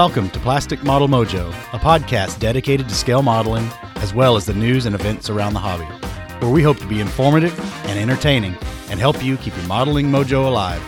Welcome 0.00 0.30
to 0.30 0.40
Plastic 0.40 0.82
Model 0.82 1.08
Mojo, 1.08 1.50
a 1.74 1.78
podcast 1.78 2.38
dedicated 2.38 2.88
to 2.88 2.94
scale 2.94 3.20
modeling 3.20 3.68
as 3.96 4.14
well 4.14 4.34
as 4.34 4.46
the 4.46 4.54
news 4.54 4.86
and 4.86 4.94
events 4.94 5.28
around 5.28 5.52
the 5.52 5.58
hobby, 5.58 5.84
where 6.40 6.50
we 6.50 6.62
hope 6.62 6.78
to 6.78 6.86
be 6.86 7.00
informative 7.00 7.52
and 7.84 7.98
entertaining 7.98 8.56
and 8.88 8.98
help 8.98 9.22
you 9.22 9.36
keep 9.36 9.54
your 9.54 9.66
modeling 9.66 10.06
mojo 10.06 10.46
alive. 10.46 10.80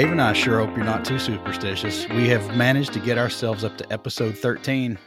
Dave 0.00 0.12
and 0.12 0.22
I 0.22 0.32
sure 0.32 0.64
hope 0.64 0.74
you're 0.74 0.86
not 0.86 1.04
too 1.04 1.18
superstitious. 1.18 2.08
We 2.08 2.26
have 2.28 2.56
managed 2.56 2.94
to 2.94 3.00
get 3.00 3.18
ourselves 3.18 3.64
up 3.64 3.76
to 3.76 3.92
episode 3.92 4.34
13. 4.34 4.98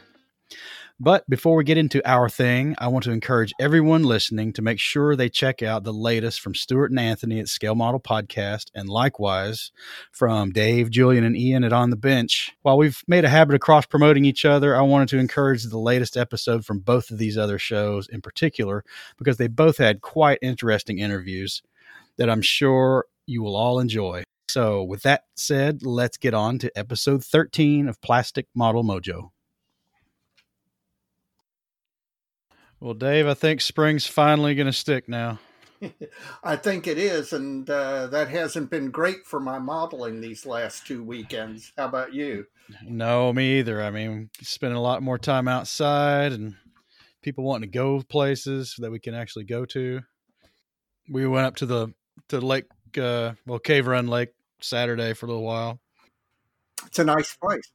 But 1.00 1.28
before 1.28 1.56
we 1.56 1.64
get 1.64 1.78
into 1.78 2.00
our 2.08 2.28
thing, 2.28 2.76
I 2.78 2.86
want 2.86 3.04
to 3.06 3.10
encourage 3.10 3.52
everyone 3.58 4.04
listening 4.04 4.52
to 4.52 4.62
make 4.62 4.78
sure 4.78 5.16
they 5.16 5.28
check 5.28 5.64
out 5.64 5.82
the 5.82 5.92
latest 5.92 6.40
from 6.40 6.54
Stuart 6.54 6.92
and 6.92 7.00
Anthony 7.00 7.40
at 7.40 7.48
Scale 7.48 7.74
Model 7.74 7.98
Podcast, 7.98 8.66
and 8.72 8.88
likewise 8.88 9.72
from 10.12 10.52
Dave, 10.52 10.90
Julian, 10.90 11.24
and 11.24 11.36
Ian 11.36 11.64
at 11.64 11.72
On 11.72 11.90
the 11.90 11.96
Bench. 11.96 12.52
While 12.62 12.78
we've 12.78 13.02
made 13.08 13.24
a 13.24 13.28
habit 13.28 13.56
of 13.56 13.60
cross 13.62 13.86
promoting 13.86 14.24
each 14.24 14.44
other, 14.44 14.76
I 14.76 14.82
wanted 14.82 15.08
to 15.08 15.18
encourage 15.18 15.64
the 15.64 15.76
latest 15.76 16.16
episode 16.16 16.64
from 16.64 16.78
both 16.78 17.10
of 17.10 17.18
these 17.18 17.36
other 17.36 17.58
shows 17.58 18.06
in 18.10 18.20
particular 18.20 18.84
because 19.18 19.38
they 19.38 19.48
both 19.48 19.76
had 19.76 20.02
quite 20.02 20.38
interesting 20.40 21.00
interviews 21.00 21.64
that 22.16 22.30
I'm 22.30 22.42
sure 22.42 23.06
you 23.26 23.42
will 23.42 23.56
all 23.56 23.80
enjoy. 23.80 24.22
So, 24.54 24.84
with 24.84 25.02
that 25.02 25.24
said, 25.34 25.84
let's 25.84 26.16
get 26.16 26.32
on 26.32 26.60
to 26.60 26.70
episode 26.78 27.24
13 27.24 27.88
of 27.88 28.00
Plastic 28.00 28.46
Model 28.54 28.84
Mojo. 28.84 29.30
Well, 32.78 32.94
Dave, 32.94 33.26
I 33.26 33.34
think 33.34 33.60
spring's 33.60 34.06
finally 34.06 34.54
going 34.54 34.68
to 34.68 34.72
stick 34.72 35.08
now. 35.08 35.40
I 36.44 36.54
think 36.54 36.86
it 36.86 36.98
is, 36.98 37.32
and 37.32 37.68
uh, 37.68 38.06
that 38.06 38.28
hasn't 38.28 38.70
been 38.70 38.92
great 38.92 39.26
for 39.26 39.40
my 39.40 39.58
modeling 39.58 40.20
these 40.20 40.46
last 40.46 40.86
two 40.86 41.02
weekends. 41.02 41.72
How 41.76 41.86
about 41.86 42.14
you? 42.14 42.46
No, 42.84 43.32
me 43.32 43.58
either. 43.58 43.82
I 43.82 43.90
mean, 43.90 44.30
spending 44.40 44.78
a 44.78 44.80
lot 44.80 45.02
more 45.02 45.18
time 45.18 45.48
outside 45.48 46.30
and 46.30 46.54
people 47.22 47.42
wanting 47.42 47.68
to 47.68 47.76
go 47.76 48.02
places 48.02 48.76
that 48.78 48.92
we 48.92 49.00
can 49.00 49.16
actually 49.16 49.46
go 49.46 49.64
to. 49.64 50.02
We 51.10 51.26
went 51.26 51.44
up 51.44 51.56
to 51.56 51.66
the 51.66 51.88
to 52.28 52.38
Lake, 52.38 52.66
uh, 52.96 53.32
well, 53.46 53.58
Cave 53.58 53.88
Run 53.88 54.06
Lake 54.06 54.28
Saturday 54.64 55.12
for 55.12 55.26
a 55.26 55.28
little 55.28 55.44
while. 55.44 55.80
It's 56.86 56.98
a 56.98 57.04
nice 57.04 57.34
place. 57.36 57.70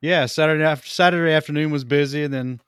Yeah, 0.00 0.26
Saturday 0.26 0.64
after 0.64 0.88
Saturday 0.88 1.32
afternoon 1.32 1.70
was 1.70 1.84
busy, 1.84 2.24
and 2.24 2.32
then 2.32 2.60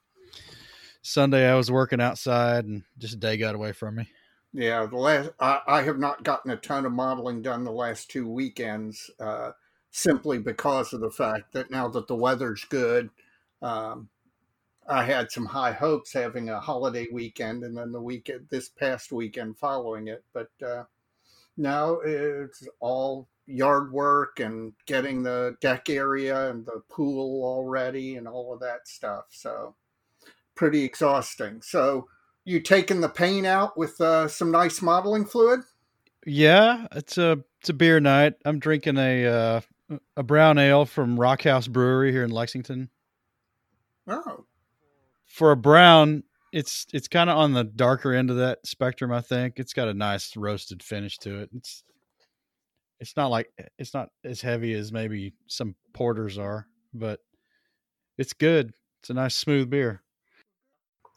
Sunday 1.01 1.49
I 1.49 1.55
was 1.55 1.71
working 1.71 2.01
outside, 2.01 2.65
and 2.65 2.83
just 2.97 3.15
a 3.15 3.17
day 3.17 3.37
got 3.37 3.55
away 3.55 3.71
from 3.71 3.95
me. 3.95 4.09
Yeah, 4.53 4.85
the 4.85 4.97
last 4.97 5.31
I, 5.39 5.61
I 5.67 5.81
have 5.83 5.99
not 5.99 6.23
gotten 6.23 6.51
a 6.51 6.57
ton 6.57 6.85
of 6.85 6.93
modeling 6.93 7.41
done 7.41 7.63
the 7.63 7.71
last 7.71 8.09
two 8.09 8.29
weekends, 8.29 9.09
uh, 9.19 9.51
simply 9.91 10.39
because 10.39 10.93
of 10.93 11.01
the 11.01 11.11
fact 11.11 11.53
that 11.53 11.71
now 11.71 11.87
that 11.89 12.07
the 12.07 12.15
weather's 12.15 12.63
good, 12.65 13.09
um, 13.61 14.09
I 14.87 15.03
had 15.03 15.31
some 15.31 15.45
high 15.45 15.73
hopes 15.73 16.13
having 16.13 16.49
a 16.49 16.59
holiday 16.59 17.07
weekend, 17.11 17.63
and 17.63 17.77
then 17.77 17.91
the 17.91 18.01
weekend 18.01 18.47
this 18.49 18.69
past 18.69 19.11
weekend 19.11 19.57
following 19.57 20.07
it, 20.07 20.23
but. 20.33 20.49
Uh, 20.65 20.83
no, 21.57 22.01
it's 22.03 22.67
all 22.79 23.27
yard 23.47 23.91
work 23.91 24.39
and 24.39 24.73
getting 24.85 25.23
the 25.23 25.55
deck 25.61 25.89
area 25.89 26.49
and 26.49 26.65
the 26.65 26.81
pool 26.89 27.43
all 27.43 27.65
ready 27.65 28.15
and 28.15 28.27
all 28.27 28.53
of 28.53 28.59
that 28.59 28.87
stuff. 28.87 29.25
So 29.29 29.75
pretty 30.55 30.83
exhausting. 30.83 31.61
So 31.61 32.07
you 32.43 32.59
taking 32.59 33.01
the 33.01 33.09
paint 33.09 33.45
out 33.45 33.77
with 33.77 33.99
uh, 34.01 34.27
some 34.27 34.51
nice 34.51 34.81
modeling 34.81 35.25
fluid? 35.25 35.61
Yeah, 36.25 36.87
it's 36.91 37.17
a 37.17 37.43
it's 37.59 37.69
a 37.69 37.73
beer 37.73 37.99
night. 37.99 38.33
I'm 38.45 38.59
drinking 38.59 38.97
a 38.97 39.25
uh, 39.25 39.61
a 40.17 40.23
brown 40.23 40.57
ale 40.57 40.85
from 40.85 41.19
Rockhouse 41.19 41.67
Brewery 41.67 42.11
here 42.11 42.23
in 42.23 42.31
Lexington. 42.31 42.89
Oh, 44.07 44.45
for 45.25 45.51
a 45.51 45.57
brown, 45.57 46.23
it's 46.55 46.87
it's 46.93 47.09
kind 47.09 47.29
of 47.29 47.37
on 47.37 47.51
the 47.51 47.65
darker 47.65 48.13
end 48.13 48.29
of 48.29 48.37
that 48.37 48.65
spectrum. 48.65 49.11
I 49.11 49.19
think 49.19 49.55
it's 49.59 49.73
got 49.73 49.89
a 49.89 49.93
nice 49.93 50.37
roasted 50.37 50.81
finish 50.81 51.17
to 51.19 51.41
it. 51.41 51.49
It's 51.53 51.83
it's 53.01 53.17
not 53.17 53.29
like 53.29 53.51
it's 53.77 53.93
not 53.93 54.07
as 54.23 54.39
heavy 54.39 54.73
as 54.73 54.93
maybe 54.93 55.33
some 55.47 55.75
porters 55.93 56.37
are, 56.37 56.67
but 56.93 57.19
it's 58.17 58.31
good. 58.31 58.71
It's 59.01 59.09
a 59.09 59.13
nice 59.13 59.35
smooth 59.35 59.69
beer. 59.69 60.01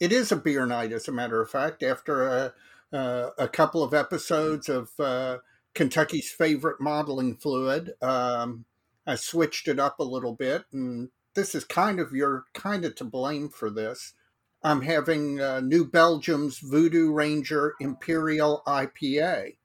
It 0.01 0.11
is 0.11 0.33
a 0.33 0.37
beer 0.37 0.67
night, 0.67 0.91
as 0.91 1.07
a 1.07 1.13
matter 1.13 1.41
of 1.41 1.49
fact. 1.49 1.85
After 1.85 2.27
a 2.27 2.53
uh, 2.93 3.31
a 3.39 3.47
couple 3.47 3.85
of 3.85 3.95
episodes 3.95 4.69
of 4.69 4.91
uh, 4.99 5.39
Kentucky's 5.73 6.33
favorite 6.33 6.81
modeling 6.81 7.37
fluid, 7.37 7.93
um, 8.03 8.65
I 9.07 9.15
switched 9.15 9.69
it 9.69 9.79
up 9.79 10.01
a 10.01 10.05
little 10.05 10.35
bit, 10.35 10.65
and 10.73 11.11
this 11.37 11.55
is 11.55 11.63
kind 11.63 12.01
of 12.01 12.11
you're 12.11 12.47
kind 12.55 12.85
of 12.85 12.97
to 12.97 13.05
blame 13.05 13.51
for 13.51 13.71
this. 13.71 14.15
I'm 14.63 14.83
having 14.83 15.41
uh, 15.41 15.61
New 15.61 15.85
Belgium's 15.85 16.59
Voodoo 16.59 17.13
Ranger 17.13 17.75
Imperial 17.81 18.63
IPA. 18.67 19.57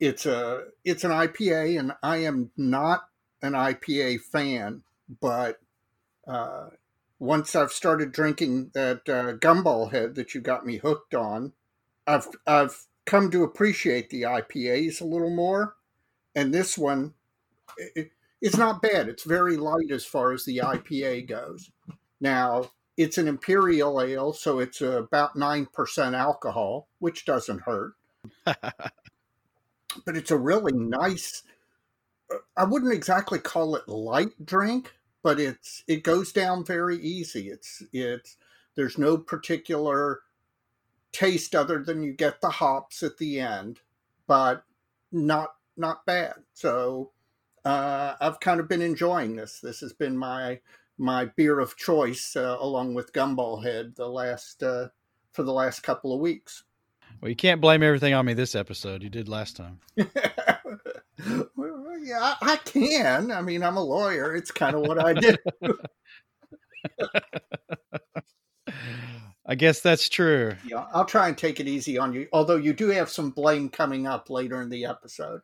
It's 0.00 0.26
a 0.26 0.64
it's 0.84 1.04
an 1.04 1.10
IPA, 1.10 1.78
and 1.78 1.92
I 2.02 2.18
am 2.18 2.50
not 2.56 3.08
an 3.42 3.52
IPA 3.52 4.20
fan, 4.20 4.82
but 5.20 5.58
uh, 6.26 6.68
once 7.18 7.54
I've 7.54 7.72
started 7.72 8.12
drinking 8.12 8.72
that 8.74 9.08
uh, 9.08 9.36
Gumballhead 9.38 10.16
that 10.16 10.34
you 10.34 10.40
got 10.40 10.66
me 10.66 10.78
hooked 10.78 11.14
on, 11.14 11.52
I've 12.06 12.26
I've 12.46 12.86
come 13.06 13.30
to 13.30 13.44
appreciate 13.44 14.10
the 14.10 14.22
IPAs 14.22 15.00
a 15.00 15.04
little 15.04 15.34
more, 15.34 15.76
and 16.34 16.52
this 16.52 16.76
one, 16.76 17.14
it, 17.78 18.10
it's 18.42 18.56
not 18.56 18.82
bad. 18.82 19.08
It's 19.08 19.24
very 19.24 19.56
light 19.56 19.90
as 19.90 20.04
far 20.04 20.32
as 20.32 20.44
the 20.44 20.58
IPA 20.58 21.28
goes. 21.28 21.70
Now 22.20 22.70
it's 22.96 23.18
an 23.18 23.28
imperial 23.28 24.00
ale, 24.00 24.32
so 24.32 24.58
it's 24.58 24.80
about 24.80 25.34
9% 25.34 26.14
alcohol, 26.14 26.88
which 26.98 27.24
doesn't 27.24 27.62
hurt. 27.62 27.94
but 28.44 30.16
it's 30.16 30.30
a 30.30 30.36
really 30.36 30.72
nice 30.72 31.42
I 32.56 32.64
wouldn't 32.64 32.92
exactly 32.92 33.38
call 33.38 33.76
it 33.76 33.88
light 33.88 34.44
drink, 34.44 34.94
but 35.22 35.38
it's 35.40 35.82
it 35.86 36.02
goes 36.02 36.32
down 36.32 36.64
very 36.64 36.98
easy. 36.98 37.48
It's 37.48 37.82
it's 37.92 38.36
there's 38.74 38.98
no 38.98 39.16
particular 39.16 40.20
taste 41.12 41.54
other 41.54 41.82
than 41.82 42.02
you 42.02 42.12
get 42.12 42.40
the 42.40 42.50
hops 42.50 43.02
at 43.02 43.18
the 43.18 43.40
end, 43.40 43.80
but 44.26 44.64
not 45.12 45.54
not 45.76 46.06
bad. 46.06 46.34
So 46.54 47.12
uh, 47.64 48.14
I've 48.20 48.40
kind 48.40 48.60
of 48.60 48.68
been 48.68 48.82
enjoying 48.82 49.36
this. 49.36 49.60
This 49.60 49.80
has 49.80 49.92
been 49.92 50.16
my 50.16 50.60
my 50.98 51.26
beer 51.36 51.60
of 51.60 51.76
choice, 51.76 52.34
uh, 52.36 52.56
along 52.60 52.94
with 52.94 53.12
Gumballhead, 53.12 53.96
the 53.96 54.08
last 54.08 54.62
uh, 54.62 54.88
for 55.32 55.42
the 55.42 55.52
last 55.52 55.82
couple 55.82 56.12
of 56.12 56.20
weeks. 56.20 56.64
Well, 57.20 57.28
you 57.28 57.36
can't 57.36 57.60
blame 57.60 57.82
everything 57.82 58.14
on 58.14 58.26
me 58.26 58.34
this 58.34 58.54
episode. 58.54 59.02
You 59.02 59.08
did 59.08 59.28
last 59.28 59.56
time. 59.56 59.80
well, 59.96 60.08
yeah, 62.00 62.34
I 62.40 62.56
can. 62.64 63.30
I 63.30 63.40
mean, 63.40 63.62
I'm 63.62 63.76
a 63.76 63.84
lawyer. 63.84 64.34
It's 64.34 64.50
kind 64.50 64.76
of 64.76 64.82
what 64.82 65.02
I 65.02 65.14
do. 65.14 65.36
I 69.48 69.54
guess 69.54 69.80
that's 69.80 70.08
true. 70.08 70.54
Yeah, 70.66 70.86
I'll 70.92 71.04
try 71.04 71.28
and 71.28 71.38
take 71.38 71.60
it 71.60 71.68
easy 71.68 71.98
on 71.98 72.12
you. 72.12 72.26
Although 72.32 72.56
you 72.56 72.72
do 72.72 72.88
have 72.88 73.08
some 73.08 73.30
blame 73.30 73.68
coming 73.68 74.06
up 74.06 74.28
later 74.28 74.60
in 74.60 74.68
the 74.68 74.86
episode. 74.86 75.40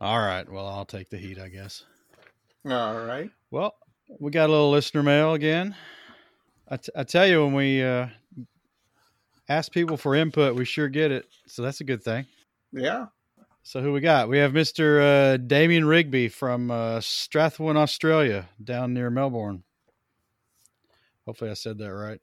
All 0.00 0.18
right. 0.18 0.48
Well, 0.50 0.66
I'll 0.66 0.84
take 0.84 1.08
the 1.08 1.16
heat, 1.16 1.38
I 1.38 1.48
guess. 1.48 1.84
All 2.68 3.04
right. 3.04 3.30
Well, 3.50 3.74
we 4.18 4.30
got 4.30 4.48
a 4.48 4.52
little 4.52 4.70
listener 4.70 5.02
mail 5.02 5.34
again. 5.34 5.74
I, 6.68 6.76
t- 6.76 6.92
I 6.96 7.04
tell 7.04 7.26
you, 7.26 7.44
when 7.44 7.54
we 7.54 7.82
uh, 7.82 8.06
ask 9.48 9.72
people 9.72 9.96
for 9.96 10.14
input, 10.14 10.54
we 10.54 10.64
sure 10.64 10.88
get 10.88 11.10
it. 11.10 11.26
So 11.46 11.62
that's 11.62 11.80
a 11.80 11.84
good 11.84 12.02
thing. 12.02 12.26
Yeah. 12.72 13.06
So 13.62 13.80
who 13.80 13.92
we 13.92 14.00
got? 14.00 14.28
We 14.28 14.38
have 14.38 14.52
Mr. 14.52 15.34
Uh, 15.34 15.36
Damien 15.36 15.84
Rigby 15.84 16.28
from 16.28 16.70
uh, 16.70 16.98
Strathwin, 16.98 17.76
Australia, 17.76 18.48
down 18.62 18.92
near 18.94 19.10
Melbourne. 19.10 19.62
Hopefully, 21.26 21.50
I 21.50 21.54
said 21.54 21.78
that 21.78 21.92
right. 21.92 22.20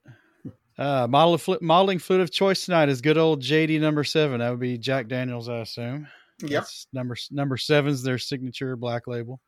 Uh, 0.78 1.08
model 1.08 1.34
of 1.34 1.42
fl- 1.42 1.56
modeling 1.62 2.00
fluid 2.00 2.22
of 2.22 2.32
choice 2.32 2.66
tonight 2.66 2.90
is 2.90 3.02
good 3.02 3.18
old 3.18 3.42
JD 3.42 3.80
number 3.80 4.04
seven. 4.04 4.40
That 4.40 4.50
would 4.50 4.60
be 4.60 4.78
Jack 4.78 5.08
Daniels, 5.08 5.50
I 5.50 5.60
assume. 5.60 6.08
Yep. 6.42 6.50
That's 6.52 6.88
number 6.94 7.16
number 7.32 7.58
seven's 7.58 8.02
their 8.02 8.18
signature 8.18 8.76
black 8.76 9.08
label. 9.08 9.40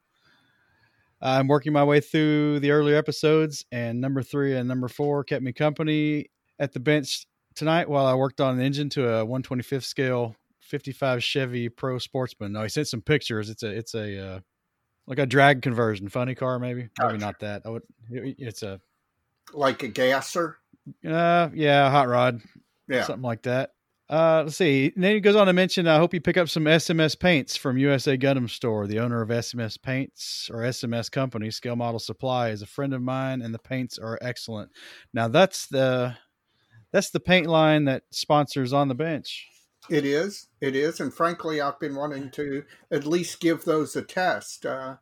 I'm 1.21 1.47
working 1.47 1.71
my 1.73 1.83
way 1.83 1.99
through 1.99 2.59
the 2.61 2.71
earlier 2.71 2.95
episodes, 2.97 3.65
and 3.71 4.01
number 4.01 4.23
three 4.23 4.55
and 4.55 4.67
number 4.67 4.87
four 4.87 5.23
kept 5.23 5.43
me 5.43 5.53
company 5.53 6.31
at 6.59 6.73
the 6.73 6.79
bench 6.79 7.25
tonight 7.55 7.89
while 7.89 8.05
I 8.05 8.13
worked 8.15 8.41
on 8.41 8.55
an 8.57 8.61
engine 8.65 8.89
to 8.89 9.07
a 9.07 9.25
125th 9.25 9.83
scale 9.83 10.35
55 10.61 11.23
Chevy 11.23 11.69
Pro 11.69 11.99
Sportsman. 11.99 12.53
Now 12.53 12.63
he 12.63 12.69
sent 12.69 12.87
some 12.87 13.01
pictures. 13.01 13.49
It's 13.49 13.61
a 13.63 13.69
it's 13.69 13.93
a 13.93 14.27
uh, 14.35 14.39
like 15.07 15.19
a 15.19 15.25
drag 15.25 15.61
conversion, 15.61 16.09
funny 16.09 16.33
car, 16.35 16.57
maybe. 16.59 16.81
Maybe 16.81 16.91
Gotcha. 16.97 17.17
not 17.17 17.39
that. 17.39 17.61
I 17.65 17.69
would. 17.69 17.83
it- 18.09 18.35
It's 18.39 18.63
a 18.63 18.79
Like 19.53 19.83
a 19.83 19.89
gasser. 19.89 20.57
uh, 21.07 21.49
yeah, 21.53 21.89
hot 21.91 22.07
rod, 22.07 22.41
Yeah. 22.87 23.03
something 23.03 23.21
like 23.23 23.43
that. 23.43 23.73
Uh, 24.11 24.43
let's 24.43 24.57
see. 24.57 24.91
And 24.93 25.03
then 25.03 25.13
he 25.13 25.21
goes 25.21 25.37
on 25.37 25.47
to 25.47 25.53
mention, 25.53 25.87
I 25.87 25.97
hope 25.97 26.13
you 26.13 26.19
pick 26.19 26.35
up 26.35 26.49
some 26.49 26.65
SMS 26.65 27.17
paints 27.17 27.55
from 27.55 27.77
USA 27.77 28.17
Gundam 28.17 28.49
Store. 28.49 28.85
The 28.85 28.99
owner 28.99 29.21
of 29.21 29.29
SMS 29.29 29.81
Paints 29.81 30.49
or 30.53 30.59
SMS 30.59 31.09
Company, 31.09 31.49
Scale 31.49 31.77
Model 31.77 31.99
Supply, 31.99 32.49
is 32.49 32.61
a 32.61 32.67
friend 32.67 32.93
of 32.93 33.01
mine, 33.01 33.41
and 33.41 33.53
the 33.53 33.59
paints 33.59 33.97
are 33.97 34.19
excellent. 34.21 34.71
Now 35.13 35.29
that's 35.29 35.67
the 35.67 36.17
that's 36.91 37.11
the 37.11 37.21
paint 37.21 37.47
line 37.47 37.85
that 37.85 38.03
sponsors 38.11 38.73
on 38.73 38.89
the 38.89 38.95
bench. 38.95 39.47
It 39.89 40.05
is. 40.05 40.49
It 40.59 40.75
is. 40.75 40.99
And 40.99 41.13
frankly, 41.13 41.61
I've 41.61 41.79
been 41.79 41.95
wanting 41.95 42.31
to 42.31 42.63
at 42.91 43.05
least 43.05 43.39
give 43.39 43.63
those 43.63 43.95
a 43.95 44.01
test. 44.01 44.65
Uh, 44.65 44.97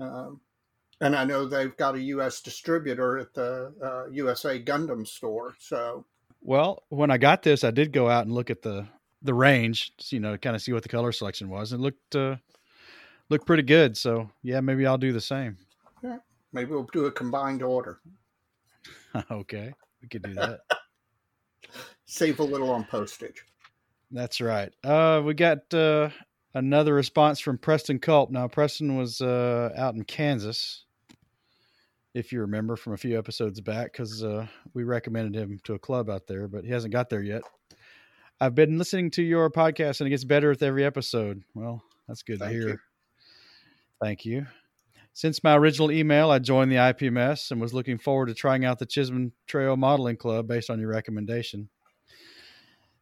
um, 0.00 0.40
and 1.00 1.14
I 1.14 1.24
know 1.24 1.46
they've 1.46 1.76
got 1.76 1.94
a 1.94 2.02
U.S. 2.02 2.40
distributor 2.40 3.18
at 3.18 3.34
the 3.34 3.72
uh, 3.82 4.10
USA 4.10 4.60
Gundam 4.62 5.06
store. 5.06 5.54
So, 5.60 6.04
Well, 6.40 6.82
when 6.88 7.10
I 7.10 7.18
got 7.18 7.42
this, 7.42 7.64
I 7.64 7.70
did 7.70 7.92
go 7.92 8.08
out 8.08 8.24
and 8.24 8.34
look 8.34 8.50
at 8.50 8.62
the 8.62 8.86
the 9.22 9.34
range, 9.34 9.92
you 10.10 10.20
know, 10.20 10.32
to 10.32 10.38
kind 10.38 10.54
of 10.54 10.62
see 10.62 10.72
what 10.72 10.82
the 10.82 10.88
color 10.88 11.12
selection 11.12 11.48
was, 11.48 11.72
it 11.72 11.78
looked 11.78 12.14
uh, 12.14 12.36
looked 13.28 13.46
pretty 13.46 13.64
good. 13.64 13.96
So 13.96 14.30
yeah, 14.42 14.60
maybe 14.60 14.86
I'll 14.86 14.98
do 14.98 15.12
the 15.12 15.20
same. 15.20 15.56
Yeah, 16.02 16.18
maybe 16.52 16.70
we'll 16.70 16.88
do 16.92 17.06
a 17.06 17.12
combined 17.12 17.62
order. 17.62 18.00
okay, 19.30 19.72
we 20.02 20.08
could 20.08 20.22
do 20.22 20.34
that. 20.34 20.60
Save 22.06 22.40
a 22.40 22.44
little 22.44 22.70
on 22.70 22.84
postage. 22.84 23.44
That's 24.10 24.40
right. 24.40 24.72
Uh, 24.82 25.20
we 25.22 25.34
got 25.34 25.72
uh, 25.74 26.08
another 26.54 26.94
response 26.94 27.40
from 27.40 27.58
Preston 27.58 27.98
Culp. 27.98 28.30
Now, 28.30 28.48
Preston 28.48 28.96
was 28.96 29.20
uh, 29.20 29.70
out 29.76 29.94
in 29.94 30.04
Kansas, 30.04 30.84
if 32.18 32.32
you 32.32 32.40
remember 32.40 32.74
from 32.74 32.94
a 32.94 32.96
few 32.96 33.16
episodes 33.16 33.60
back, 33.60 33.92
because 33.92 34.24
uh, 34.24 34.46
we 34.74 34.82
recommended 34.82 35.40
him 35.40 35.60
to 35.62 35.74
a 35.74 35.78
club 35.78 36.10
out 36.10 36.26
there, 36.26 36.48
but 36.48 36.64
he 36.64 36.70
hasn't 36.70 36.92
got 36.92 37.08
there 37.08 37.22
yet. 37.22 37.42
I've 38.40 38.56
been 38.56 38.76
listening 38.76 39.12
to 39.12 39.22
your 39.22 39.48
podcast, 39.50 40.00
and 40.00 40.08
it 40.08 40.10
gets 40.10 40.24
better 40.24 40.48
with 40.48 40.62
every 40.62 40.84
episode. 40.84 41.42
Well, 41.54 41.82
that's 42.08 42.24
good 42.24 42.40
Thank 42.40 42.52
to 42.52 42.58
hear. 42.58 42.68
you. 42.68 42.78
Thank 44.02 44.24
you. 44.24 44.46
Since 45.12 45.44
my 45.44 45.56
original 45.56 45.92
email, 45.92 46.30
I 46.30 46.40
joined 46.40 46.72
the 46.72 46.76
IPMS 46.76 47.52
and 47.52 47.60
was 47.60 47.72
looking 47.74 47.98
forward 47.98 48.26
to 48.26 48.34
trying 48.34 48.64
out 48.64 48.78
the 48.78 48.86
Chisholm 48.86 49.32
Trail 49.46 49.76
Modeling 49.76 50.16
Club 50.16 50.48
based 50.48 50.70
on 50.70 50.80
your 50.80 50.90
recommendation. 50.90 51.68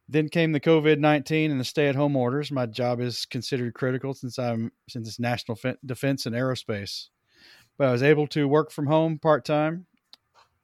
Then 0.09 0.29
came 0.29 0.51
the 0.51 0.59
COVID 0.59 0.99
nineteen 0.99 1.51
and 1.51 1.59
the 1.59 1.65
stay 1.65 1.87
at 1.87 1.95
home 1.95 2.15
orders. 2.15 2.51
My 2.51 2.65
job 2.65 3.01
is 3.01 3.25
considered 3.25 3.73
critical 3.73 4.13
since 4.13 4.39
I'm 4.39 4.71
since 4.87 5.07
it's 5.07 5.19
national 5.19 5.59
defense 5.85 6.25
and 6.25 6.35
aerospace. 6.35 7.09
But 7.77 7.89
I 7.89 7.91
was 7.91 8.03
able 8.03 8.27
to 8.27 8.47
work 8.47 8.71
from 8.71 8.87
home 8.87 9.19
part 9.19 9.45
time 9.45 9.85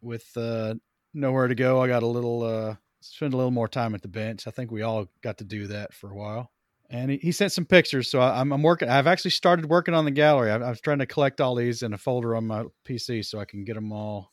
with 0.01 0.25
uh, 0.35 0.75
nowhere 1.13 1.47
to 1.47 1.55
go. 1.55 1.81
I 1.81 1.87
got 1.87 2.03
a 2.03 2.07
little 2.07 2.43
uh, 2.43 2.75
spend 3.01 3.33
a 3.33 3.37
little 3.37 3.51
more 3.51 3.67
time 3.67 3.93
at 3.95 4.01
the 4.01 4.07
bench. 4.07 4.47
I 4.47 4.51
think 4.51 4.71
we 4.71 4.81
all 4.81 5.07
got 5.21 5.37
to 5.39 5.43
do 5.43 5.67
that 5.67 5.93
for 5.93 6.09
a 6.09 6.15
while. 6.15 6.51
And 6.89 7.09
he, 7.11 7.17
he 7.17 7.31
sent 7.31 7.51
some 7.51 7.65
pictures, 7.65 8.09
so 8.09 8.19
I, 8.19 8.39
I'm, 8.39 8.51
I'm 8.51 8.61
working. 8.61 8.89
I've 8.89 9.07
actually 9.07 9.31
started 9.31 9.65
working 9.67 9.93
on 9.93 10.05
the 10.05 10.11
gallery. 10.11 10.51
I, 10.51 10.55
I 10.55 10.69
was 10.69 10.81
trying 10.81 10.99
to 10.99 11.05
collect 11.05 11.41
all 11.41 11.55
these 11.55 11.81
in 11.81 11.93
a 11.93 11.97
folder 11.97 12.35
on 12.35 12.45
my 12.45 12.65
PC 12.85 13.25
so 13.25 13.39
I 13.39 13.45
can 13.45 13.63
get 13.63 13.75
them 13.75 13.91
all 13.91 14.31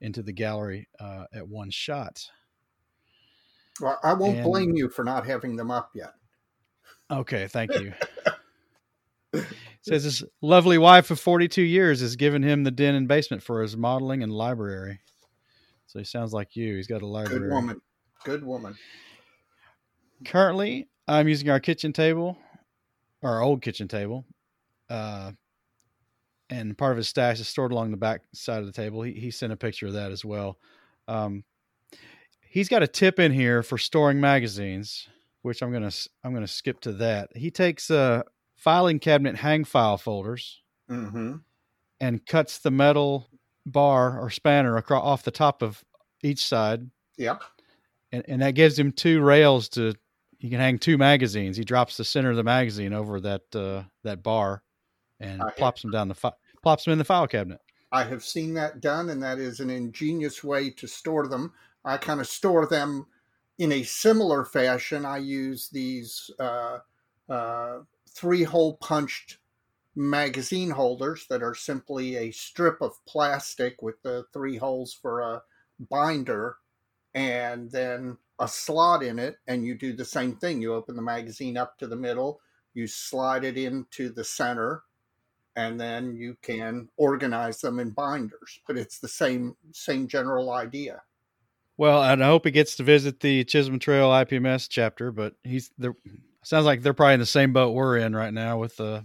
into 0.00 0.22
the 0.22 0.32
gallery 0.32 0.88
uh, 1.00 1.24
at 1.32 1.46
one 1.48 1.70
shot. 1.70 2.28
Well, 3.80 3.98
I 4.02 4.12
won't 4.14 4.36
And- 4.38 4.44
blame 4.44 4.72
you 4.74 4.88
for 4.88 5.04
not 5.04 5.26
having 5.26 5.56
them 5.56 5.70
up 5.70 5.90
yet. 5.94 6.12
Okay, 7.10 7.46
thank 7.46 7.72
you. 7.74 7.92
Says 9.82 10.04
his 10.04 10.24
lovely 10.40 10.78
wife 10.78 11.10
of 11.10 11.18
42 11.18 11.60
years 11.60 12.00
has 12.00 12.14
given 12.14 12.42
him 12.42 12.62
the 12.62 12.70
den 12.70 12.94
and 12.94 13.08
basement 13.08 13.42
for 13.42 13.62
his 13.62 13.76
modeling 13.76 14.22
and 14.22 14.32
library. 14.32 15.00
So 15.86 15.98
he 15.98 16.04
sounds 16.04 16.32
like 16.32 16.54
you. 16.54 16.76
He's 16.76 16.86
got 16.86 17.02
a 17.02 17.06
library. 17.06 17.40
Good 17.40 17.50
woman. 17.50 17.80
Good 18.24 18.44
woman. 18.44 18.76
Currently, 20.24 20.88
I'm 21.08 21.26
using 21.26 21.50
our 21.50 21.58
kitchen 21.58 21.92
table, 21.92 22.38
our 23.22 23.42
old 23.42 23.60
kitchen 23.60 23.88
table, 23.88 24.24
uh, 24.88 25.32
and 26.48 26.78
part 26.78 26.92
of 26.92 26.98
his 26.98 27.08
stash 27.08 27.40
is 27.40 27.48
stored 27.48 27.72
along 27.72 27.90
the 27.90 27.96
back 27.96 28.22
side 28.32 28.60
of 28.60 28.66
the 28.66 28.72
table. 28.72 29.02
He, 29.02 29.12
he 29.12 29.30
sent 29.32 29.52
a 29.52 29.56
picture 29.56 29.88
of 29.88 29.94
that 29.94 30.12
as 30.12 30.24
well. 30.24 30.58
Um, 31.08 31.42
he's 32.40 32.68
got 32.68 32.84
a 32.84 32.88
tip 32.88 33.18
in 33.18 33.32
here 33.32 33.62
for 33.62 33.78
storing 33.78 34.20
magazines, 34.20 35.08
which 35.42 35.62
I'm 35.62 35.72
gonna 35.72 35.90
I'm 36.22 36.32
gonna 36.32 36.46
skip 36.46 36.80
to 36.82 36.92
that. 36.92 37.30
He 37.34 37.50
takes 37.50 37.90
uh, 37.90 38.22
filing 38.62 38.98
cabinet 39.00 39.34
hang 39.34 39.64
file 39.64 39.98
folders 39.98 40.62
hmm 40.88 41.34
and 42.00 42.24
cuts 42.26 42.58
the 42.58 42.70
metal 42.70 43.28
bar 43.66 44.20
or 44.20 44.30
spanner 44.30 44.76
across 44.76 45.02
off 45.04 45.22
the 45.24 45.30
top 45.30 45.62
of 45.62 45.84
each 46.22 46.44
side 46.46 46.88
Yep. 47.16 47.42
and, 48.12 48.24
and 48.28 48.42
that 48.42 48.54
gives 48.54 48.78
him 48.78 48.92
two 48.92 49.20
rails 49.20 49.68
to 49.70 49.94
he 50.38 50.50
can 50.50 50.58
hang 50.58 50.76
two 50.80 50.98
magazines. 50.98 51.56
He 51.56 51.62
drops 51.62 51.96
the 51.96 52.04
center 52.04 52.30
of 52.30 52.36
the 52.36 52.42
magazine 52.42 52.92
over 52.92 53.20
that 53.20 53.42
uh, 53.54 53.84
that 54.02 54.22
bar 54.24 54.62
and 55.20 55.40
I 55.40 55.46
have- 55.46 55.56
plops 55.56 55.82
them 55.82 55.92
down 55.92 56.08
the 56.08 56.14
fi- 56.16 56.32
plops 56.62 56.84
them 56.84 56.92
in 56.92 56.98
the 56.98 57.04
file 57.04 57.28
cabinet. 57.28 57.60
I 57.92 58.02
have 58.04 58.24
seen 58.24 58.54
that 58.54 58.80
done, 58.80 59.10
and 59.10 59.22
that 59.22 59.38
is 59.38 59.60
an 59.60 59.70
ingenious 59.70 60.42
way 60.42 60.70
to 60.70 60.86
store 60.88 61.28
them. 61.28 61.52
I 61.84 61.96
kind 61.98 62.20
of 62.20 62.26
store 62.26 62.66
them 62.66 63.06
in 63.58 63.70
a 63.72 63.82
similar 63.84 64.44
fashion. 64.44 65.04
I 65.04 65.18
use 65.18 65.68
these 65.68 66.28
uh, 66.40 66.78
uh, 67.28 67.80
three 68.14 68.44
hole 68.44 68.76
punched 68.76 69.38
magazine 69.94 70.70
holders 70.70 71.26
that 71.28 71.42
are 71.42 71.54
simply 71.54 72.16
a 72.16 72.30
strip 72.30 72.80
of 72.80 73.04
plastic 73.06 73.82
with 73.82 74.00
the 74.02 74.24
three 74.32 74.56
holes 74.56 74.92
for 75.00 75.20
a 75.20 75.42
binder 75.90 76.56
and 77.14 77.70
then 77.70 78.16
a 78.38 78.48
slot 78.48 79.02
in 79.02 79.18
it. 79.18 79.36
And 79.46 79.64
you 79.64 79.74
do 79.74 79.92
the 79.92 80.04
same 80.04 80.36
thing. 80.36 80.62
You 80.62 80.74
open 80.74 80.96
the 80.96 81.02
magazine 81.02 81.56
up 81.56 81.78
to 81.78 81.86
the 81.86 81.96
middle, 81.96 82.40
you 82.74 82.86
slide 82.86 83.44
it 83.44 83.58
into 83.58 84.08
the 84.10 84.24
center, 84.24 84.82
and 85.56 85.78
then 85.78 86.16
you 86.16 86.36
can 86.42 86.88
organize 86.96 87.60
them 87.60 87.78
in 87.78 87.90
binders. 87.90 88.60
But 88.66 88.78
it's 88.78 88.98
the 88.98 89.08
same 89.08 89.56
same 89.72 90.08
general 90.08 90.50
idea. 90.50 91.02
Well, 91.76 92.02
and 92.02 92.22
I 92.22 92.28
hope 92.28 92.44
he 92.44 92.50
gets 92.50 92.76
to 92.76 92.82
visit 92.82 93.20
the 93.20 93.44
Chisholm 93.44 93.78
Trail 93.78 94.10
IPMS 94.10 94.68
chapter. 94.70 95.12
But 95.12 95.34
he's 95.44 95.70
there. 95.76 95.94
Sounds 96.44 96.66
like 96.66 96.82
they're 96.82 96.92
probably 96.94 97.14
in 97.14 97.20
the 97.20 97.26
same 97.26 97.52
boat 97.52 97.72
we're 97.72 97.98
in 97.98 98.14
right 98.16 98.32
now 98.34 98.58
with 98.58 98.78
uh, 98.80 99.02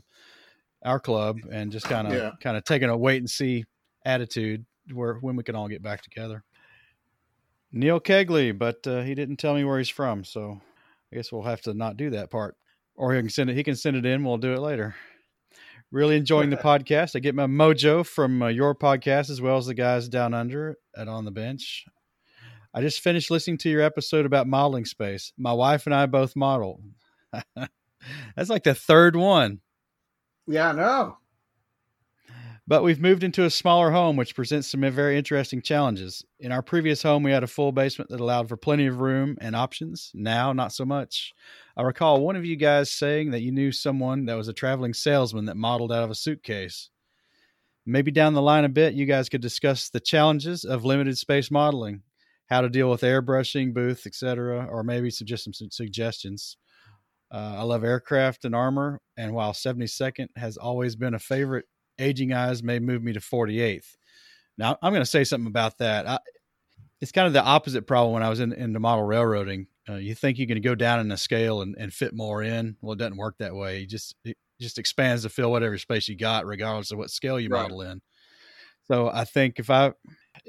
our 0.84 1.00
club, 1.00 1.38
and 1.52 1.72
just 1.72 1.86
kind 1.88 2.08
of 2.08 2.14
Yeah. 2.14 2.32
kind 2.42 2.58
of 2.58 2.64
taking 2.64 2.90
a 2.90 2.98
wait 2.98 3.18
and 3.18 3.30
see 3.30 3.66
attitude 4.06 4.66
where 4.94 5.16
when 5.16 5.36
we 5.36 5.44
can 5.44 5.56
all 5.56 5.68
get 5.68 5.84
back 5.84 6.02
together. 6.02 6.44
Neil 7.72 8.00
Kegley, 8.00 8.58
but 8.58 8.86
uh, 8.88 9.02
he 9.02 9.14
didn't 9.14 9.38
tell 9.38 9.54
me 9.54 9.64
where 9.66 9.78
he's 9.78 9.90
from, 9.90 10.24
so 10.24 10.62
I 11.12 11.16
guess 11.16 11.32
we'll 11.32 11.44
have 11.44 11.62
to 11.62 11.74
not 11.74 11.98
do 11.98 12.10
that 12.12 12.30
part. 12.32 12.56
Or 12.96 13.14
he 13.14 13.20
can 13.22 13.30
send 13.30 13.50
it. 13.50 13.56
He 13.56 13.64
can 13.64 13.76
send 13.76 13.96
it 13.98 14.06
in. 14.06 14.24
We'll 14.24 14.38
do 14.38 14.54
it 14.54 14.60
later. 14.60 14.96
Really 15.92 16.16
enjoying 16.18 16.50
the 16.50 16.58
podcast. 16.72 17.16
I 17.16 17.20
get 17.20 17.36
my 17.36 17.46
mojo 17.46 18.06
from 18.06 18.42
uh, 18.42 18.48
your 18.48 18.74
podcast 18.74 19.30
as 19.30 19.40
well 19.42 19.58
as 19.58 19.68
the 19.68 19.74
guys 19.76 20.10
down 20.10 20.34
under 20.34 20.78
at 20.96 21.08
On 21.08 21.24
the 21.26 21.32
Bench. 21.32 21.86
I 22.74 22.82
just 22.82 23.02
finished 23.02 23.30
listening 23.30 23.58
to 23.60 23.70
your 23.70 23.82
episode 23.82 24.26
about 24.26 24.48
modeling 24.48 24.86
space. 24.86 25.32
My 25.38 25.54
wife 25.54 25.86
and 25.86 25.94
I 25.94 26.06
both 26.08 26.36
model. 26.36 26.82
That's 28.36 28.50
like 28.50 28.64
the 28.64 28.76
third 28.76 29.16
one. 29.16 29.60
Yeah, 30.48 30.72
no. 30.72 31.18
But 32.70 32.84
we've 32.84 33.00
moved 33.00 33.24
into 33.24 33.46
a 33.46 33.50
smaller 33.50 33.92
home, 33.92 34.18
which 34.18 34.36
presents 34.36 34.70
some 34.70 34.82
very 34.82 35.18
interesting 35.18 35.62
challenges. 35.62 36.26
In 36.38 36.52
our 36.52 36.62
previous 36.62 37.02
home, 37.02 37.24
we 37.24 37.32
had 37.32 37.44
a 37.44 37.48
full 37.48 37.72
basement 37.72 38.10
that 38.10 38.20
allowed 38.20 38.50
for 38.50 38.58
plenty 38.58 38.88
of 38.88 39.00
room 39.00 39.38
and 39.40 39.56
options. 39.56 40.12
Now, 40.14 40.52
not 40.52 40.74
so 40.74 40.84
much. 40.84 41.34
I 41.78 41.84
recall 41.84 42.20
one 42.20 42.36
of 42.36 42.46
you 42.46 42.58
guys 42.58 42.92
saying 42.92 43.32
that 43.32 43.42
you 43.42 43.54
knew 43.54 43.72
someone 43.72 44.26
that 44.26 44.36
was 44.36 44.50
a 44.50 44.54
traveling 44.54 44.94
salesman 44.94 45.46
that 45.46 45.56
modeled 45.56 45.94
out 45.94 46.04
of 46.04 46.10
a 46.10 46.16
suitcase. 46.16 46.90
Maybe 47.86 48.12
down 48.12 48.34
the 48.34 48.42
line 48.42 48.66
a 48.66 48.70
bit, 48.70 48.96
you 48.96 49.06
guys 49.06 49.30
could 49.30 49.42
discuss 49.42 49.90
the 49.90 50.02
challenges 50.02 50.66
of 50.66 50.84
limited 50.84 51.18
space 51.18 51.50
modeling, 51.50 52.02
how 52.48 52.60
to 52.60 52.70
deal 52.70 52.90
with 52.90 53.00
airbrushing, 53.00 53.74
booth, 53.74 54.06
etc., 54.06 54.68
or 54.70 54.84
maybe 54.84 55.10
some, 55.10 55.26
just 55.26 55.46
some 55.46 55.54
su- 55.54 55.70
suggestions. 55.72 56.58
Uh, 57.32 57.56
I 57.58 57.62
love 57.64 57.84
aircraft 57.84 58.46
and 58.46 58.56
armor, 58.56 59.00
and 59.18 59.34
while 59.34 59.54
72nd 59.54 60.28
has 60.38 60.58
always 60.58 60.96
been 60.96 61.14
a 61.14 61.20
favorite, 61.20 61.66
aging 62.00 62.34
eyes 62.34 62.64
may 62.64 62.80
move 62.80 63.04
me 63.04 63.14
to 63.14 63.20
48th. 63.20 63.96
Now, 64.58 64.78
I'm 64.82 64.94
going 64.94 65.02
to 65.02 65.10
say 65.10 65.24
something 65.24 65.48
about 65.48 65.78
that. 65.80 66.08
I, 66.08 66.20
it's 67.02 67.12
kind 67.12 67.28
of 67.28 67.34
the 67.34 67.44
opposite 67.44 67.86
problem 67.86 68.14
when 68.14 68.24
I 68.24 68.30
was 68.30 68.40
in, 68.40 68.54
into 68.54 68.80
model 68.80 69.04
railroading. 69.04 69.68
Uh, 69.88 69.96
you 69.96 70.16
think 70.16 70.38
you 70.38 70.48
can 70.48 70.62
go 70.62 70.74
down 70.76 71.00
in 71.00 71.12
a 71.12 71.18
scale 71.18 71.62
and, 71.62 71.76
and 71.78 71.94
fit 71.94 72.14
more 72.14 72.42
in. 72.44 72.76
Well, 72.82 72.94
it 72.94 73.00
doesn't 73.00 73.18
work 73.18 73.36
that 73.40 73.56
way. 73.56 73.80
You 73.82 73.88
just 73.88 74.16
it 74.24 74.36
just 74.60 74.78
expands 74.80 75.24
to 75.24 75.30
fill 75.30 75.52
whatever 75.52 75.78
space 75.78 76.08
you 76.08 76.18
got, 76.18 76.46
regardless 76.46 76.92
of 76.92 76.98
what 76.98 77.12
scale 77.12 77.40
you 77.40 77.50
Right. 77.50 77.62
model 77.64 77.82
in. 77.82 78.02
So 78.86 79.10
I 79.10 79.26
think 79.26 79.60
if 79.60 79.70
I 79.70 79.94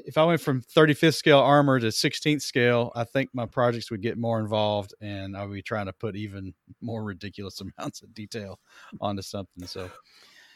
if 0.06 0.18
I 0.18 0.24
went 0.24 0.40
from 0.40 0.62
35th 0.62 1.16
scale 1.16 1.38
armor 1.38 1.78
to 1.80 1.86
16th 1.88 2.42
scale, 2.42 2.92
I 2.94 3.04
think 3.04 3.30
my 3.32 3.46
projects 3.46 3.90
would 3.90 4.02
get 4.02 4.18
more 4.18 4.40
involved, 4.40 4.94
and 5.00 5.36
I 5.36 5.44
would 5.44 5.54
be 5.54 5.62
trying 5.62 5.86
to 5.86 5.92
put 5.92 6.16
even 6.16 6.54
more 6.80 7.02
ridiculous 7.04 7.60
amounts 7.78 8.02
of 8.02 8.14
detail 8.14 8.58
onto 9.00 9.22
something. 9.22 9.66
So 9.66 9.90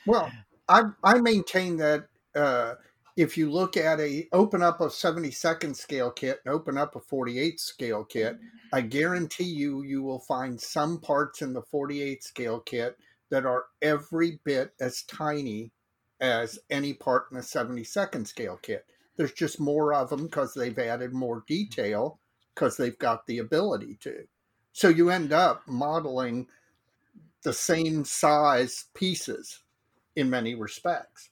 Well, 0.06 0.30
I 0.68 0.84
I 1.02 1.20
maintain 1.20 1.76
that 1.78 2.08
uh, 2.34 2.75
if 3.16 3.37
you 3.37 3.50
look 3.50 3.76
at 3.76 4.00
a 4.00 4.28
open 4.32 4.62
up 4.62 4.80
a 4.80 4.87
72nd 4.87 5.76
scale 5.76 6.11
kit 6.11 6.40
and 6.44 6.54
open 6.54 6.78
up 6.78 6.96
a 6.96 7.00
48 7.00 7.61
scale 7.61 8.04
kit, 8.04 8.38
I 8.72 8.80
guarantee 8.80 9.44
you 9.44 9.82
you 9.82 10.02
will 10.02 10.20
find 10.20 10.61
some 10.61 10.99
parts 10.99 11.42
in 11.42 11.52
the 11.52 11.62
48 11.62 12.25
scale 12.25 12.61
kit 12.61 12.96
that 13.30 13.46
are 13.46 13.64
every 13.80 14.40
bit 14.44 14.72
as 14.80 15.02
tiny 15.04 15.72
as 16.20 16.58
any 16.70 16.94
part 16.94 17.25
in 17.30 17.37
the 17.37 17.42
72nd 17.42 18.26
scale 18.26 18.58
kit. 18.62 18.87
There's 19.16 19.33
just 19.33 19.61
more 19.61 19.92
of 19.95 20.11
them 20.11 20.25
because 20.25 20.54
they've 20.54 20.78
added 20.78 21.12
more 21.12 21.45
detail 21.47 22.19
because 22.54 22.76
they've 22.76 22.99
got 22.99 23.26
the 23.26 23.38
ability 23.38 23.99
to. 24.02 24.25
So 24.73 24.88
you 24.88 25.11
end 25.11 25.33
up 25.33 25.62
modeling 25.66 26.47
the 27.42 27.52
same 27.52 28.04
size 28.04 28.87
pieces 28.95 29.61
in 30.16 30.31
many 30.31 30.54
respects. 30.54 31.31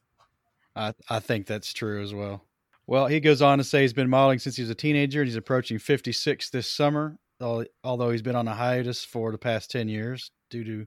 I, 0.77 0.95
I 1.09 1.21
think 1.21 1.47
that's 1.47 1.73
true 1.73 2.03
as 2.03 2.15
well. 2.15 2.45
Well, 2.87 3.07
he 3.07 3.21
goes 3.21 3.41
on 3.41 3.59
to 3.59 3.65
say 3.65 3.83
he's 3.83 3.93
been 3.93 4.11
modeling 4.11 4.41
since 4.41 4.57
he 4.57 4.63
was 4.63 4.71
a 4.71 4.75
teenager 4.75 5.21
and 5.21 5.29
he's 5.29 5.37
approaching 5.37 5.79
56 5.79 6.51
this 6.51 6.69
summer, 6.69 7.19
although 7.41 8.11
he's 8.11 8.23
been 8.23 8.37
on 8.37 8.49
a 8.49 8.55
hiatus 8.55 9.05
for 9.05 9.31
the 9.31 9.39
past 9.39 9.71
10 9.71 9.89
years 9.89 10.33
due 10.51 10.65
to 10.65 10.87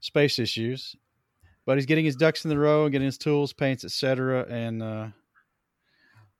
space 0.00 0.38
issues. 0.38 0.94
But 1.64 1.76
he's 1.76 1.86
getting 1.86 2.04
his 2.04 2.16
ducks 2.16 2.44
in 2.44 2.50
the 2.50 2.58
row 2.58 2.84
and 2.84 2.92
getting 2.92 3.06
his 3.06 3.18
tools, 3.18 3.52
paints, 3.52 3.84
etc., 3.84 4.46
and 4.48 4.82
uh, 4.82 5.08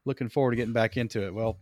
looking 0.05 0.29
forward 0.29 0.53
to 0.53 0.57
getting 0.57 0.73
back 0.73 0.97
into 0.97 1.25
it. 1.25 1.35
Well, 1.35 1.59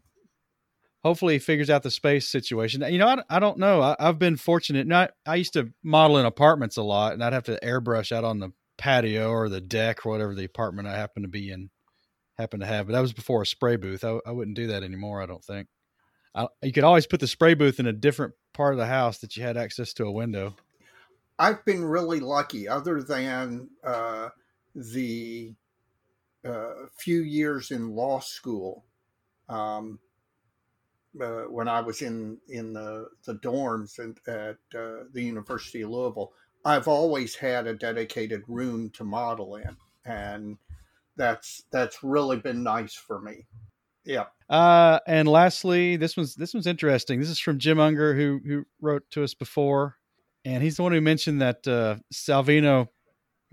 hopefully 1.03 1.35
he 1.35 1.39
figures 1.39 1.71
out 1.71 1.83
the 1.83 1.91
space 1.91 2.29
situation. 2.29 2.83
You 2.83 2.99
know, 2.99 3.09
I, 3.09 3.37
I 3.37 3.39
don't 3.39 3.59
know. 3.59 3.83
I, 3.83 3.97
have 3.99 4.19
been 4.19 4.37
fortunate. 4.37 4.87
Not 4.87 5.13
I 5.27 5.37
used 5.37 5.55
to 5.55 5.73
model 5.83 6.19
in 6.19 6.27
apartments 6.27 6.77
a 6.77 6.83
lot, 6.83 7.13
and 7.13 7.23
I'd 7.23 7.33
have 7.33 7.45
to 7.45 7.59
airbrush 7.63 8.13
out 8.13 8.25
on 8.25 8.39
the 8.39 8.53
patio 8.79 9.31
or 9.31 9.49
the 9.49 9.61
deck 9.61 10.07
or 10.07 10.11
whatever 10.11 10.35
the 10.35 10.45
apartment 10.45 10.89
I 10.89 10.97
happen 10.97 11.23
to 11.23 11.29
be 11.29 11.51
in 11.51 11.71
happen 12.39 12.61
to 12.61 12.67
have. 12.67 12.87
But 12.87 12.95
that 12.95 13.01
was 13.01 13.13
before 13.13 13.43
a 13.43 13.47
spray 13.47 13.77
booth. 13.77 14.05
I, 14.05 14.19
I 14.27 14.33
wouldn't 14.33 14.57
do 14.57 14.69
that 14.69 14.83
anymore. 14.83 15.23
I 15.23 15.27
don't 15.27 15.45
think. 15.45 15.69
I, 16.35 16.47
you 16.63 16.73
could 16.73 16.85
always 16.85 17.07
put 17.07 17.21
the 17.21 17.27
spray 17.27 17.55
booth 17.55 17.81
in 17.81 17.87
a 17.87 17.93
different 17.93 18.35
part 18.55 18.73
of 18.73 18.79
the 18.79 18.87
house 18.87 19.19
that 19.19 19.37
you 19.37 19.43
had 19.43 19.57
access 19.57 19.93
to 19.95 20.05
a 20.05 20.13
window. 20.13 20.55
I've 21.39 21.65
been 21.65 21.85
really 21.85 22.21
lucky, 22.21 22.69
other 22.69 23.03
than 23.03 23.71
uh, 23.83 24.29
the 24.75 25.55
uh, 26.45 26.87
few 26.99 27.23
years 27.23 27.71
in 27.71 27.95
law 27.95 28.21
school. 28.21 28.85
Um, 29.49 29.99
uh, 31.21 31.43
when 31.49 31.67
I 31.67 31.81
was 31.81 32.03
in 32.03 32.39
in 32.49 32.73
the, 32.73 33.09
the 33.25 33.35
dorms 33.35 33.99
at, 33.99 34.33
at 34.33 34.79
uh, 34.79 35.05
the 35.13 35.23
University 35.23 35.83
of 35.83 35.91
Louisville, 35.91 36.33
I've 36.65 36.89
always 36.89 37.35
had 37.35 37.67
a 37.67 37.75
dedicated 37.75 38.43
room 38.47 38.91
to 38.91 39.05
model 39.05 39.57
in, 39.57 39.77
and 40.05 40.57
that's 41.17 41.65
that's 41.73 42.03
really 42.05 42.37
been 42.37 42.63
nice 42.63 42.95
for 42.95 43.21
me. 43.21 43.47
Yeah. 44.05 44.27
Uh, 44.49 45.01
and 45.07 45.29
lastly, 45.29 45.97
this 45.97 46.17
one's 46.17 46.35
this 46.35 46.55
one's 46.55 46.67
interesting. 46.67 47.21
This 47.21 47.29
is 47.29 47.41
from 47.41 47.59
Jim 47.59 47.81
Unger, 47.81 48.15
who 48.15 48.41
who 48.47 48.65
wrote 48.81 49.03
to 49.11 49.25
us 49.25 49.35
before, 49.35 49.97
and 50.45 50.63
he's 50.63 50.77
the 50.77 50.83
one 50.83 50.93
who 50.93 51.01
mentioned 51.01 51.43
that 51.43 51.67
uh, 51.67 51.97
Salvino 52.13 52.89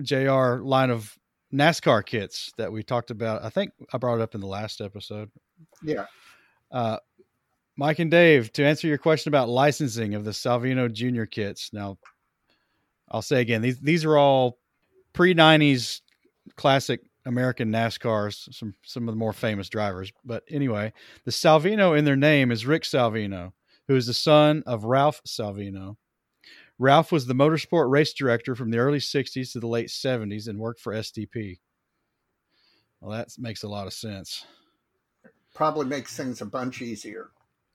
Jr. 0.01 0.61
line 0.63 0.89
of 0.89 1.16
NASCAR 1.53 2.05
kits 2.05 2.51
that 2.57 2.71
we 2.71 2.83
talked 2.83 3.11
about. 3.11 3.43
I 3.43 3.49
think 3.49 3.71
I 3.93 3.97
brought 3.97 4.15
it 4.15 4.21
up 4.21 4.35
in 4.35 4.41
the 4.41 4.47
last 4.47 4.81
episode. 4.81 5.29
Yeah. 5.81 6.05
Uh, 6.71 6.97
Mike 7.77 7.99
and 7.99 8.11
Dave, 8.11 8.51
to 8.53 8.65
answer 8.65 8.87
your 8.87 8.97
question 8.97 9.29
about 9.29 9.49
licensing 9.49 10.15
of 10.15 10.25
the 10.25 10.31
Salvino 10.31 10.91
Jr. 10.91 11.25
kits. 11.25 11.71
Now, 11.71 11.97
I'll 13.09 13.21
say 13.21 13.39
again, 13.39 13.61
these 13.61 13.79
these 13.79 14.03
are 14.03 14.17
all 14.17 14.57
pre 15.13 15.33
'90s 15.33 16.01
classic 16.55 17.01
American 17.25 17.71
NASCARs, 17.71 18.53
some 18.53 18.73
some 18.83 19.07
of 19.07 19.13
the 19.13 19.19
more 19.19 19.33
famous 19.33 19.69
drivers. 19.69 20.11
But 20.25 20.43
anyway, 20.49 20.91
the 21.25 21.31
Salvino 21.31 21.97
in 21.97 22.03
their 22.03 22.15
name 22.15 22.51
is 22.51 22.65
Rick 22.65 22.83
Salvino, 22.83 23.51
who 23.87 23.95
is 23.95 24.07
the 24.07 24.13
son 24.13 24.63
of 24.65 24.85
Ralph 24.85 25.21
Salvino. 25.25 25.95
Ralph 26.79 27.11
was 27.11 27.25
the 27.25 27.33
motorsport 27.33 27.89
race 27.89 28.13
director 28.13 28.55
from 28.55 28.69
the 28.71 28.77
early 28.77 28.99
'60s 28.99 29.51
to 29.53 29.59
the 29.59 29.67
late 29.67 29.89
'70s 29.89 30.47
and 30.47 30.59
worked 30.59 30.79
for 30.79 30.93
STP. 30.93 31.59
Well, 33.01 33.17
that 33.17 33.29
makes 33.37 33.63
a 33.63 33.67
lot 33.67 33.87
of 33.87 33.93
sense. 33.93 34.45
Probably 35.53 35.85
makes 35.85 36.15
things 36.15 36.41
a 36.41 36.45
bunch 36.45 36.81
easier. 36.81 37.29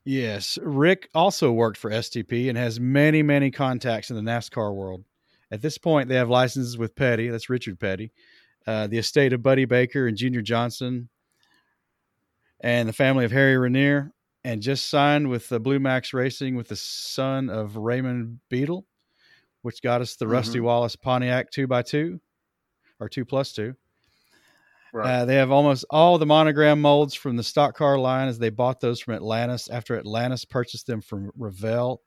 Yes, 0.04 0.58
Rick 0.62 1.08
also 1.14 1.52
worked 1.52 1.78
for 1.78 1.90
STP 1.90 2.48
and 2.48 2.58
has 2.58 2.80
many, 2.80 3.22
many 3.22 3.50
contacts 3.50 4.10
in 4.10 4.16
the 4.16 4.30
NASCAR 4.30 4.74
world. 4.74 5.04
At 5.50 5.62
this 5.62 5.78
point, 5.78 6.08
they 6.08 6.16
have 6.16 6.28
licenses 6.30 6.76
with 6.76 6.96
Petty. 6.96 7.28
That's 7.28 7.50
Richard 7.50 7.78
Petty, 7.78 8.12
uh, 8.66 8.88
the 8.88 8.98
estate 8.98 9.32
of 9.32 9.42
Buddy 9.42 9.64
Baker 9.64 10.08
and 10.08 10.16
Junior 10.16 10.42
Johnson, 10.42 11.08
and 12.60 12.88
the 12.88 12.92
family 12.92 13.24
of 13.24 13.32
Harry 13.32 13.56
Ranier, 13.56 14.12
and 14.44 14.62
just 14.62 14.88
signed 14.88 15.28
with 15.28 15.48
the 15.48 15.60
Blue 15.60 15.78
Max 15.78 16.12
Racing 16.12 16.56
with 16.56 16.68
the 16.68 16.76
son 16.76 17.48
of 17.48 17.76
Raymond 17.76 18.40
Beadle, 18.48 18.86
which 19.62 19.82
got 19.82 20.00
us 20.00 20.16
the 20.16 20.24
mm-hmm. 20.24 20.34
Rusty 20.34 20.60
Wallace 20.60 20.96
Pontiac 20.96 21.50
2x2 21.50 22.18
or 23.00 23.08
2 23.08 23.24
plus 23.24 23.52
2. 23.52 23.74
Right. 24.94 25.10
Uh, 25.10 25.24
they 25.24 25.36
have 25.36 25.50
almost 25.50 25.86
all 25.88 26.18
the 26.18 26.26
monogram 26.26 26.80
molds 26.80 27.14
from 27.14 27.36
the 27.36 27.42
stock 27.42 27.74
car 27.74 27.98
line 27.98 28.28
as 28.28 28.38
they 28.38 28.50
bought 28.50 28.80
those 28.80 29.00
from 29.00 29.14
Atlantis 29.14 29.70
after 29.70 29.98
Atlantis 29.98 30.44
purchased 30.44 30.86
them 30.86 31.00
from 31.00 31.30
Revell 31.34 32.02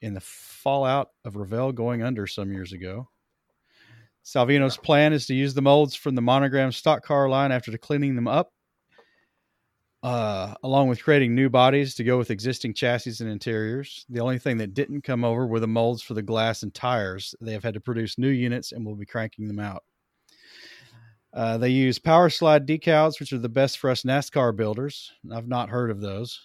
in 0.00 0.14
the 0.14 0.20
fallout 0.20 1.10
of 1.24 1.36
Revell 1.36 1.70
going 1.70 2.02
under 2.02 2.26
some 2.26 2.52
years 2.52 2.72
ago. 2.72 3.08
Salvino's 4.24 4.76
plan 4.76 5.12
is 5.12 5.26
to 5.26 5.34
use 5.34 5.54
the 5.54 5.62
molds 5.62 5.94
from 5.94 6.14
the 6.14 6.22
monogram 6.22 6.72
stock 6.72 7.04
car 7.04 7.28
line 7.28 7.52
after 7.52 7.76
cleaning 7.78 8.16
them 8.16 8.28
up, 8.28 8.52
uh, 10.02 10.54
along 10.62 10.88
with 10.88 11.02
creating 11.02 11.34
new 11.34 11.48
bodies 11.48 11.94
to 11.94 12.04
go 12.04 12.18
with 12.18 12.30
existing 12.30 12.74
chassis 12.74 13.22
and 13.22 13.30
interiors. 13.30 14.04
The 14.08 14.20
only 14.20 14.38
thing 14.38 14.58
that 14.58 14.74
didn't 14.74 15.02
come 15.02 15.24
over 15.24 15.46
were 15.46 15.60
the 15.60 15.68
molds 15.68 16.02
for 16.02 16.14
the 16.14 16.22
glass 16.22 16.62
and 16.62 16.74
tires. 16.74 17.34
They 17.40 17.52
have 17.52 17.62
had 17.62 17.74
to 17.74 17.80
produce 17.80 18.18
new 18.18 18.28
units 18.28 18.72
and 18.72 18.84
will 18.84 18.96
be 18.96 19.06
cranking 19.06 19.46
them 19.46 19.60
out. 19.60 19.84
Uh, 21.32 21.56
they 21.56 21.70
use 21.70 21.98
power 21.98 22.28
slide 22.28 22.66
decals, 22.66 23.18
which 23.18 23.32
are 23.32 23.38
the 23.38 23.48
best 23.48 23.78
for 23.78 23.88
us 23.88 24.02
NASCAR 24.02 24.54
builders. 24.54 25.12
I've 25.32 25.48
not 25.48 25.70
heard 25.70 25.90
of 25.90 26.00
those, 26.00 26.38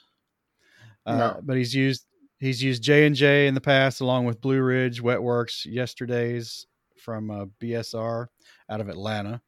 uh, 1.05 1.17
no. 1.17 1.41
but 1.43 1.57
he's 1.57 1.75
used 1.75 2.05
He's 2.39 2.61
used 2.61 2.83
J 2.83 3.07
and 3.07 3.15
J 3.15 3.47
in 3.47 3.55
the 3.55 3.61
past, 3.61 4.01
along 4.01 4.25
with 4.25 4.41
Blue 4.41 4.61
Ridge, 4.61 5.01
Wetworks, 5.01 5.65
Yesterday's 5.65 6.67
from 6.95 7.31
uh, 7.31 7.45
BSR 7.59 8.27
out 8.69 8.81
of 8.81 8.89
Atlanta. 8.89 9.41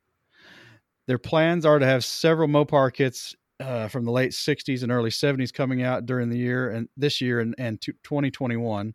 Their 1.05 1.19
plans 1.19 1.65
are 1.65 1.77
to 1.77 1.85
have 1.85 2.03
several 2.03 2.47
Mopar 2.47 2.91
kits 2.91 3.35
uh, 3.59 3.87
from 3.87 4.05
the 4.05 4.11
late 4.11 4.31
'60s 4.31 4.83
and 4.83 4.91
early 4.91 5.09
'70s 5.09 5.53
coming 5.53 5.83
out 5.83 6.05
during 6.05 6.29
the 6.29 6.37
year 6.37 6.69
and 6.69 6.87
this 6.97 7.21
year 7.21 7.39
and, 7.39 7.55
and 7.57 7.81
2021. 7.81 8.93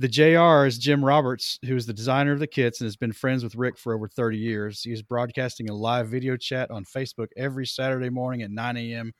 The 0.00 0.08
JR 0.08 0.66
is 0.66 0.76
Jim 0.76 1.04
Roberts, 1.04 1.58
who 1.64 1.76
is 1.76 1.86
the 1.86 1.92
designer 1.92 2.32
of 2.32 2.40
the 2.40 2.48
kits 2.48 2.80
and 2.80 2.86
has 2.86 2.96
been 2.96 3.12
friends 3.12 3.44
with 3.44 3.54
Rick 3.54 3.78
for 3.78 3.94
over 3.94 4.08
30 4.08 4.36
years. 4.36 4.82
He 4.82 4.90
is 4.90 5.02
broadcasting 5.02 5.70
a 5.70 5.74
live 5.74 6.08
video 6.08 6.36
chat 6.36 6.72
on 6.72 6.84
Facebook 6.84 7.28
every 7.36 7.64
Saturday 7.64 8.10
morning 8.10 8.42
at 8.42 8.50
9 8.50 8.76
a.m 8.76 9.12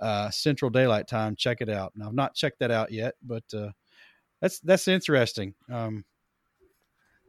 uh, 0.00 0.30
Central 0.30 0.70
Daylight 0.70 1.08
Time. 1.08 1.36
Check 1.36 1.60
it 1.60 1.68
out. 1.68 1.92
Now 1.96 2.08
I've 2.08 2.14
not 2.14 2.34
checked 2.34 2.60
that 2.60 2.70
out 2.70 2.92
yet, 2.92 3.14
but 3.22 3.44
uh, 3.54 3.70
that's 4.40 4.60
that's 4.60 4.88
interesting. 4.88 5.54
Um, 5.70 6.04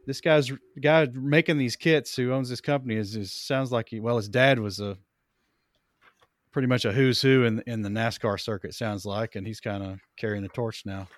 this 0.06 0.20
guy's 0.20 0.50
guy 0.80 1.08
making 1.12 1.58
these 1.58 1.76
kits 1.76 2.16
who 2.16 2.32
owns 2.32 2.48
this 2.48 2.60
company 2.60 2.96
is, 2.96 3.16
is 3.16 3.32
sounds 3.32 3.70
like 3.70 3.88
he 3.88 4.00
well 4.00 4.16
his 4.16 4.28
dad 4.28 4.58
was 4.58 4.80
a 4.80 4.96
pretty 6.52 6.68
much 6.68 6.84
a 6.84 6.92
who's 6.92 7.22
who 7.22 7.44
in 7.44 7.62
in 7.66 7.82
the 7.82 7.88
NASCAR 7.88 8.40
circuit 8.40 8.74
sounds 8.74 9.04
like, 9.04 9.36
and 9.36 9.46
he's 9.46 9.60
kind 9.60 9.82
of 9.82 10.00
carrying 10.16 10.42
the 10.42 10.48
torch 10.48 10.82
now. 10.84 11.08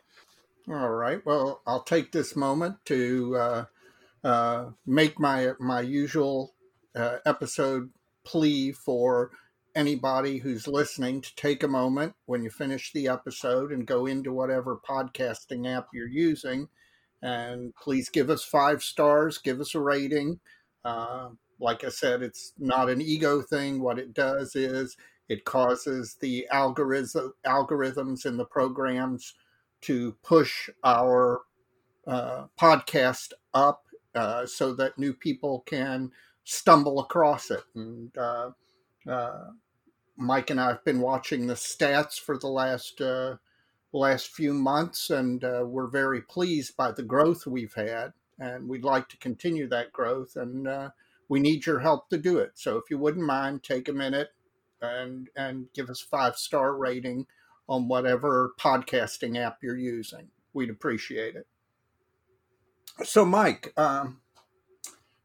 All 0.68 0.90
right. 0.90 1.24
Well, 1.26 1.62
I'll 1.66 1.82
take 1.82 2.12
this 2.12 2.36
moment 2.36 2.76
to 2.86 3.36
uh, 3.36 3.64
uh, 4.24 4.70
make 4.86 5.18
my 5.18 5.52
my 5.58 5.80
usual 5.80 6.54
uh, 6.94 7.18
episode 7.26 7.90
plea 8.24 8.72
for 8.72 9.30
anybody 9.74 10.38
who's 10.38 10.68
listening 10.68 11.20
to 11.22 11.34
take 11.34 11.62
a 11.62 11.68
moment 11.68 12.14
when 12.26 12.42
you 12.42 12.50
finish 12.50 12.92
the 12.92 13.08
episode 13.08 13.72
and 13.72 13.86
go 13.86 14.06
into 14.06 14.32
whatever 14.32 14.78
podcasting 14.86 15.66
app 15.66 15.88
you're 15.94 16.06
using 16.06 16.68
and 17.22 17.74
please 17.76 18.08
give 18.10 18.28
us 18.28 18.44
five 18.44 18.82
stars 18.82 19.38
give 19.38 19.60
us 19.60 19.74
a 19.74 19.80
rating 19.80 20.38
uh, 20.84 21.28
like 21.58 21.84
i 21.84 21.88
said 21.88 22.22
it's 22.22 22.52
not 22.58 22.90
an 22.90 23.00
ego 23.00 23.40
thing 23.40 23.80
what 23.80 23.98
it 23.98 24.12
does 24.12 24.54
is 24.54 24.96
it 25.32 25.46
causes 25.46 26.16
the 26.20 26.46
algorithm 26.48 27.32
algorithms 27.46 28.26
in 28.26 28.36
the 28.36 28.44
programs 28.44 29.32
to 29.80 30.12
push 30.22 30.68
our 30.84 31.40
uh, 32.06 32.44
podcast 32.60 33.32
up 33.54 33.86
uh, 34.14 34.44
so 34.44 34.74
that 34.74 34.98
new 34.98 35.14
people 35.14 35.60
can 35.66 36.10
stumble 36.44 37.00
across 37.00 37.50
it 37.50 37.64
and 37.74 38.16
uh, 38.18 38.50
uh, 39.08 39.46
Mike 40.18 40.50
and 40.50 40.60
I 40.60 40.68
have 40.68 40.84
been 40.84 41.00
watching 41.00 41.46
the 41.46 41.54
stats 41.54 42.20
for 42.20 42.36
the 42.36 42.48
last 42.48 43.00
uh, 43.00 43.36
last 43.94 44.28
few 44.28 44.52
months, 44.52 45.10
and 45.10 45.42
uh, 45.42 45.64
we're 45.66 45.88
very 45.88 46.20
pleased 46.20 46.76
by 46.76 46.92
the 46.92 47.02
growth 47.02 47.46
we've 47.46 47.74
had, 47.74 48.12
and 48.38 48.68
we'd 48.68 48.84
like 48.84 49.08
to 49.08 49.16
continue 49.16 49.66
that 49.68 49.92
growth. 49.92 50.36
And 50.36 50.68
we 51.28 51.40
need 51.40 51.64
your 51.64 51.80
help 51.80 52.10
to 52.10 52.18
do 52.18 52.38
it. 52.38 52.52
So 52.54 52.76
if 52.76 52.84
you 52.90 52.98
wouldn't 52.98 53.24
mind, 53.26 53.62
take 53.62 53.88
a 53.88 53.92
minute 53.92 54.28
and 54.82 55.28
and 55.36 55.66
give 55.74 55.88
us 55.88 56.00
five 56.00 56.36
star 56.36 56.76
rating 56.76 57.26
on 57.68 57.88
whatever 57.88 58.52
podcasting 58.60 59.38
app 59.38 59.58
you're 59.62 59.76
using. 59.76 60.28
We'd 60.52 60.70
appreciate 60.70 61.36
it. 61.36 61.46
So, 63.04 63.24
Mike, 63.24 63.72
um, 63.76 64.20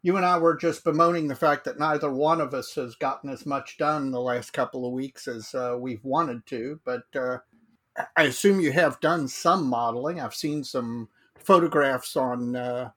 you 0.01 0.15
and 0.15 0.25
I 0.25 0.37
were 0.37 0.55
just 0.55 0.83
bemoaning 0.83 1.27
the 1.27 1.35
fact 1.35 1.65
that 1.65 1.79
neither 1.79 2.11
one 2.11 2.39
of 2.39 2.53
us 2.53 2.73
has 2.75 2.95
gotten 2.95 3.29
as 3.29 3.45
much 3.45 3.77
done 3.77 4.11
the 4.11 4.21
last 4.21 4.53
couple 4.53 4.85
of 4.85 4.93
weeks 4.93 5.27
as 5.27 5.53
uh, 5.53 5.75
we've 5.77 6.03
wanted 6.03 6.45
to. 6.47 6.79
But 6.85 7.03
uh, 7.15 7.39
I 8.15 8.23
assume 8.23 8.61
you 8.61 8.71
have 8.71 8.99
done 9.01 9.27
some 9.27 9.67
modeling. 9.67 10.21
I've 10.21 10.35
seen 10.35 10.63
some 10.63 11.09
photographs 11.39 12.15
on 12.15 12.55
uh, 12.55 12.91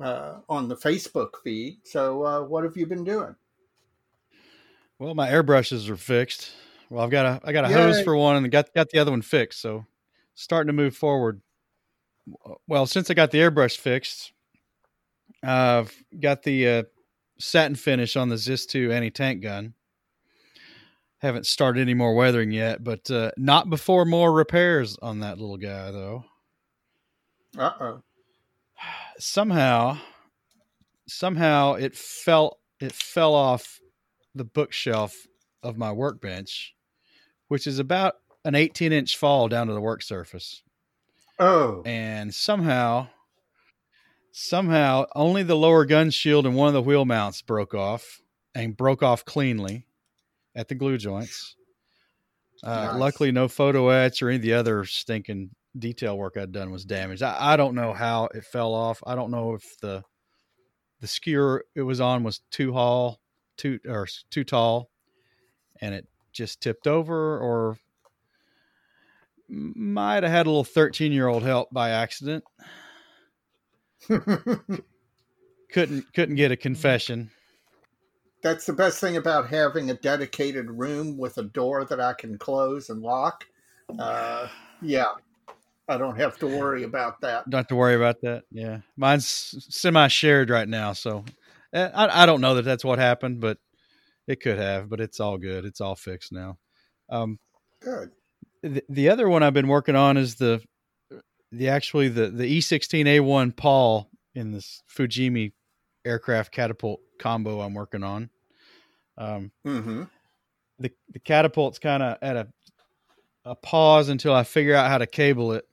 uh 0.00 0.38
on 0.48 0.68
the 0.68 0.76
Facebook 0.76 1.30
feed. 1.42 1.78
So, 1.84 2.24
uh, 2.24 2.42
what 2.42 2.64
have 2.64 2.76
you 2.76 2.86
been 2.86 3.04
doing? 3.04 3.34
Well, 4.98 5.14
my 5.14 5.28
airbrushes 5.28 5.88
are 5.88 5.96
fixed. 5.96 6.50
Well, 6.90 7.04
I've 7.04 7.10
got 7.10 7.26
a 7.26 7.40
I 7.48 7.52
got 7.52 7.64
a 7.64 7.68
Yay. 7.68 7.74
hose 7.74 8.02
for 8.02 8.16
one 8.16 8.36
and 8.36 8.50
got 8.50 8.72
got 8.74 8.90
the 8.90 8.98
other 8.98 9.10
one 9.10 9.22
fixed. 9.22 9.60
So, 9.60 9.86
starting 10.34 10.68
to 10.68 10.72
move 10.72 10.96
forward. 10.96 11.40
Well, 12.66 12.86
since 12.86 13.10
I 13.10 13.14
got 13.14 13.30
the 13.30 13.38
airbrush 13.38 13.78
fixed, 13.78 14.32
I've 15.42 15.94
got 16.18 16.42
the 16.42 16.68
uh, 16.68 16.82
satin 17.38 17.74
finish 17.76 18.16
on 18.16 18.28
the 18.28 18.36
Zis 18.36 18.66
2 18.66 18.92
anti 18.92 19.10
tank 19.10 19.42
gun. 19.42 19.74
Haven't 21.18 21.46
started 21.46 21.80
any 21.80 21.94
more 21.94 22.14
weathering 22.14 22.52
yet, 22.52 22.84
but 22.84 23.10
uh, 23.10 23.32
not 23.36 23.70
before 23.70 24.04
more 24.04 24.32
repairs 24.32 24.96
on 25.00 25.20
that 25.20 25.38
little 25.38 25.56
guy, 25.56 25.90
though. 25.90 26.24
Uh 27.56 27.72
oh. 27.80 28.02
Somehow, 29.18 29.98
somehow 31.08 31.74
it 31.74 31.96
fell. 31.96 32.58
It 32.78 32.92
fell 32.92 33.34
off 33.34 33.80
the 34.38 34.44
bookshelf 34.44 35.14
of 35.62 35.76
my 35.76 35.92
workbench, 35.92 36.74
which 37.48 37.66
is 37.66 37.78
about 37.78 38.14
an 38.44 38.54
18 38.54 38.92
inch 38.92 39.16
fall 39.16 39.48
down 39.48 39.66
to 39.66 39.74
the 39.74 39.80
work 39.80 40.02
surface. 40.02 40.62
Oh. 41.38 41.82
And 41.84 42.34
somehow 42.34 43.08
Somehow, 44.40 45.06
only 45.16 45.42
the 45.42 45.56
lower 45.56 45.84
gun 45.84 46.10
shield 46.10 46.46
and 46.46 46.54
one 46.54 46.68
of 46.68 46.74
the 46.74 46.80
wheel 46.80 47.04
mounts 47.04 47.42
broke 47.42 47.74
off 47.74 48.20
and 48.54 48.76
broke 48.76 49.02
off 49.02 49.24
cleanly 49.24 49.84
at 50.54 50.68
the 50.68 50.76
glue 50.76 50.96
joints. 50.96 51.56
Uh, 52.62 52.84
nice. 52.92 53.00
Luckily, 53.00 53.32
no 53.32 53.48
photo 53.48 53.88
etch 53.88 54.22
or 54.22 54.28
any 54.28 54.36
of 54.36 54.42
the 54.42 54.54
other 54.54 54.84
stinking 54.84 55.50
detail 55.76 56.16
work 56.16 56.36
I'd 56.36 56.52
done 56.52 56.70
was 56.70 56.84
damaged. 56.84 57.22
I, 57.22 57.54
I, 57.54 57.56
don't 57.56 57.74
know 57.74 57.92
how 57.92 58.28
it 58.32 58.44
fell 58.44 58.74
off. 58.74 59.02
I 59.04 59.16
don't 59.16 59.32
know 59.32 59.54
if 59.54 59.76
the 59.80 60.04
the 61.00 61.08
skewer 61.08 61.64
it 61.74 61.82
was 61.82 62.00
on 62.00 62.22
was 62.22 62.40
too 62.52 62.70
tall, 62.70 63.18
too 63.58 63.78
or 63.86 64.06
too 64.30 64.44
tall, 64.44 64.88
and 65.80 65.94
it 65.94 66.06
just 66.32 66.62
tipped 66.62 66.86
over, 66.86 67.38
or 67.38 67.76
might 69.48 70.22
have 70.22 70.32
had 70.32 70.46
a 70.46 70.50
little 70.50 70.64
thirteen 70.64 71.12
year 71.12 71.28
old 71.28 71.42
help 71.42 71.68
by 71.70 71.90
accident. 71.90 72.44
couldn't 74.08 76.14
couldn't 76.14 76.36
get 76.36 76.52
a 76.52 76.56
confession. 76.56 77.30
That's 78.42 78.66
the 78.66 78.72
best 78.72 79.00
thing 79.00 79.16
about 79.16 79.48
having 79.48 79.90
a 79.90 79.94
dedicated 79.94 80.70
room 80.70 81.18
with 81.18 81.38
a 81.38 81.42
door 81.42 81.84
that 81.84 82.00
I 82.00 82.12
can 82.12 82.38
close 82.38 82.88
and 82.88 83.02
lock. 83.02 83.44
Uh, 83.98 84.46
yeah, 84.80 85.14
I 85.88 85.98
don't 85.98 86.16
have 86.16 86.38
to 86.38 86.46
worry 86.46 86.84
about 86.84 87.20
that. 87.22 87.50
Don't 87.50 87.58
have 87.58 87.68
to 87.68 87.76
worry 87.76 87.96
about 87.96 88.20
that. 88.20 88.44
Yeah, 88.52 88.80
mine's 88.96 89.66
semi 89.68 90.06
shared 90.08 90.50
right 90.50 90.68
now, 90.68 90.92
so 90.92 91.24
I, 91.72 92.22
I 92.22 92.26
don't 92.26 92.40
know 92.40 92.54
that 92.54 92.64
that's 92.64 92.84
what 92.84 92.98
happened, 92.98 93.40
but 93.40 93.58
it 94.26 94.40
could 94.40 94.58
have. 94.58 94.88
But 94.88 95.00
it's 95.00 95.20
all 95.20 95.38
good. 95.38 95.64
It's 95.64 95.80
all 95.80 95.96
fixed 95.96 96.32
now. 96.32 96.58
Um, 97.08 97.38
good. 97.80 98.10
The, 98.62 98.82
the 98.88 99.08
other 99.10 99.28
one 99.28 99.42
I've 99.42 99.54
been 99.54 99.68
working 99.68 99.96
on 99.96 100.16
is 100.16 100.36
the 100.36 100.62
the 101.52 101.68
actually 101.68 102.08
the 102.08 102.28
the 102.28 102.58
E16A1 102.58 103.56
Paul 103.56 104.10
in 104.34 104.52
this 104.52 104.82
Fujimi 104.94 105.52
aircraft 106.04 106.52
catapult 106.52 107.00
combo 107.18 107.60
I'm 107.60 107.74
working 107.74 108.02
on. 108.02 108.30
Um, 109.16 109.52
mm-hmm. 109.66 110.04
The 110.78 110.92
the 111.10 111.18
catapult's 111.18 111.78
kind 111.78 112.02
of 112.02 112.18
at 112.22 112.36
a 112.36 112.48
a 113.44 113.54
pause 113.54 114.08
until 114.08 114.34
I 114.34 114.44
figure 114.44 114.74
out 114.74 114.90
how 114.90 114.98
to 114.98 115.06
cable 115.06 115.52
it, 115.52 115.64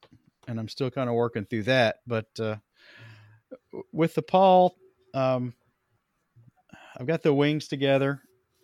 and 0.48 0.60
I'm 0.60 0.70
still 0.70 0.90
kind 0.90 1.10
of 1.10 1.16
working 1.16 1.46
through 1.46 1.64
that. 1.64 1.98
But 2.08 2.28
uh, 2.40 2.56
with 3.92 4.16
the 4.16 4.22
Paul, 4.22 4.76
um, 5.14 5.54
I've 6.98 7.08
got 7.08 7.24
the 7.24 7.34
wings 7.34 7.68
together 7.68 8.22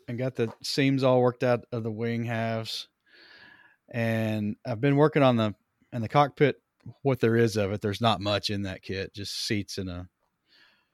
and 0.08 0.18
got 0.18 0.36
the 0.36 0.52
seams 0.64 1.04
all 1.04 1.22
worked 1.22 1.44
out 1.44 1.66
of 1.72 1.84
the 1.84 1.92
wing 1.92 2.24
halves, 2.24 2.88
and 3.90 4.56
I've 4.66 4.82
been 4.82 4.96
working 4.96 5.24
on 5.24 5.38
the 5.38 5.56
and 5.92 6.04
the 6.04 6.10
cockpit 6.10 6.58
what 7.02 7.20
there 7.20 7.36
is 7.36 7.58
of 7.58 7.72
it, 7.72 7.82
there's 7.82 8.02
not 8.02 8.22
much 8.22 8.50
in 8.50 8.64
that 8.64 8.82
kit. 8.82 9.14
Just 9.14 9.46
seats 9.46 9.78
and 9.78 9.90
a 9.90 10.08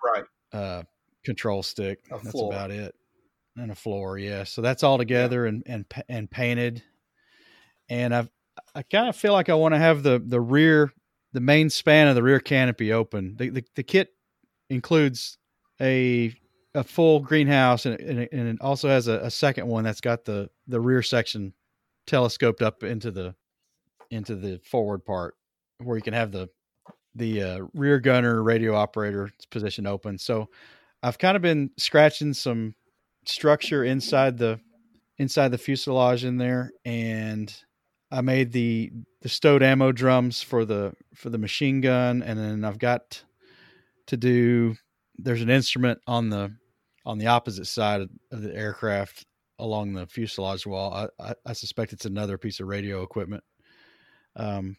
right 0.03 0.23
uh, 0.53 0.83
control 1.23 1.63
stick. 1.63 1.99
A 2.11 2.17
that's 2.17 2.31
floor. 2.31 2.51
about 2.51 2.71
it, 2.71 2.95
and 3.55 3.71
a 3.71 3.75
floor. 3.75 4.17
Yeah, 4.17 4.43
so 4.43 4.61
that's 4.61 4.83
all 4.83 4.97
together 4.97 5.43
yeah. 5.43 5.49
and 5.49 5.63
and 5.65 5.85
and 6.09 6.31
painted. 6.31 6.83
And 7.89 8.13
I've 8.13 8.29
I 8.75 8.83
kind 8.83 9.09
of 9.09 9.15
feel 9.15 9.33
like 9.33 9.49
I 9.49 9.55
want 9.55 9.73
to 9.73 9.79
have 9.79 10.03
the 10.03 10.21
the 10.23 10.41
rear 10.41 10.91
the 11.33 11.41
main 11.41 11.69
span 11.69 12.07
of 12.07 12.15
the 12.15 12.23
rear 12.23 12.39
canopy 12.39 12.93
open. 12.93 13.35
The 13.37 13.49
the, 13.49 13.65
the 13.75 13.83
kit 13.83 14.09
includes 14.69 15.37
a 15.79 16.33
a 16.77 16.83
full 16.83 17.19
greenhouse 17.19 17.85
and, 17.85 17.99
and, 17.99 18.29
and 18.31 18.47
it 18.47 18.57
also 18.61 18.87
has 18.87 19.07
a, 19.07 19.19
a 19.19 19.31
second 19.31 19.67
one 19.67 19.83
that's 19.83 20.01
got 20.01 20.25
the 20.25 20.49
the 20.67 20.79
rear 20.79 21.01
section 21.01 21.53
telescoped 22.05 22.61
up 22.61 22.83
into 22.83 23.09
the 23.09 23.33
into 24.11 24.35
the 24.35 24.59
forward 24.63 25.03
part 25.03 25.35
where 25.79 25.97
you 25.97 26.03
can 26.03 26.13
have 26.13 26.31
the 26.31 26.47
the 27.15 27.41
uh, 27.41 27.59
rear 27.73 27.99
gunner 27.99 28.43
radio 28.43 28.75
operator 28.75 29.31
position 29.49 29.87
open. 29.87 30.19
So 30.19 30.49
I've 31.01 31.17
kind 31.17 31.35
of 31.35 31.41
been 31.41 31.71
scratching 31.77 32.33
some 32.33 32.75
structure 33.25 33.83
inside 33.83 34.37
the 34.37 34.59
inside 35.17 35.49
the 35.49 35.57
fuselage 35.57 36.23
in 36.23 36.37
there, 36.37 36.71
and 36.85 37.53
I 38.11 38.21
made 38.21 38.51
the 38.51 38.91
the 39.21 39.29
stowed 39.29 39.63
ammo 39.63 39.91
drums 39.91 40.43
for 40.43 40.63
the 40.63 40.93
for 41.15 41.31
the 41.31 41.39
machine 41.39 41.81
gun, 41.81 42.21
and 42.21 42.37
then 42.37 42.63
I've 42.63 42.79
got 42.79 43.23
to 44.07 44.17
do. 44.17 44.75
There's 45.17 45.41
an 45.41 45.49
instrument 45.49 45.99
on 46.05 46.29
the 46.29 46.55
on 47.07 47.17
the 47.17 47.27
opposite 47.27 47.65
side 47.65 48.01
of 48.01 48.41
the 48.41 48.53
aircraft 48.53 49.25
along 49.59 49.93
the 49.93 50.05
fuselage 50.05 50.67
wall. 50.67 50.93
I, 50.93 51.29
I, 51.29 51.33
I 51.45 51.53
suspect 51.53 51.93
it's 51.93 52.05
another 52.05 52.37
piece 52.37 52.59
of 52.59 52.67
radio 52.67 53.01
equipment. 53.01 53.45
Um, 54.35 54.75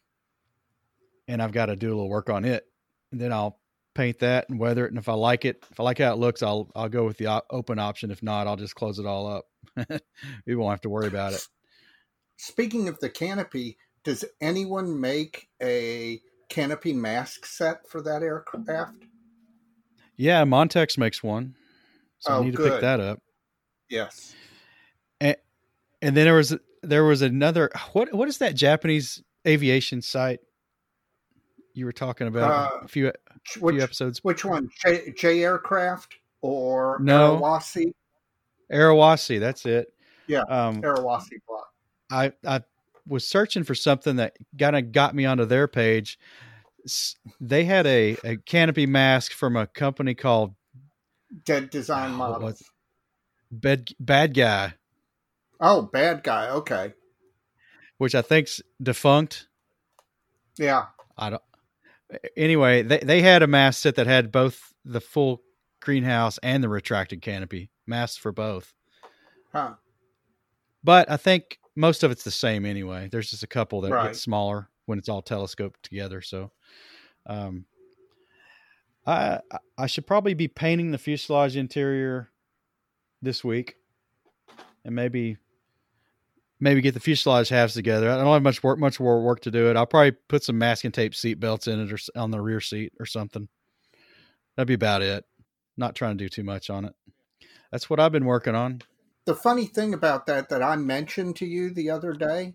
and 1.26 1.42
I've 1.42 1.52
got 1.52 1.66
to 1.66 1.76
do 1.76 1.88
a 1.88 1.94
little 1.96 2.10
work 2.10 2.28
on 2.28 2.44
it. 2.44 2.64
And 3.10 3.20
then 3.20 3.32
I'll 3.32 3.58
paint 3.94 4.18
that 4.18 4.48
and 4.50 4.60
weather 4.60 4.84
it. 4.84 4.90
And 4.90 4.98
if 4.98 5.08
I 5.08 5.14
like 5.14 5.46
it, 5.46 5.64
if 5.70 5.80
I 5.80 5.82
like 5.82 5.98
how 5.98 6.12
it 6.12 6.18
looks, 6.18 6.42
I'll 6.42 6.70
I'll 6.76 6.90
go 6.90 7.06
with 7.06 7.16
the 7.16 7.42
open 7.50 7.78
option. 7.78 8.10
If 8.10 8.22
not, 8.22 8.46
I'll 8.46 8.56
just 8.56 8.74
close 8.74 8.98
it 8.98 9.06
all 9.06 9.26
up. 9.26 9.46
we 10.46 10.54
won't 10.54 10.70
have 10.70 10.82
to 10.82 10.90
worry 10.90 11.08
about 11.08 11.32
it. 11.32 11.46
Speaking 12.36 12.88
of 12.88 13.00
the 13.00 13.08
canopy, 13.08 13.78
does 14.04 14.24
anyone 14.40 15.00
make 15.00 15.48
a 15.62 16.20
canopy 16.50 16.92
mask 16.92 17.46
set 17.46 17.88
for 17.88 18.02
that 18.02 18.22
aircraft? 18.22 19.04
Yeah, 20.16 20.44
Montex 20.44 20.98
makes 20.98 21.22
one. 21.22 21.54
So 22.20 22.33
oh, 22.33 22.40
I 22.40 22.44
need 22.44 22.57
good. 22.57 22.66
to 22.66 22.70
pick 22.72 22.81
that 22.83 23.00
up. 23.00 23.20
Yes. 23.88 24.35
And 25.20 25.37
and 26.02 26.16
then 26.16 26.24
there 26.24 26.35
was 26.35 26.57
there 26.83 27.04
was 27.04 27.22
another 27.22 27.70
what 27.92 28.12
what 28.12 28.28
is 28.28 28.38
that 28.38 28.54
Japanese 28.54 29.22
aviation 29.46 30.02
site 30.02 30.40
you 31.78 31.85
were 31.85 31.92
talking 31.92 32.26
about 32.26 32.50
uh, 32.50 32.85
a 32.85 32.88
few, 32.88 33.09
a 33.09 33.12
which, 33.61 33.76
few 33.76 33.83
episodes. 33.83 34.22
Which 34.24 34.44
one? 34.44 34.68
J, 34.85 35.12
J 35.16 35.42
Aircraft 35.44 36.16
or 36.42 36.98
no 37.00 37.38
Arawasi? 37.40 37.92
Arawasi, 38.72 39.38
that's 39.38 39.64
it. 39.64 39.92
Yeah, 40.26 40.42
um, 40.48 40.83
Arawasi 40.83 41.38
block. 41.46 41.68
I 42.11 42.33
I 42.44 42.62
was 43.07 43.26
searching 43.26 43.64
for 43.64 43.74
something 43.74 44.16
that 44.16 44.37
kind 44.59 44.76
of 44.76 44.92
got 44.92 45.14
me 45.14 45.24
onto 45.24 45.44
their 45.44 45.68
page. 45.68 46.18
They 47.40 47.64
had 47.64 47.87
a, 47.87 48.16
a 48.24 48.37
canopy 48.38 48.87
mask 48.87 49.33
from 49.33 49.57
a 49.57 49.66
company 49.66 50.14
called 50.14 50.54
Dead 51.44 51.70
Design 51.70 52.12
oh, 52.12 52.16
Models. 52.16 52.62
Bad 53.50 53.90
bad 53.98 54.34
guy. 54.34 54.74
Oh, 55.60 55.82
bad 55.82 56.22
guy. 56.22 56.48
Okay. 56.50 56.92
Which 57.98 58.14
I 58.14 58.22
think's 58.22 58.62
defunct. 58.82 59.48
Yeah. 60.56 60.86
I 61.16 61.30
don't 61.30 61.42
anyway, 62.36 62.82
they 62.82 62.98
they 62.98 63.22
had 63.22 63.42
a 63.42 63.46
mast 63.46 63.80
set 63.80 63.96
that 63.96 64.06
had 64.06 64.32
both 64.32 64.72
the 64.84 65.00
full 65.00 65.42
greenhouse 65.80 66.38
and 66.42 66.62
the 66.62 66.68
retracted 66.68 67.22
canopy 67.22 67.70
masts 67.86 68.16
for 68.16 68.32
both. 68.32 68.72
Huh. 69.52 69.74
But 70.82 71.10
I 71.10 71.16
think 71.16 71.58
most 71.76 72.02
of 72.02 72.10
it's 72.10 72.24
the 72.24 72.30
same 72.30 72.64
anyway. 72.64 73.08
There's 73.10 73.30
just 73.30 73.42
a 73.42 73.48
couple 73.48 73.80
that 73.82 73.92
right. 73.92 74.06
get 74.06 74.16
smaller 74.16 74.68
when 74.86 74.98
it's 74.98 75.08
all 75.08 75.22
telescoped 75.22 75.82
together. 75.82 76.22
So, 76.22 76.50
um, 77.26 77.64
I 79.09 79.40
I 79.79 79.87
should 79.87 80.07
probably 80.07 80.35
be 80.35 80.49
painting 80.49 80.90
the 80.90 80.99
fuselage 80.99 81.57
interior 81.57 82.31
this 83.23 83.42
week, 83.42 83.77
and 84.85 84.94
maybe 84.94 85.38
maybe 86.61 86.83
get 86.83 86.92
the 86.92 87.01
fuselage 87.01 87.49
halves 87.49 87.73
together. 87.73 88.11
I 88.11 88.16
don't 88.16 88.27
have 88.27 88.42
much 88.42 88.62
work 88.62 88.79
much 88.79 89.01
more 89.01 89.23
work 89.23 89.40
to 89.40 89.51
do 89.51 89.71
it. 89.71 89.77
I'll 89.77 89.87
probably 89.87 90.12
put 90.12 90.44
some 90.44 90.59
masking 90.59 90.92
tape 90.92 91.14
seat 91.14 91.40
belts 91.40 91.66
in 91.66 91.81
it 91.81 91.92
or 91.92 92.21
on 92.21 92.31
the 92.31 92.40
rear 92.40 92.61
seat 92.61 92.92
or 93.01 93.07
something. 93.07 93.49
That'd 94.57 94.68
be 94.68 94.75
about 94.75 95.03
it. 95.03 95.25
Not 95.77 95.94
trying 95.94 96.18
to 96.18 96.25
do 96.25 96.29
too 96.29 96.44
much 96.44 96.68
on 96.68 96.85
it. 96.85 96.94
That's 97.71 97.88
what 97.88 98.01
I've 98.01 98.12
been 98.12 98.25
working 98.25 98.55
on. 98.55 98.83
The 99.25 99.35
funny 99.35 99.66
thing 99.66 99.94
about 99.94 100.27
that 100.27 100.49
that 100.49 100.62
I 100.62 100.77
mentioned 100.77 101.37
to 101.37 101.47
you 101.47 101.71
the 101.71 101.90
other 101.90 102.12
day 102.12 102.55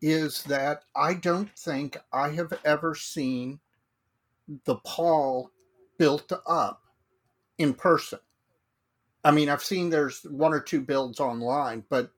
is 0.00 0.42
that 0.44 0.84
I 0.96 1.14
don't 1.14 1.50
think 1.58 1.98
I 2.12 2.30
have 2.30 2.52
ever 2.64 2.94
seen 2.94 3.60
the 4.64 4.76
Paul 4.76 5.50
built 6.02 6.32
up 6.48 6.82
in 7.58 7.74
person. 7.74 8.18
I 9.22 9.30
mean, 9.30 9.48
I've 9.48 9.62
seen 9.62 9.88
there's 9.88 10.24
one 10.24 10.52
or 10.52 10.58
two 10.58 10.80
builds 10.80 11.20
online, 11.20 11.84
but 11.88 12.10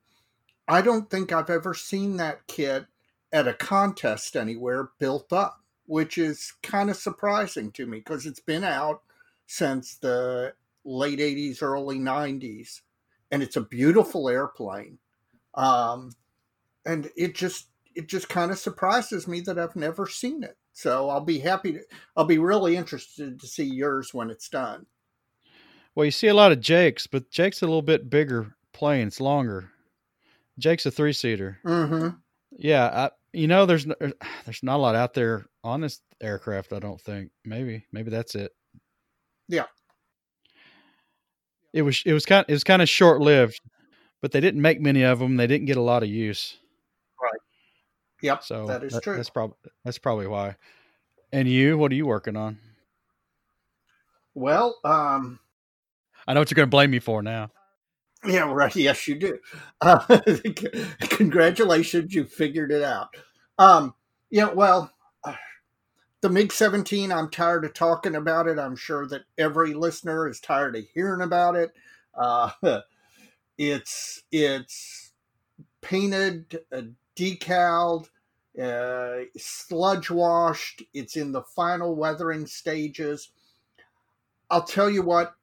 I 0.66 0.80
don't 0.80 1.10
think 1.10 1.32
I've 1.32 1.50
ever 1.50 1.74
seen 1.74 2.16
that 2.16 2.46
kit 2.46 2.86
at 3.30 3.46
a 3.46 3.52
contest 3.52 4.36
anywhere 4.36 4.88
built 4.98 5.34
up, 5.34 5.60
which 5.84 6.16
is 6.16 6.54
kind 6.62 6.88
of 6.88 6.96
surprising 6.96 7.72
to 7.72 7.84
me 7.84 7.98
because 7.98 8.24
it's 8.24 8.40
been 8.40 8.64
out 8.64 9.02
since 9.46 9.96
the 9.96 10.54
late 10.86 11.18
80s, 11.18 11.60
early 11.60 11.98
90s, 11.98 12.80
and 13.30 13.42
it's 13.42 13.56
a 13.56 13.60
beautiful 13.60 14.30
airplane. 14.30 14.96
Um, 15.52 16.12
and 16.86 17.10
it 17.18 17.34
just 17.34 17.66
it 17.94 18.08
just 18.08 18.30
kind 18.30 18.50
of 18.50 18.58
surprises 18.58 19.28
me 19.28 19.40
that 19.40 19.58
I've 19.58 19.76
never 19.76 20.06
seen 20.06 20.42
it. 20.42 20.56
So 20.74 21.08
I'll 21.08 21.24
be 21.24 21.38
happy 21.38 21.72
to, 21.74 21.80
I'll 22.16 22.24
be 22.24 22.38
really 22.38 22.76
interested 22.76 23.40
to 23.40 23.46
see 23.46 23.64
yours 23.64 24.12
when 24.12 24.28
it's 24.28 24.48
done. 24.48 24.84
Well, 25.94 26.04
you 26.04 26.10
see 26.10 26.26
a 26.26 26.34
lot 26.34 26.52
of 26.52 26.60
Jake's, 26.60 27.06
but 27.06 27.30
Jake's 27.30 27.62
a 27.62 27.66
little 27.66 27.80
bit 27.80 28.10
bigger 28.10 28.56
plane. 28.72 29.06
It's 29.06 29.20
longer. 29.20 29.70
Jake's 30.58 30.84
a 30.84 30.90
three 30.90 31.12
seater. 31.12 31.58
Mm-hmm. 31.64 32.08
Yeah, 32.58 32.86
I, 32.86 33.10
you 33.32 33.46
know, 33.46 33.66
there's 33.66 33.86
no, 33.86 33.94
there's 34.44 34.62
not 34.62 34.76
a 34.76 34.82
lot 34.82 34.96
out 34.96 35.14
there 35.14 35.46
on 35.62 35.80
this 35.80 36.00
aircraft. 36.20 36.72
I 36.72 36.80
don't 36.80 37.00
think. 37.00 37.30
Maybe, 37.44 37.86
maybe 37.92 38.10
that's 38.10 38.34
it. 38.34 38.52
Yeah. 39.48 39.66
It 41.72 41.82
was 41.82 42.02
it 42.04 42.12
was 42.12 42.26
kind 42.26 42.44
it 42.48 42.52
was 42.52 42.64
kind 42.64 42.82
of 42.82 42.88
short 42.88 43.20
lived, 43.20 43.60
but 44.20 44.32
they 44.32 44.40
didn't 44.40 44.62
make 44.62 44.80
many 44.80 45.02
of 45.02 45.18
them. 45.18 45.36
They 45.36 45.46
didn't 45.46 45.66
get 45.66 45.76
a 45.76 45.82
lot 45.82 46.02
of 46.02 46.08
use. 46.08 46.56
Yep. 48.24 48.42
So 48.42 48.66
that 48.66 48.82
is 48.82 48.94
that, 48.94 49.02
true. 49.02 49.16
That's 49.16 49.28
probably 49.28 49.56
that's 49.84 49.98
probably 49.98 50.26
why. 50.26 50.56
And 51.30 51.46
you, 51.46 51.76
what 51.76 51.92
are 51.92 51.94
you 51.94 52.06
working 52.06 52.36
on? 52.36 52.58
Well, 54.34 54.76
um, 54.82 55.40
I 56.26 56.32
know 56.32 56.40
what 56.40 56.50
you're 56.50 56.56
going 56.56 56.68
to 56.68 56.70
blame 56.70 56.90
me 56.90 57.00
for 57.00 57.22
now. 57.22 57.50
Yeah, 58.24 58.50
right. 58.50 58.74
Yes, 58.74 59.06
you 59.06 59.16
do. 59.16 59.38
Uh, 59.82 60.20
congratulations, 61.00 62.14
you 62.14 62.24
figured 62.24 62.72
it 62.72 62.82
out. 62.82 63.14
Um, 63.58 63.94
yeah, 64.30 64.50
well, 64.50 64.90
the 66.22 66.30
MiG 66.30 66.52
17, 66.52 67.12
I'm 67.12 67.28
tired 67.28 67.66
of 67.66 67.74
talking 67.74 68.14
about 68.14 68.46
it. 68.46 68.58
I'm 68.58 68.76
sure 68.76 69.06
that 69.08 69.24
every 69.36 69.74
listener 69.74 70.26
is 70.26 70.40
tired 70.40 70.74
of 70.74 70.84
hearing 70.94 71.20
about 71.20 71.56
it. 71.56 71.72
Uh, 72.14 72.50
it's 73.58 74.22
it's 74.32 75.12
painted, 75.82 76.60
uh, 76.72 76.80
decaled, 77.14 78.08
uh, 78.60 79.24
sludge 79.36 80.10
washed. 80.10 80.82
It's 80.92 81.16
in 81.16 81.32
the 81.32 81.42
final 81.42 81.94
weathering 81.94 82.46
stages. 82.46 83.30
I'll 84.50 84.62
tell 84.62 84.90
you 84.90 85.02
what, 85.02 85.34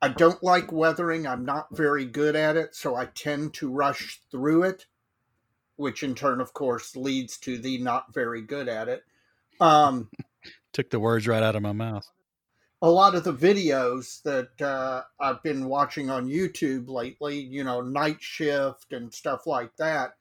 I 0.00 0.08
don't 0.08 0.42
like 0.42 0.70
weathering. 0.70 1.26
I'm 1.26 1.44
not 1.44 1.76
very 1.76 2.04
good 2.04 2.36
at 2.36 2.56
it, 2.56 2.74
so 2.74 2.94
I 2.94 3.06
tend 3.06 3.54
to 3.54 3.70
rush 3.70 4.20
through 4.30 4.64
it, 4.64 4.86
which 5.76 6.02
in 6.02 6.14
turn, 6.14 6.40
of 6.40 6.52
course, 6.52 6.94
leads 6.94 7.36
to 7.38 7.58
the 7.58 7.78
not 7.78 8.14
very 8.14 8.42
good 8.42 8.68
at 8.68 8.88
it. 8.88 9.04
Um, 9.60 10.10
Took 10.72 10.90
the 10.90 11.00
words 11.00 11.26
right 11.26 11.42
out 11.42 11.56
of 11.56 11.62
my 11.62 11.72
mouth. 11.72 12.08
A 12.80 12.90
lot 12.90 13.16
of 13.16 13.24
the 13.24 13.34
videos 13.34 14.22
that 14.22 14.62
uh, 14.62 15.02
I've 15.18 15.42
been 15.42 15.64
watching 15.64 16.10
on 16.10 16.28
YouTube 16.28 16.88
lately, 16.88 17.40
you 17.40 17.64
know, 17.64 17.80
night 17.80 18.18
shift 18.20 18.92
and 18.92 19.12
stuff 19.12 19.48
like 19.48 19.74
that, 19.78 20.17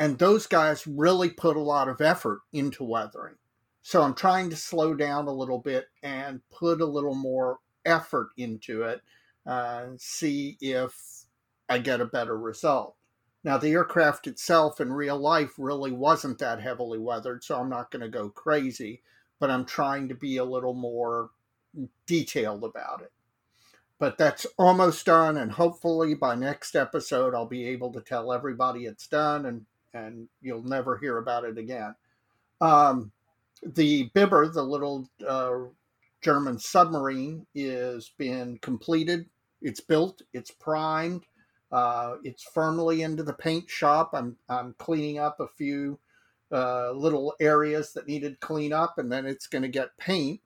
and 0.00 0.18
those 0.18 0.46
guys 0.46 0.86
really 0.86 1.28
put 1.28 1.58
a 1.58 1.60
lot 1.60 1.86
of 1.86 2.00
effort 2.00 2.40
into 2.54 2.82
weathering. 2.82 3.34
So 3.82 4.00
I'm 4.00 4.14
trying 4.14 4.48
to 4.48 4.56
slow 4.56 4.94
down 4.94 5.26
a 5.26 5.32
little 5.32 5.58
bit 5.58 5.88
and 6.02 6.40
put 6.50 6.80
a 6.80 6.86
little 6.86 7.14
more 7.14 7.58
effort 7.84 8.30
into 8.38 8.82
it, 8.84 9.02
uh, 9.46 9.88
see 9.98 10.56
if 10.62 10.94
I 11.68 11.78
get 11.78 12.00
a 12.00 12.06
better 12.06 12.38
result. 12.38 12.96
Now, 13.44 13.58
the 13.58 13.72
aircraft 13.72 14.26
itself 14.26 14.80
in 14.80 14.90
real 14.90 15.18
life 15.18 15.52
really 15.58 15.92
wasn't 15.92 16.38
that 16.38 16.62
heavily 16.62 16.98
weathered, 16.98 17.44
so 17.44 17.60
I'm 17.60 17.68
not 17.68 17.90
going 17.90 18.02
to 18.02 18.08
go 18.08 18.30
crazy, 18.30 19.02
but 19.38 19.50
I'm 19.50 19.66
trying 19.66 20.08
to 20.08 20.14
be 20.14 20.38
a 20.38 20.44
little 20.44 20.74
more 20.74 21.28
detailed 22.06 22.64
about 22.64 23.02
it. 23.02 23.12
But 23.98 24.16
that's 24.16 24.46
almost 24.58 25.04
done, 25.04 25.36
and 25.36 25.52
hopefully 25.52 26.14
by 26.14 26.36
next 26.36 26.74
episode, 26.74 27.34
I'll 27.34 27.44
be 27.44 27.66
able 27.68 27.92
to 27.92 28.00
tell 28.00 28.32
everybody 28.32 28.86
it's 28.86 29.06
done, 29.06 29.44
and, 29.44 29.66
and 29.94 30.28
you'll 30.40 30.62
never 30.62 30.98
hear 30.98 31.18
about 31.18 31.44
it 31.44 31.58
again. 31.58 31.94
Um, 32.60 33.12
the 33.62 34.10
Biber, 34.14 34.52
the 34.52 34.62
little 34.62 35.08
uh, 35.26 35.58
German 36.22 36.58
submarine, 36.58 37.46
is 37.54 38.12
been 38.18 38.58
completed. 38.58 39.26
It's 39.62 39.80
built. 39.80 40.22
It's 40.32 40.50
primed. 40.50 41.24
Uh, 41.70 42.16
it's 42.24 42.42
firmly 42.42 43.02
into 43.02 43.22
the 43.22 43.32
paint 43.32 43.68
shop. 43.68 44.10
I'm 44.12 44.36
I'm 44.48 44.74
cleaning 44.78 45.18
up 45.18 45.40
a 45.40 45.48
few 45.48 45.98
uh, 46.50 46.92
little 46.92 47.34
areas 47.40 47.92
that 47.92 48.08
needed 48.08 48.40
clean 48.40 48.72
up, 48.72 48.98
and 48.98 49.10
then 49.10 49.26
it's 49.26 49.46
going 49.46 49.62
to 49.62 49.68
get 49.68 49.96
paint. 49.98 50.40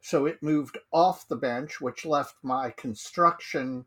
So 0.00 0.26
it 0.26 0.42
moved 0.42 0.78
off 0.92 1.28
the 1.28 1.36
bench, 1.36 1.80
which 1.80 2.04
left 2.04 2.34
my 2.42 2.70
construction 2.70 3.84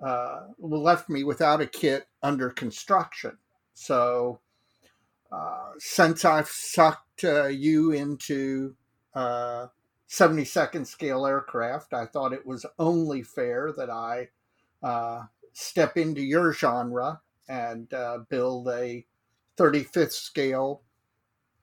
uh, 0.00 0.48
left 0.58 1.08
me 1.08 1.24
without 1.24 1.60
a 1.60 1.66
kit 1.66 2.06
under 2.22 2.50
construction. 2.50 3.36
So 3.74 4.40
uh, 5.30 5.72
since 5.78 6.24
I've 6.24 6.48
sucked 6.48 7.24
uh, 7.24 7.46
you 7.46 7.92
into 7.92 8.76
uh, 9.14 9.66
72nd 10.08 10.86
scale 10.86 11.26
aircraft, 11.26 11.92
I 11.92 12.06
thought 12.06 12.32
it 12.32 12.46
was 12.46 12.64
only 12.78 13.22
fair 13.22 13.72
that 13.76 13.90
I 13.90 14.28
uh, 14.82 15.24
step 15.52 15.96
into 15.96 16.22
your 16.22 16.52
genre 16.52 17.20
and 17.48 17.92
uh, 17.92 18.18
build 18.28 18.68
a 18.68 19.04
35th 19.56 20.12
scale 20.12 20.82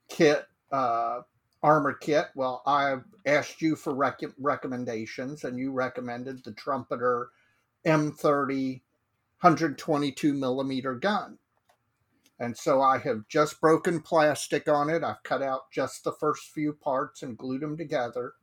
kit, 0.09 0.45
uh, 0.71 1.21
armor 1.63 1.93
kit. 1.93 2.27
Well, 2.35 2.61
I've 2.65 3.03
asked 3.25 3.61
you 3.61 3.75
for 3.75 3.93
rec- 3.93 4.21
recommendations, 4.39 5.43
and 5.43 5.57
you 5.57 5.71
recommended 5.71 6.43
the 6.43 6.51
Trumpeter 6.51 7.29
M30 7.85 8.81
122 9.41 10.33
millimeter 10.33 10.93
gun. 10.93 11.39
And 12.41 12.57
so 12.57 12.81
I 12.81 12.97
have 12.97 13.27
just 13.27 13.61
broken 13.61 14.01
plastic 14.01 14.67
on 14.67 14.89
it. 14.89 15.03
I've 15.03 15.21
cut 15.21 15.43
out 15.43 15.71
just 15.71 16.03
the 16.03 16.11
first 16.11 16.45
few 16.45 16.73
parts 16.73 17.21
and 17.21 17.37
glued 17.37 17.61
them 17.61 17.77
together. 17.77 18.33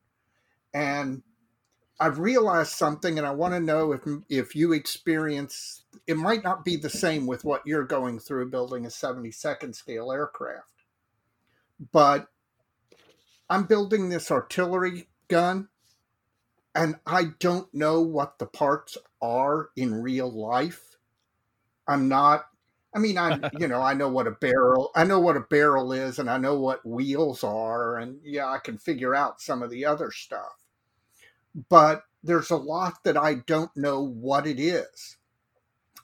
And 0.73 1.25
I've 1.99 2.21
realized 2.21 2.71
something, 2.71 3.19
and 3.19 3.27
I 3.27 3.33
want 3.33 3.55
to 3.55 3.61
know 3.61 3.91
if 3.91 4.03
if 4.29 4.55
you 4.55 4.73
experience 4.73 5.83
it 6.07 6.17
might 6.17 6.45
not 6.45 6.65
be 6.65 6.77
the 6.77 6.89
same 6.89 7.27
with 7.27 7.43
what 7.43 7.67
you're 7.67 7.85
going 7.85 8.21
through 8.21 8.51
building 8.51 8.87
a 8.87 8.89
72nd 8.89 9.75
scale 9.75 10.13
aircraft, 10.13 10.85
but 11.91 12.29
I'm 13.51 13.65
building 13.65 14.11
this 14.11 14.31
artillery 14.31 15.09
gun, 15.27 15.71
and 16.73 17.01
I 17.05 17.33
don't 17.41 17.75
know 17.75 18.01
what 18.01 18.39
the 18.39 18.47
parts 18.47 18.97
are 19.21 19.71
in 19.75 20.03
real 20.03 20.31
life. 20.31 20.99
I'm 21.89 22.09
not. 22.09 22.47
I 22.95 22.99
mean, 22.99 23.19
I 23.19 23.39
you 23.59 23.69
know 23.69 23.83
I 23.83 23.95
know 23.95 24.09
what 24.09 24.27
a 24.27 24.33
barrel 24.33 24.91
I 24.95 25.05
know 25.05 25.21
what 25.21 25.37
a 25.37 25.41
barrel 25.41 25.93
is, 25.93 26.19
and 26.19 26.31
I 26.31 26.39
know 26.39 26.59
what 26.59 26.87
wheels 26.87 27.45
are, 27.45 27.99
and 27.99 28.19
yeah, 28.23 28.47
I 28.47 28.59
can 28.59 28.79
figure 28.79 29.15
out 29.15 29.41
some 29.41 29.63
of 29.63 29.71
the 29.71 29.85
other 29.85 30.11
stuff 30.11 30.59
but 31.69 32.03
there's 32.23 32.51
a 32.51 32.57
lot 32.57 33.03
that 33.05 33.17
I 33.17 33.35
don't 33.47 33.75
know 33.77 34.03
what 34.03 34.47
it 34.47 34.61
is. 34.61 35.17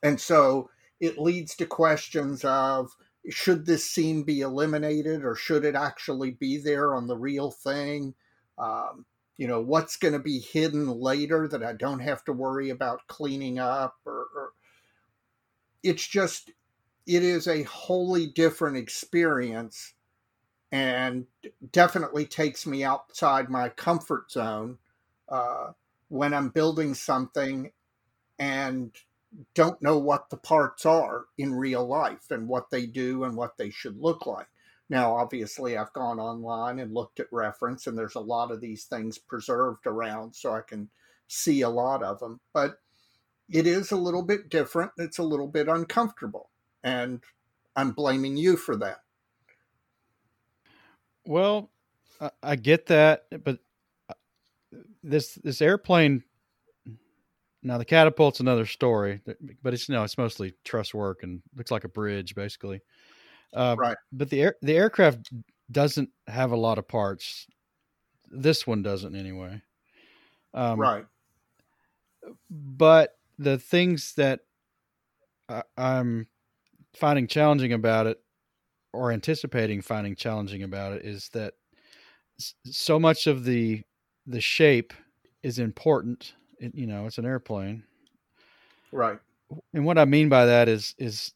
And 0.03 0.21
so 0.21 0.71
it 1.01 1.19
leads 1.19 1.55
to 1.57 1.67
questions 1.67 2.45
of 2.45 2.91
should 3.31 3.67
this 3.67 3.89
scene 3.89 4.23
be 4.23 4.41
eliminated 4.41 5.25
or 5.25 5.35
should 5.35 5.65
it 5.65 5.75
actually 5.75 6.33
be 6.33 6.59
there 6.59 6.95
on 6.95 7.07
the 7.07 7.17
real 7.17 7.51
thing? 7.51 8.15
Um, 8.59 9.07
you 9.37 9.49
know, 9.49 9.61
what's 9.61 9.97
going 9.97 10.13
to 10.13 10.21
be 10.21 10.39
hidden 10.39 10.89
later 10.89 11.49
that 11.49 11.65
I 11.65 11.73
don't 11.73 12.01
have 12.01 12.25
to 12.25 12.33
worry 12.33 12.71
about 12.71 13.07
cleaning 13.09 13.59
up 13.59 13.97
or, 14.07 14.27
or 14.35 14.51
it's 15.83 16.07
just, 16.07 16.53
it 17.07 17.23
is 17.23 17.47
a 17.49 17.63
wholly 17.65 18.27
different 18.27 18.77
experience. 18.77 19.95
and 20.73 21.27
definitely 21.73 22.27
takes 22.27 22.67
me 22.67 22.85
outside 22.85 23.49
my 23.51 23.69
comfort 23.71 24.31
zone 24.31 24.79
uh, 25.29 25.73
when 26.09 26.35
I'm 26.35 26.49
building 26.51 26.95
something 26.95 27.71
and 28.39 28.93
don't 29.55 29.83
know 29.83 29.99
what 29.99 30.31
the 30.31 30.37
parts 30.37 30.87
are 30.87 31.27
in 31.39 31.55
real 31.55 31.87
life 31.87 32.31
and 32.31 32.49
what 32.49 32.71
they 32.71 32.87
do 32.87 33.25
and 33.25 33.37
what 33.37 33.57
they 33.59 33.71
should 33.71 33.99
look 33.99 34.27
like. 34.27 34.49
Now, 34.91 35.15
obviously, 35.17 35.77
I've 35.77 35.93
gone 35.95 36.21
online 36.21 36.79
and 36.81 36.93
looked 36.95 37.21
at 37.21 37.29
reference, 37.33 37.87
and 37.87 37.97
there's 37.99 38.17
a 38.17 38.21
lot 38.21 38.51
of 38.53 38.61
these 38.61 38.85
things 38.85 39.19
preserved 39.19 39.87
around, 39.87 40.35
so 40.37 40.53
I 40.55 40.63
can 40.63 40.91
see 41.29 41.63
a 41.63 41.69
lot 41.71 42.03
of 42.03 42.21
them. 42.21 42.41
But 42.53 42.81
it 43.51 43.67
is 43.67 43.93
a 43.93 43.97
little 43.97 44.23
bit 44.23 44.49
different. 44.51 44.93
It's 44.99 45.19
a 45.19 45.23
little 45.25 45.49
bit 45.49 45.69
uncomfortable. 45.69 46.51
And 46.85 47.21
I'm 47.75 47.91
blaming 47.91 48.37
you 48.37 48.57
for 48.57 48.77
that. 48.77 48.99
Well, 51.27 51.71
I 52.43 52.57
get 52.57 52.87
that, 52.87 53.25
but 53.43 53.59
uh, 54.09 54.15
this 55.03 55.35
this 55.43 55.61
airplane 55.61 56.23
now 57.65 57.79
the 57.79 57.85
catapult's 57.85 58.41
another 58.41 58.67
story, 58.67 59.23
but 59.63 59.73
it's 59.73 59.89
no, 59.89 60.05
it's 60.05 60.19
mostly 60.19 60.55
truss 60.65 60.93
work 60.93 61.23
and 61.23 61.43
looks 61.57 61.71
like 61.71 61.85
a 61.85 61.89
bridge 61.89 62.35
basically. 62.35 62.83
Uh, 63.55 63.75
right. 63.79 63.97
But 64.13 64.29
the 64.31 64.43
air 64.43 64.57
the 64.61 64.77
aircraft 64.77 65.33
doesn't 65.71 66.11
have 66.27 66.53
a 66.53 66.57
lot 66.57 66.79
of 66.79 66.87
parts. 66.87 67.47
This 68.31 68.67
one 68.67 68.83
doesn't 68.83 69.17
anyway. 69.17 69.63
Um, 70.53 70.79
right. 70.79 71.07
But 72.51 73.17
the 73.39 73.59
things 73.59 74.15
that 74.17 74.41
I, 75.49 75.63
I'm 75.77 76.29
finding 76.95 77.27
challenging 77.27 77.73
about 77.73 78.07
it, 78.07 78.21
or 78.93 79.13
anticipating 79.13 79.83
finding 79.83 80.15
challenging 80.15 80.63
about 80.63 80.93
it, 80.93 81.05
is 81.05 81.29
that 81.31 81.55
so 82.65 82.99
much 82.99 83.27
of 83.27 83.45
the 83.45 83.83
the 84.27 84.41
shape 84.41 84.93
is 85.43 85.59
important 85.59 86.35
it, 86.59 86.75
you 86.75 86.87
know, 86.87 87.07
it's 87.07 87.19
an 87.19 87.27
airplane. 87.27 87.85
Right. 88.93 89.19
And 89.73 89.85
what 89.85 89.99
I 89.99 90.05
mean 90.05 90.29
by 90.29 90.47
that 90.47 90.69
is 90.69 90.95
is 90.99 91.33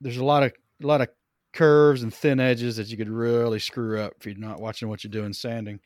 there's 0.00 0.16
a 0.18 0.24
lot 0.24 0.42
of 0.42 0.52
a 0.82 0.86
lot 0.86 1.00
of 1.00 1.08
curves 1.52 2.02
and 2.02 2.12
thin 2.12 2.40
edges 2.40 2.76
that 2.76 2.88
you 2.88 2.96
could 2.96 3.10
really 3.10 3.58
screw 3.58 4.00
up 4.00 4.14
if 4.18 4.26
you're 4.26 4.34
not 4.36 4.60
watching 4.60 4.88
what 4.88 5.04
you're 5.04 5.10
doing 5.10 5.32
sanding. 5.32 5.80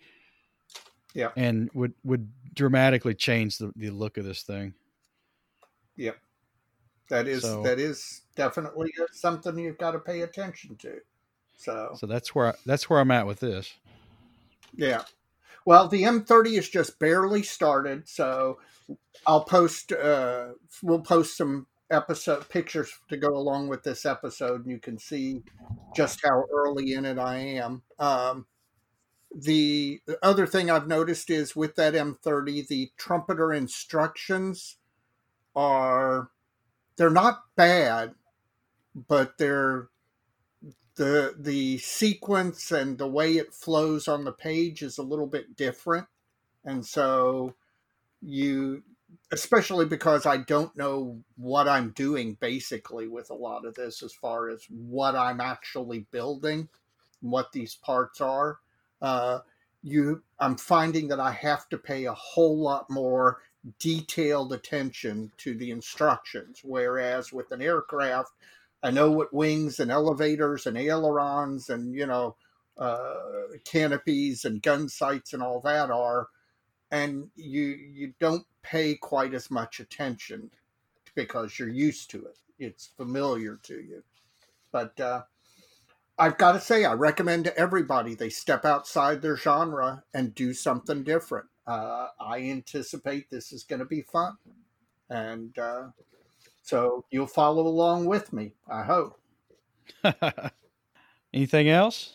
Yeah. 1.15 1.31
And 1.37 1.71
would 1.75 1.95
would 2.05 2.31
dramatically 2.55 3.15
change 3.15 3.59
the, 3.59 3.73
the 3.77 3.91
look 3.91 4.19
of 4.19 4.25
this 4.25 4.43
thing. 4.43 4.75
Yep. 5.97 6.17
That 7.09 7.29
is 7.29 7.43
so, 7.43 7.63
that 7.63 7.79
is 7.79 8.23
definitely 8.35 8.93
something 9.13 9.59
you've 9.59 9.79
got 9.79 9.93
to 9.93 9.99
pay 9.99 10.23
attention 10.23 10.77
to. 10.77 10.99
So 11.57 11.93
So 11.95 12.07
that's 12.07 12.35
where 12.35 12.49
I, 12.49 12.55
that's 12.65 12.91
where 12.91 13.01
I'm 13.01 13.11
at 13.11 13.27
with 13.27 13.41
this. 13.41 13.75
Yeah. 14.75 15.03
Well, 15.65 15.89
the 15.89 16.03
M30 16.03 16.59
is 16.59 16.69
just 16.69 16.99
barely 16.99 17.43
started, 17.43 18.09
so 18.09 18.59
I'll 19.27 19.45
post. 19.45 19.93
Uh, 19.93 20.51
we'll 20.83 21.01
post 21.01 21.37
some 21.37 21.67
episode 21.91 22.49
pictures 22.49 22.93
to 23.09 23.17
go 23.17 23.29
along 23.29 23.69
with 23.69 23.83
this 23.83 24.07
episode, 24.07 24.63
and 24.63 24.71
you 24.71 24.79
can 24.79 24.99
see 24.99 25.43
just 25.95 26.21
how 26.25 26.45
early 26.53 26.93
in 26.93 27.05
it 27.05 27.19
I 27.19 27.37
am. 27.37 27.83
Um, 27.99 28.47
the 29.35 30.01
other 30.23 30.47
thing 30.47 30.71
I've 30.71 30.87
noticed 30.87 31.31
is 31.31 31.57
with 31.57 31.75
that 31.77 31.95
M30, 31.95 32.69
the 32.69 32.91
trumpeter 32.97 33.53
instructions 33.53 34.77
are 35.55 36.31
they're 36.97 37.11
not 37.11 37.43
bad, 37.57 38.15
but 38.95 39.39
they're 39.39 39.89
the 40.97 41.35
the 41.39 41.79
sequence 41.79 42.73
and 42.73 42.99
the 42.99 43.07
way 43.07 43.35
it 43.37 43.55
flows 43.55 44.09
on 44.09 44.25
the 44.25 44.33
page 44.33 44.83
is 44.83 44.99
a 44.99 45.03
little 45.03 45.27
bit 45.27 45.57
different. 45.57 46.07
And 46.65 46.85
so 46.85 47.55
you 48.23 48.83
especially 49.33 49.87
because 49.87 50.27
I 50.27 50.39
don't 50.39 50.77
know 50.77 51.21
what 51.37 51.69
I'm 51.69 51.91
doing 51.91 52.37
basically 52.41 53.09
with 53.09 53.31
a 53.31 53.35
lot 53.35 53.65
of 53.67 53.75
this 53.75 54.03
as 54.03 54.13
far 54.13 54.51
as 54.51 54.65
what 54.71 55.17
I'm 55.17 55.41
actually 55.41 56.07
building 56.13 56.69
what 57.21 57.53
these 57.53 57.77
parts 57.77 58.21
are 58.21 58.59
uh, 59.03 59.41
you 59.83 60.23
I'm 60.41 60.57
finding 60.57 61.09
that 61.09 61.21
I 61.21 61.33
have 61.33 61.69
to 61.71 61.79
pay 61.79 62.07
a 62.07 62.15
whole 62.15 62.59
lot 62.59 62.91
more 62.91 63.43
detailed 63.79 64.53
attention 64.53 65.31
to 65.37 65.55
the 65.55 65.71
instructions 65.71 66.61
whereas 66.63 67.33
with 67.33 67.51
an 67.53 67.63
aircraft 67.63 68.31
I 68.83 68.91
know 68.91 69.11
what 69.11 69.33
wings 69.35 69.81
and 69.81 69.91
elevators 69.91 70.67
and 70.67 70.77
ailerons 70.77 71.71
and 71.71 71.95
you 71.95 72.07
know 72.07 72.37
uh, 72.79 73.15
canopies 73.65 74.45
and 74.45 74.63
gun 74.63 74.89
sights 74.89 75.33
and 75.33 75.43
all 75.43 75.61
that 75.63 75.91
are, 75.91 76.29
and 76.91 77.29
you 77.35 77.63
you 77.63 78.15
don't 78.21 78.47
pay 78.63 78.95
quite 78.95 79.35
as 79.35 79.51
much 79.51 79.81
attention 79.81 80.51
because 81.15 81.59
you're 81.59 81.69
used 81.69 82.11
to 82.11 82.27
it. 82.27 82.39
It's 82.59 82.87
familiar 82.97 83.59
to 83.65 83.75
you, 83.75 84.03
but 84.73 84.99
uh, 85.01 85.23
I've 86.19 86.39
got 86.39 86.53
to 86.53 86.61
say 86.61 86.85
I 86.85 86.93
recommend 86.93 87.45
to 87.45 87.59
everybody 87.59 88.15
they 88.15 88.31
step 88.31 88.65
outside 88.65 89.21
their 89.21 89.37
genre 89.37 90.05
and 90.15 90.35
do 90.35 90.53
something 90.53 91.03
different. 91.03 91.47
Uh, 91.67 92.09
I 92.21 92.39
anticipate 92.43 93.31
this 93.31 93.53
is 93.53 93.65
going 93.65 93.81
to 93.81 93.87
be 93.87 94.03
fun, 94.03 94.37
and 95.11 95.57
uh, 95.59 95.89
so 96.63 97.05
you'll 97.11 97.27
follow 97.27 97.67
along 97.67 98.07
with 98.07 98.33
me, 98.33 98.53
I 98.71 98.83
hope. 98.83 99.21
Anything 101.35 101.69
else? 101.69 102.15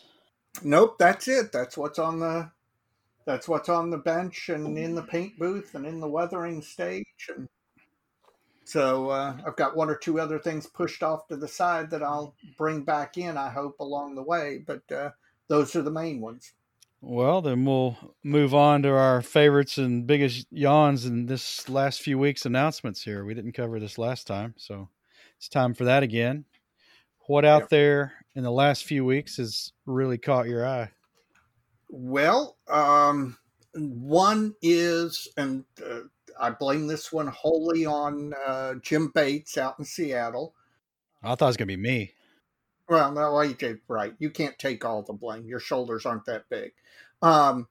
Nope, 0.62 0.96
that's 0.98 1.28
it. 1.28 1.52
That's 1.52 1.76
what's 1.76 1.98
on 1.98 2.20
the 2.20 2.50
that's 3.24 3.48
what's 3.48 3.68
on 3.68 3.90
the 3.90 3.98
bench 3.98 4.48
and 4.48 4.76
in 4.76 4.94
the 4.94 5.02
paint 5.02 5.38
booth 5.38 5.76
and 5.76 5.86
in 5.86 6.00
the 6.00 6.08
weathering 6.08 6.60
stage 6.60 7.28
and 7.28 7.48
so 8.64 9.10
uh, 9.10 9.36
I've 9.46 9.56
got 9.56 9.76
one 9.76 9.90
or 9.90 9.96
two 9.96 10.20
other 10.20 10.38
things 10.38 10.66
pushed 10.66 11.02
off 11.02 11.26
to 11.28 11.36
the 11.36 11.48
side 11.48 11.90
that 11.90 12.02
I'll 12.02 12.34
bring 12.56 12.82
back 12.82 13.18
in, 13.18 13.36
I 13.36 13.50
hope, 13.50 13.80
along 13.80 14.14
the 14.14 14.22
way. 14.22 14.62
But 14.66 14.90
uh, 14.90 15.10
those 15.48 15.74
are 15.76 15.82
the 15.82 15.90
main 15.90 16.20
ones. 16.20 16.52
Well, 17.04 17.42
then 17.42 17.64
we'll 17.64 17.96
move 18.22 18.54
on 18.54 18.82
to 18.82 18.90
our 18.90 19.22
favorites 19.22 19.76
and 19.76 20.06
biggest 20.06 20.46
yawns 20.52 21.04
in 21.04 21.26
this 21.26 21.68
last 21.68 22.00
few 22.00 22.16
weeks' 22.16 22.46
announcements 22.46 23.02
here. 23.02 23.24
We 23.24 23.34
didn't 23.34 23.52
cover 23.52 23.80
this 23.80 23.98
last 23.98 24.28
time, 24.28 24.54
so 24.56 24.88
it's 25.36 25.48
time 25.48 25.74
for 25.74 25.82
that 25.82 26.04
again. 26.04 26.44
What 27.26 27.44
out 27.44 27.70
there 27.70 28.12
in 28.36 28.44
the 28.44 28.52
last 28.52 28.84
few 28.84 29.04
weeks 29.04 29.38
has 29.38 29.72
really 29.84 30.16
caught 30.16 30.46
your 30.46 30.64
eye? 30.64 30.92
Well, 31.88 32.56
um, 32.68 33.36
one 33.74 34.54
is, 34.62 35.26
and 35.36 35.64
uh, 35.84 36.02
I 36.40 36.50
blame 36.50 36.86
this 36.86 37.12
one 37.12 37.26
wholly 37.26 37.84
on 37.84 38.32
uh, 38.46 38.74
Jim 38.80 39.10
Bates 39.12 39.58
out 39.58 39.74
in 39.80 39.84
Seattle. 39.84 40.54
I 41.20 41.34
thought 41.34 41.46
it 41.46 41.48
was 41.48 41.56
going 41.56 41.68
to 41.68 41.76
be 41.76 41.82
me. 41.82 42.12
Well, 42.92 43.10
no, 43.10 43.20
AJ, 43.32 43.80
right. 43.88 44.12
You 44.18 44.28
can't 44.28 44.58
take 44.58 44.84
all 44.84 45.02
the 45.02 45.14
blame. 45.14 45.46
Your 45.46 45.60
shoulders 45.60 46.04
aren't 46.04 46.26
that 46.26 46.44
big. 46.50 46.72
Um, 47.22 47.66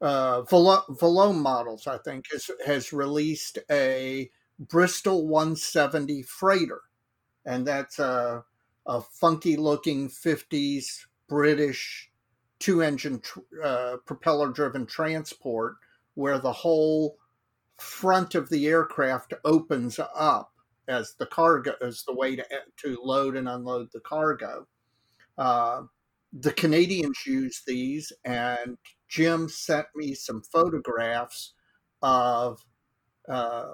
uh, 0.00 0.40
Vallone 0.44 1.36
Models, 1.38 1.86
I 1.86 1.98
think, 1.98 2.24
has, 2.32 2.50
has 2.64 2.90
released 2.90 3.58
a 3.70 4.30
Bristol 4.58 5.28
170 5.28 6.22
freighter. 6.22 6.80
And 7.44 7.66
that's 7.66 7.98
a, 7.98 8.42
a 8.86 9.02
funky 9.02 9.58
looking 9.58 10.08
50s 10.08 11.04
British 11.28 12.10
two 12.58 12.80
engine 12.80 13.20
uh, 13.62 13.98
propeller 14.06 14.48
driven 14.48 14.86
transport 14.86 15.74
where 16.14 16.38
the 16.38 16.52
whole 16.52 17.18
front 17.76 18.34
of 18.34 18.48
the 18.48 18.66
aircraft 18.66 19.34
opens 19.44 20.00
up 20.16 20.53
as 20.88 21.14
the 21.18 21.26
cargo 21.26 21.74
as 21.80 22.02
the 22.04 22.14
way 22.14 22.36
to 22.36 22.44
to 22.76 22.98
load 23.02 23.36
and 23.36 23.48
unload 23.48 23.88
the 23.92 24.00
cargo. 24.00 24.66
Uh, 25.38 25.82
the 26.32 26.52
Canadians 26.52 27.18
use 27.26 27.62
these, 27.66 28.12
and 28.24 28.76
Jim 29.08 29.48
sent 29.48 29.86
me 29.94 30.14
some 30.14 30.42
photographs 30.42 31.54
of 32.02 32.60
uh, 33.28 33.68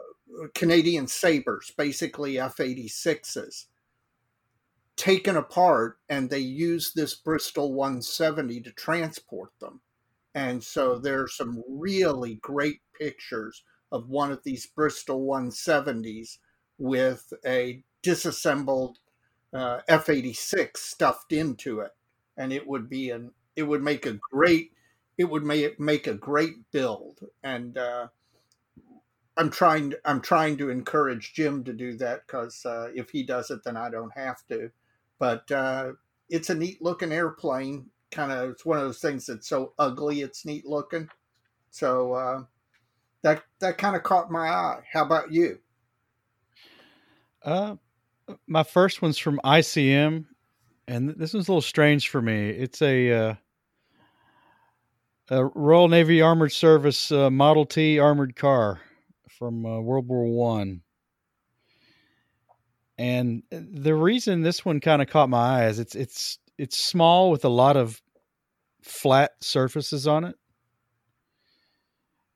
Canadian 0.54 1.06
Sabres, 1.06 1.72
basically 1.76 2.38
F 2.38 2.56
86s, 2.58 3.66
taken 4.96 5.36
apart, 5.36 5.98
and 6.08 6.28
they 6.28 6.38
use 6.38 6.92
this 6.92 7.14
Bristol 7.14 7.72
170 7.72 8.60
to 8.60 8.72
transport 8.72 9.50
them. 9.60 9.80
And 10.34 10.62
so 10.62 10.98
there 10.98 11.22
are 11.22 11.28
some 11.28 11.62
really 11.68 12.36
great 12.36 12.80
pictures 12.98 13.64
of 13.90 14.08
one 14.08 14.30
of 14.30 14.42
these 14.44 14.66
Bristol 14.66 15.26
170s 15.26 16.38
with 16.80 17.32
a 17.46 17.84
disassembled 18.02 18.98
uh, 19.52 19.80
F86 19.88 20.76
stuffed 20.78 21.32
into 21.32 21.80
it, 21.80 21.92
and 22.36 22.52
it 22.52 22.66
would 22.66 22.88
be 22.88 23.10
an 23.10 23.32
it 23.56 23.64
would 23.64 23.82
make 23.82 24.06
a 24.06 24.18
great 24.32 24.72
it 25.18 25.24
would 25.24 25.44
make 25.44 25.78
make 25.78 26.06
a 26.06 26.14
great 26.14 26.70
build. 26.72 27.20
And 27.42 27.76
uh, 27.76 28.08
I'm 29.36 29.50
trying 29.50 29.94
I'm 30.04 30.20
trying 30.20 30.56
to 30.58 30.70
encourage 30.70 31.34
Jim 31.34 31.64
to 31.64 31.72
do 31.72 31.96
that 31.98 32.26
because 32.26 32.64
uh, 32.64 32.88
if 32.94 33.10
he 33.10 33.22
does 33.22 33.50
it, 33.50 33.62
then 33.64 33.76
I 33.76 33.90
don't 33.90 34.16
have 34.16 34.38
to. 34.48 34.70
But 35.18 35.50
uh, 35.52 35.92
it's 36.30 36.50
a 36.50 36.54
neat 36.54 36.80
looking 36.80 37.12
airplane. 37.12 37.90
kind 38.10 38.32
of 38.32 38.50
it's 38.50 38.64
one 38.64 38.78
of 38.78 38.84
those 38.84 39.00
things 39.00 39.26
that's 39.26 39.48
so 39.48 39.74
ugly 39.78 40.22
it's 40.22 40.46
neat 40.46 40.66
looking. 40.66 41.08
So 41.70 42.14
uh, 42.14 42.44
that 43.22 43.42
that 43.60 43.78
kind 43.78 43.96
of 43.96 44.02
caught 44.02 44.30
my 44.30 44.48
eye. 44.48 44.80
How 44.92 45.04
about 45.04 45.32
you? 45.32 45.58
Uh, 47.42 47.76
my 48.46 48.62
first 48.62 49.02
one's 49.02 49.18
from 49.18 49.40
ICM, 49.44 50.26
and 50.86 51.08
this 51.10 51.34
one's 51.34 51.48
a 51.48 51.52
little 51.52 51.62
strange 51.62 52.08
for 52.08 52.20
me. 52.20 52.50
It's 52.50 52.82
a 52.82 53.12
uh, 53.12 53.34
a 55.30 55.44
Royal 55.46 55.88
Navy 55.88 56.20
Armored 56.20 56.52
Service 56.52 57.10
uh, 57.12 57.30
Model 57.30 57.64
T 57.64 57.98
armored 57.98 58.36
car 58.36 58.80
from 59.28 59.64
uh, 59.64 59.80
World 59.80 60.08
War 60.08 60.24
One. 60.24 60.82
And 62.98 63.42
the 63.50 63.94
reason 63.94 64.42
this 64.42 64.64
one 64.64 64.80
kind 64.80 65.00
of 65.00 65.08
caught 65.08 65.30
my 65.30 65.62
eye 65.62 65.66
is 65.68 65.78
it's 65.78 65.94
it's 65.94 66.38
it's 66.58 66.76
small 66.76 67.30
with 67.30 67.44
a 67.46 67.48
lot 67.48 67.76
of 67.76 68.02
flat 68.82 69.32
surfaces 69.40 70.06
on 70.06 70.24
it. 70.24 70.36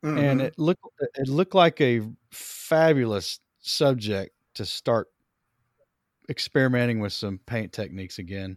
Mm-hmm. 0.02 0.18
And 0.18 0.40
it 0.40 0.58
looked 0.58 0.82
it 1.16 1.28
looked 1.28 1.54
like 1.54 1.80
a 1.80 2.00
fabulous 2.30 3.40
subject 3.60 4.33
to 4.54 4.64
start 4.64 5.08
experimenting 6.28 7.00
with 7.00 7.12
some 7.12 7.38
paint 7.46 7.72
techniques 7.72 8.18
again. 8.18 8.56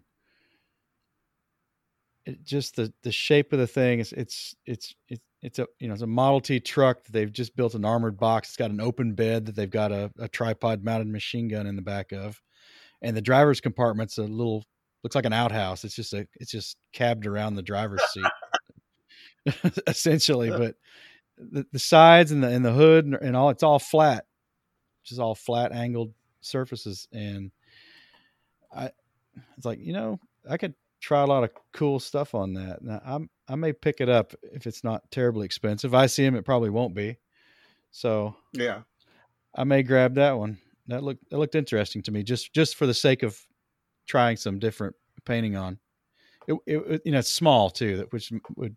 It 2.25 2.43
just 2.43 2.75
the 2.75 2.93
the 3.03 3.11
shape 3.11 3.53
of 3.53 3.59
the 3.59 3.67
thing 3.67 3.99
is 3.99 4.11
it's 4.13 4.55
it's 4.65 4.93
it's 5.07 5.21
it's 5.41 5.59
a 5.59 5.67
you 5.79 5.87
know 5.87 5.93
it's 5.93 6.03
a 6.03 6.07
Model 6.07 6.41
T 6.41 6.59
truck 6.59 7.03
that 7.03 7.11
they've 7.11 7.31
just 7.31 7.55
built 7.55 7.73
an 7.73 7.85
armored 7.85 8.17
box. 8.17 8.49
It's 8.49 8.57
got 8.57 8.71
an 8.71 8.81
open 8.81 9.13
bed 9.13 9.45
that 9.45 9.55
they've 9.55 9.69
got 9.69 9.91
a, 9.91 10.11
a 10.19 10.27
tripod 10.27 10.83
mounted 10.83 11.07
machine 11.07 11.47
gun 11.47 11.67
in 11.67 11.75
the 11.75 11.81
back 11.81 12.11
of, 12.11 12.41
and 13.01 13.15
the 13.15 13.21
driver's 13.21 13.61
compartment's 13.61 14.17
a 14.17 14.23
little 14.23 14.65
looks 15.03 15.15
like 15.15 15.25
an 15.25 15.33
outhouse. 15.33 15.83
It's 15.83 15.95
just 15.95 16.13
a 16.13 16.27
it's 16.35 16.51
just 16.51 16.77
cabbed 16.91 17.25
around 17.25 17.55
the 17.55 17.61
driver's 17.61 18.03
seat, 18.11 19.71
essentially. 19.87 20.51
Uh. 20.51 20.57
But 20.57 20.75
the, 21.37 21.65
the 21.71 21.79
sides 21.79 22.31
and 22.31 22.43
the 22.43 22.49
and 22.49 22.65
the 22.65 22.73
hood 22.73 23.05
and, 23.05 23.15
and 23.15 23.35
all 23.35 23.49
it's 23.49 23.63
all 23.63 23.79
flat, 23.79 24.25
just 25.07 25.19
all 25.19 25.35
flat 25.35 25.71
angled 25.71 26.13
surfaces, 26.41 27.07
and 27.11 27.51
I 28.75 28.91
it's 29.57 29.65
like 29.65 29.79
you 29.79 29.93
know 29.93 30.19
I 30.49 30.57
could 30.57 30.73
try 30.99 31.21
a 31.21 31.27
lot 31.27 31.43
of 31.43 31.51
cool 31.73 31.99
stuff 31.99 32.35
on 32.35 32.53
that. 32.53 32.81
Now, 32.81 33.01
I'm 33.05 33.29
I 33.47 33.55
may 33.55 33.73
pick 33.73 34.01
it 34.01 34.09
up 34.09 34.33
if 34.43 34.67
it's 34.67 34.83
not 34.83 35.09
terribly 35.11 35.45
expensive. 35.45 35.91
ICM 35.91 36.37
it 36.37 36.45
probably 36.45 36.69
won't 36.69 36.93
be. 36.93 37.17
So 37.91 38.35
yeah, 38.53 38.81
I 39.55 39.63
may 39.63 39.83
grab 39.83 40.15
that 40.15 40.37
one. 40.37 40.57
That 40.87 41.03
looked 41.03 41.29
that 41.29 41.37
looked 41.37 41.55
interesting 41.55 42.01
to 42.03 42.11
me 42.11 42.23
just 42.23 42.53
just 42.53 42.75
for 42.75 42.85
the 42.85 42.93
sake 42.93 43.23
of 43.23 43.39
trying 44.05 44.37
some 44.37 44.59
different 44.59 44.95
painting 45.25 45.55
on. 45.55 45.79
It, 46.47 46.57
it 46.65 47.01
you 47.05 47.11
know 47.11 47.19
it's 47.19 47.33
small 47.33 47.69
too, 47.69 47.97
that 47.97 48.11
which 48.11 48.31
would 48.55 48.75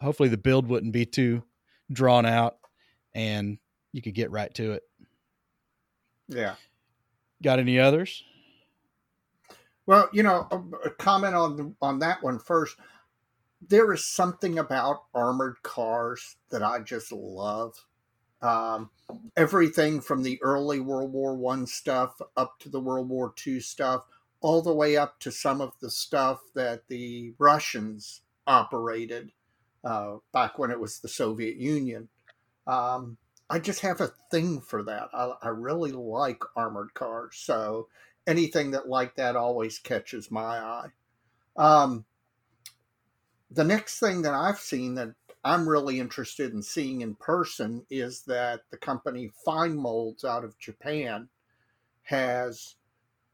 hopefully 0.00 0.28
the 0.28 0.36
build 0.36 0.66
wouldn't 0.66 0.92
be 0.92 1.06
too 1.06 1.42
drawn 1.92 2.26
out, 2.26 2.56
and 3.14 3.58
you 3.92 4.02
could 4.02 4.14
get 4.14 4.30
right 4.30 4.52
to 4.54 4.72
it. 4.72 4.82
Yeah. 6.28 6.54
Got 7.42 7.58
any 7.58 7.78
others? 7.78 8.22
Well, 9.86 10.08
you 10.12 10.22
know, 10.22 10.46
a, 10.84 10.90
comment 10.90 11.34
on 11.34 11.56
the, 11.56 11.74
on 11.82 11.98
that 12.00 12.22
one 12.22 12.38
first. 12.38 12.76
There 13.68 13.92
is 13.92 14.06
something 14.06 14.58
about 14.58 15.04
armored 15.14 15.62
cars 15.62 16.36
that 16.50 16.62
I 16.62 16.80
just 16.80 17.12
love. 17.12 17.74
Um, 18.40 18.90
everything 19.36 20.00
from 20.00 20.22
the 20.22 20.40
early 20.42 20.80
World 20.80 21.12
War 21.12 21.36
One 21.36 21.66
stuff 21.66 22.20
up 22.36 22.58
to 22.60 22.68
the 22.68 22.80
World 22.80 23.08
War 23.08 23.32
Two 23.36 23.60
stuff, 23.60 24.04
all 24.40 24.62
the 24.62 24.74
way 24.74 24.96
up 24.96 25.20
to 25.20 25.30
some 25.30 25.60
of 25.60 25.72
the 25.80 25.90
stuff 25.90 26.40
that 26.54 26.88
the 26.88 27.34
Russians 27.38 28.22
operated 28.46 29.30
uh, 29.84 30.16
back 30.32 30.58
when 30.58 30.70
it 30.70 30.80
was 30.80 30.98
the 30.98 31.08
Soviet 31.08 31.56
Union. 31.56 32.08
Um, 32.66 33.16
I 33.50 33.58
just 33.58 33.80
have 33.80 34.00
a 34.00 34.12
thing 34.30 34.60
for 34.60 34.82
that. 34.84 35.08
I, 35.12 35.32
I 35.42 35.48
really 35.48 35.92
like 35.92 36.42
armored 36.56 36.94
cars, 36.94 37.36
so 37.36 37.88
anything 38.26 38.70
that 38.72 38.88
like 38.88 39.16
that 39.16 39.36
always 39.36 39.78
catches 39.78 40.30
my 40.30 40.58
eye. 40.58 40.88
Um, 41.56 42.04
the 43.50 43.64
next 43.64 43.98
thing 43.98 44.22
that 44.22 44.34
I've 44.34 44.58
seen 44.58 44.94
that 44.94 45.14
I'm 45.44 45.68
really 45.68 45.98
interested 45.98 46.52
in 46.52 46.62
seeing 46.62 47.00
in 47.00 47.16
person 47.16 47.84
is 47.90 48.22
that 48.22 48.62
the 48.70 48.76
company 48.76 49.30
FineMolds 49.46 50.24
out 50.24 50.44
of 50.44 50.58
Japan 50.58 51.28
has 52.04 52.76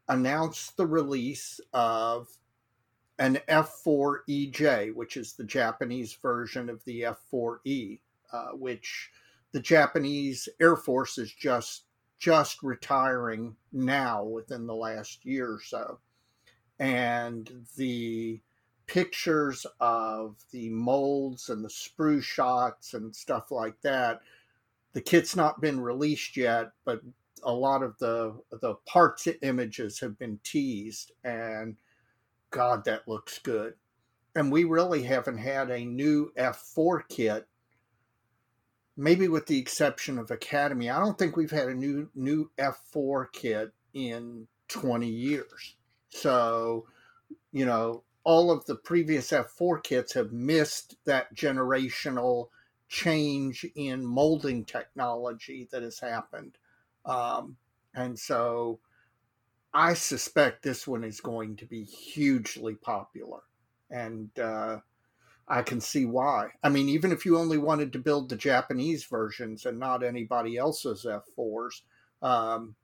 announced 0.09 0.77
the 0.77 0.87
release 0.87 1.61
of 1.73 2.29
an 3.19 3.41
F4EJ, 3.49 4.95
which 4.95 5.17
is 5.17 5.35
the 5.35 5.45
Japanese 5.45 6.15
version 6.15 6.71
of 6.71 6.83
the 6.85 7.03
F4E, 7.33 7.99
uh, 8.33 8.49
which 8.53 9.11
the 9.53 9.61
Japanese 9.61 10.49
Air 10.61 10.77
Force 10.77 11.19
is 11.19 11.33
just 11.33 11.85
just 12.19 12.63
retiring 12.65 13.55
now 13.73 14.25
within 14.25 14.67
the 14.67 14.75
last 14.75 15.25
year 15.25 15.53
or 15.53 15.61
so. 15.63 16.01
And 16.81 17.65
the 17.77 18.41
pictures 18.87 19.65
of 19.79 20.37
the 20.51 20.69
molds 20.71 21.49
and 21.49 21.65
the 21.65 21.69
sprue 21.69 22.23
shots 22.23 22.95
and 22.95 23.15
stuff 23.15 23.53
like 23.53 23.81
that, 23.83 24.21
the 24.95 25.01
kit's 25.01 25.37
not 25.37 25.61
been 25.61 25.81
released 25.81 26.37
yet, 26.37 26.73
but 26.85 27.01
a 27.45 27.53
lot 27.53 27.83
of 27.83 27.97
the 27.99 28.35
the 28.61 28.75
parts 28.87 29.29
images 29.43 30.01
have 30.01 30.19
been 30.19 30.39
teased 30.43 31.13
and 31.25 31.77
god 32.51 32.85
that 32.85 33.07
looks 33.07 33.39
good 33.39 33.75
and 34.35 34.51
we 34.51 34.65
really 34.65 35.03
haven't 35.03 35.39
had 35.39 35.71
a 35.71 35.85
new 35.85 36.33
f4 36.37 37.03
kit 37.09 37.47
maybe 38.99 39.29
with 39.29 39.47
the 39.47 39.59
exception 39.59 40.19
of 40.19 40.31
Academy, 40.31 40.91
I 40.91 40.99
don't 40.99 41.17
think 41.17 41.37
we've 41.37 41.51
had 41.51 41.69
a 41.69 41.75
new 41.75 42.11
new 42.15 42.51
F4 42.59 43.27
kit 43.33 43.73
in 43.95 44.49
20 44.69 45.07
years. 45.09 45.77
So, 46.11 46.87
you 47.53 47.65
know, 47.65 48.03
all 48.25 48.51
of 48.51 48.67
the 48.67 48.75
previous 48.75 49.31
F4 49.31 49.83
kits 49.83 50.13
have 50.15 50.33
missed 50.33 50.97
that 51.07 51.35
generational 51.35 52.49
change 52.89 53.65
in 53.77 54.05
molding 54.05 54.65
technology 54.65 55.69
that 55.71 55.83
has 55.83 56.01
happened. 56.01 56.59
Um, 57.05 57.57
and 57.95 58.19
so 58.19 58.81
I 59.73 59.95
suspect 59.95 60.63
this 60.63 60.87
one 60.87 61.05
is 61.05 61.21
going 61.21 61.57
to 61.57 61.67
be 61.67 61.85
hugely 61.85 62.75
popular. 62.75 63.41
And 63.91 64.31
uh, 64.39 64.79
I 65.49 65.63
can 65.63 65.81
see 65.81 66.05
why. 66.05 66.49
I 66.63 66.69
mean, 66.69 66.89
even 66.89 67.11
if 67.11 67.25
you 67.25 67.39
only 67.39 67.59
wanted 67.59 67.93
to 67.93 67.99
build 67.99 68.29
the 68.29 68.37
Japanese 68.37 69.05
versions 69.05 69.65
and 69.65 69.79
not 69.79 70.05
anybody 70.05 70.59
else's 70.59 71.07
F4s, 71.07 71.81
um, 72.23 72.75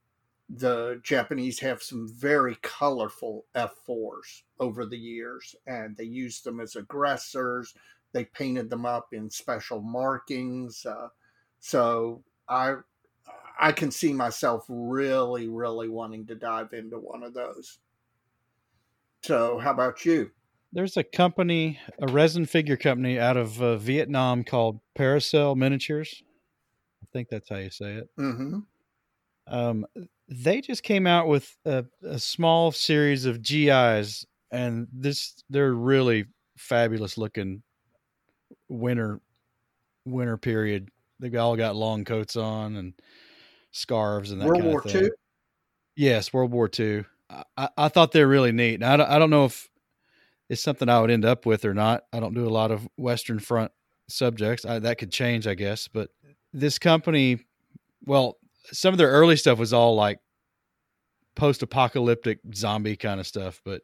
the 0.49 1.01
Japanese 1.03 1.59
have 1.61 1.83
some 1.83 2.09
very 2.09 2.57
colorful 2.63 3.45
F4s 3.55 4.43
over 4.61 4.87
the 4.87 4.97
years, 4.97 5.55
and 5.67 5.97
they 5.97 6.05
used 6.05 6.45
them 6.45 6.61
as 6.61 6.77
aggressors. 6.77 7.75
They 8.13 8.25
painted 8.27 8.71
them 8.71 8.87
up 8.87 9.09
in 9.13 9.31
special 9.31 9.81
markings. 9.81 10.87
Uh, 10.87 11.09
so 11.61 12.23
I, 12.49 12.77
I 13.59 13.73
can 13.73 13.91
see 13.91 14.13
myself 14.13 14.65
really, 14.69 15.49
really 15.49 15.89
wanting 15.89 16.27
to 16.27 16.35
dive 16.35 16.73
into 16.73 16.99
one 16.99 17.23
of 17.23 17.35
those. 17.35 17.79
So, 19.23 19.59
how 19.59 19.71
about 19.71 20.05
you? 20.05 20.31
There's 20.75 20.97
a 20.97 21.05
company, 21.05 21.79
a 22.01 22.09
resin 22.09 22.47
figure 22.47 22.77
company 22.77 23.19
out 23.19 23.37
of 23.37 23.63
uh, 23.63 23.77
Vietnam 23.77 24.43
called 24.43 24.81
Paracel 24.99 25.57
Miniatures. 25.57 26.23
I 27.03 27.07
think 27.13 27.29
that's 27.29 27.49
how 27.49 27.57
you 27.57 27.71
say 27.71 27.93
it. 27.95 28.11
Mm-hmm. 28.19 28.59
Um, 29.47 29.87
they 30.29 30.61
just 30.61 30.83
came 30.83 31.07
out 31.07 31.29
with 31.29 31.57
a, 31.65 31.85
a, 32.03 32.19
small 32.19 32.73
series 32.73 33.25
of 33.25 33.43
GIs, 33.43 34.27
and 34.51 34.89
this 34.93 35.45
they're 35.49 35.75
really 35.75 36.27
fabulous 36.57 37.17
looking 37.17 37.63
winter 38.69 39.21
winter 40.05 40.37
period. 40.37 40.89
They've 41.21 41.35
all 41.37 41.57
got 41.57 41.77
long 41.77 42.05
coats 42.05 42.37
on 42.37 42.77
and 42.77 42.95
scarves 43.71 44.33
and 44.33 44.41
that 44.41 44.49
World 44.49 44.63
kind 44.63 44.71
War 44.71 44.83
of 44.85 44.91
thing. 44.91 45.05
II. 45.05 45.11
Yes, 45.97 46.33
World 46.33 46.51
War 46.51 46.69
II. 46.77 47.05
I, 47.57 47.69
I, 47.77 47.89
thought 47.89 48.13
they're 48.13 48.29
really 48.29 48.53
neat. 48.53 48.83
I 48.83 48.97
don't, 48.97 49.09
I 49.09 49.19
don't 49.19 49.31
know 49.31 49.47
if 49.47 49.69
is 50.49 50.63
something 50.63 50.89
I 50.89 51.01
would 51.01 51.11
end 51.11 51.25
up 51.25 51.47
with 51.47 51.65
or 51.65 51.75
not. 51.75 52.05
I 52.13 52.21
don't 52.21 52.35
do 52.35 52.47
a 52.47 52.51
lot 52.51 52.71
of 52.71 52.87
Western 52.97 53.39
Front 53.39 53.73
subjects. 54.09 54.65
I, 54.65 54.79
that 54.81 54.99
could 54.99 55.11
change, 55.11 55.47
I 55.47 55.55
guess. 55.55 55.89
But 55.89 56.11
this 56.53 56.79
company, 56.79 57.41
well, 58.05 58.37
some 58.73 58.93
of 58.95 58.99
their 58.99 59.11
early 59.11 59.37
stuff 59.37 59.59
was 59.59 59.73
all 59.73 59.95
like 59.95 60.19
post-apocalyptic 61.35 62.39
zombie 62.55 62.97
kind 62.97 63.21
of 63.21 63.27
stuff, 63.27 63.61
but 63.65 63.83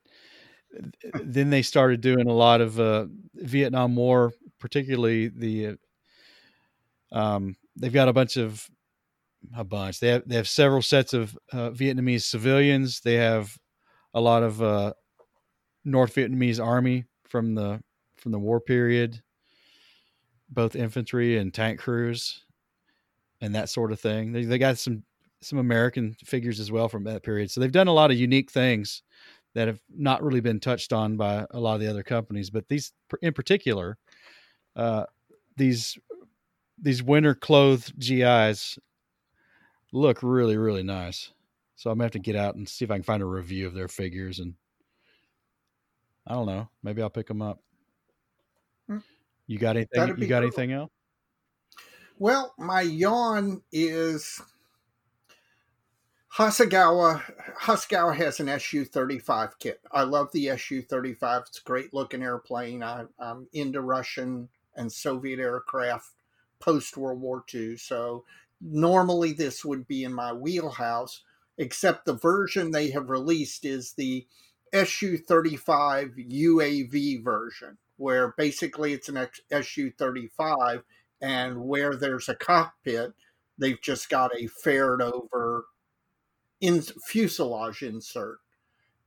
then 1.22 1.50
they 1.50 1.62
started 1.62 2.00
doing 2.00 2.28
a 2.28 2.32
lot 2.32 2.60
of 2.60 2.78
uh, 2.78 3.06
Vietnam 3.34 3.96
War, 3.96 4.32
particularly 4.58 5.28
the. 5.28 5.76
Um, 7.12 7.56
they've 7.76 7.92
got 7.92 8.08
a 8.08 8.12
bunch 8.12 8.36
of 8.36 8.68
a 9.56 9.64
bunch. 9.64 10.00
They 10.00 10.08
have 10.08 10.22
they 10.26 10.36
have 10.36 10.48
several 10.48 10.82
sets 10.82 11.12
of 11.12 11.36
uh, 11.52 11.70
Vietnamese 11.70 12.22
civilians. 12.22 13.00
They 13.00 13.14
have 13.14 13.56
a 14.14 14.20
lot 14.20 14.42
of 14.42 14.62
uh, 14.62 14.92
North 15.84 16.14
Vietnamese 16.14 16.64
army 16.64 17.04
from 17.26 17.54
the 17.54 17.80
from 18.16 18.32
the 18.32 18.38
war 18.38 18.60
period, 18.60 19.22
both 20.48 20.76
infantry 20.76 21.38
and 21.38 21.54
tank 21.54 21.80
crews, 21.80 22.44
and 23.40 23.54
that 23.54 23.68
sort 23.68 23.92
of 23.92 24.00
thing. 24.00 24.32
They 24.32 24.44
they 24.44 24.58
got 24.58 24.78
some 24.78 25.04
some 25.42 25.58
American 25.58 26.16
figures 26.24 26.60
as 26.60 26.70
well 26.70 26.88
from 26.88 27.04
that 27.04 27.22
period. 27.22 27.50
So 27.50 27.60
they've 27.60 27.72
done 27.72 27.88
a 27.88 27.92
lot 27.92 28.10
of 28.10 28.18
unique 28.18 28.50
things 28.50 29.02
that 29.54 29.68
have 29.68 29.80
not 29.88 30.22
really 30.22 30.40
been 30.40 30.60
touched 30.60 30.92
on 30.92 31.16
by 31.16 31.46
a 31.50 31.58
lot 31.58 31.74
of 31.74 31.80
the 31.80 31.88
other 31.88 32.02
companies. 32.02 32.50
But 32.50 32.68
these, 32.68 32.92
in 33.22 33.32
particular, 33.32 33.96
uh, 34.76 35.04
these 35.56 35.98
these 36.78 37.02
winter 37.02 37.34
clothed 37.34 37.98
GIs 37.98 38.78
look 39.92 40.22
really 40.22 40.56
really 40.56 40.82
nice. 40.82 41.32
So 41.76 41.90
I'm 41.90 41.98
gonna 41.98 42.04
have 42.04 42.12
to 42.12 42.18
get 42.18 42.36
out 42.36 42.56
and 42.56 42.68
see 42.68 42.84
if 42.84 42.90
I 42.90 42.94
can 42.96 43.02
find 43.02 43.22
a 43.22 43.26
review 43.26 43.66
of 43.66 43.74
their 43.74 43.88
figures, 43.88 44.38
and 44.38 44.54
I 46.30 46.34
don't 46.34 46.46
know, 46.46 46.68
maybe 46.84 47.02
I'll 47.02 47.10
pick 47.10 47.26
them 47.26 47.42
up. 47.42 47.60
Hmm. 48.86 48.98
You 49.48 49.58
got 49.58 49.76
anything? 49.76 50.14
You 50.16 50.28
got 50.28 50.36
cool. 50.36 50.44
anything 50.44 50.70
else? 50.70 50.92
Well, 52.20 52.54
my 52.56 52.82
yawn 52.82 53.62
is 53.72 54.40
Hasegawa 56.36 57.20
Hasegawa 57.62 58.14
has 58.14 58.38
an 58.38 58.60
Su 58.60 58.84
thirty 58.84 59.18
five 59.18 59.58
kit. 59.58 59.80
I 59.90 60.02
love 60.02 60.30
the 60.30 60.56
Su 60.56 60.82
thirty 60.82 61.14
five. 61.14 61.42
It's 61.48 61.58
a 61.58 61.64
great 61.64 61.92
looking 61.92 62.22
airplane. 62.22 62.84
I, 62.84 63.06
I'm 63.18 63.48
into 63.52 63.80
Russian 63.80 64.48
and 64.76 64.92
Soviet 64.92 65.40
aircraft 65.40 66.12
post 66.60 66.96
World 66.96 67.20
War 67.20 67.44
II. 67.52 67.76
So 67.76 68.24
normally 68.60 69.32
this 69.32 69.64
would 69.64 69.88
be 69.88 70.04
in 70.04 70.14
my 70.14 70.32
wheelhouse, 70.32 71.24
except 71.58 72.04
the 72.04 72.14
version 72.14 72.70
they 72.70 72.90
have 72.90 73.10
released 73.10 73.64
is 73.64 73.94
the 73.94 74.28
Su 74.84 75.18
thirty 75.18 75.56
five 75.56 76.10
UAV 76.16 77.22
version, 77.22 77.78
where 77.96 78.34
basically 78.36 78.92
it's 78.92 79.08
an 79.08 79.28
Su 79.62 79.90
thirty 79.90 80.28
five, 80.28 80.82
and 81.20 81.64
where 81.64 81.96
there's 81.96 82.28
a 82.28 82.34
cockpit, 82.34 83.12
they've 83.58 83.80
just 83.80 84.08
got 84.08 84.34
a 84.36 84.46
fared 84.46 85.02
over 85.02 85.66
in 86.60 86.82
fuselage 86.82 87.82
insert. 87.82 88.38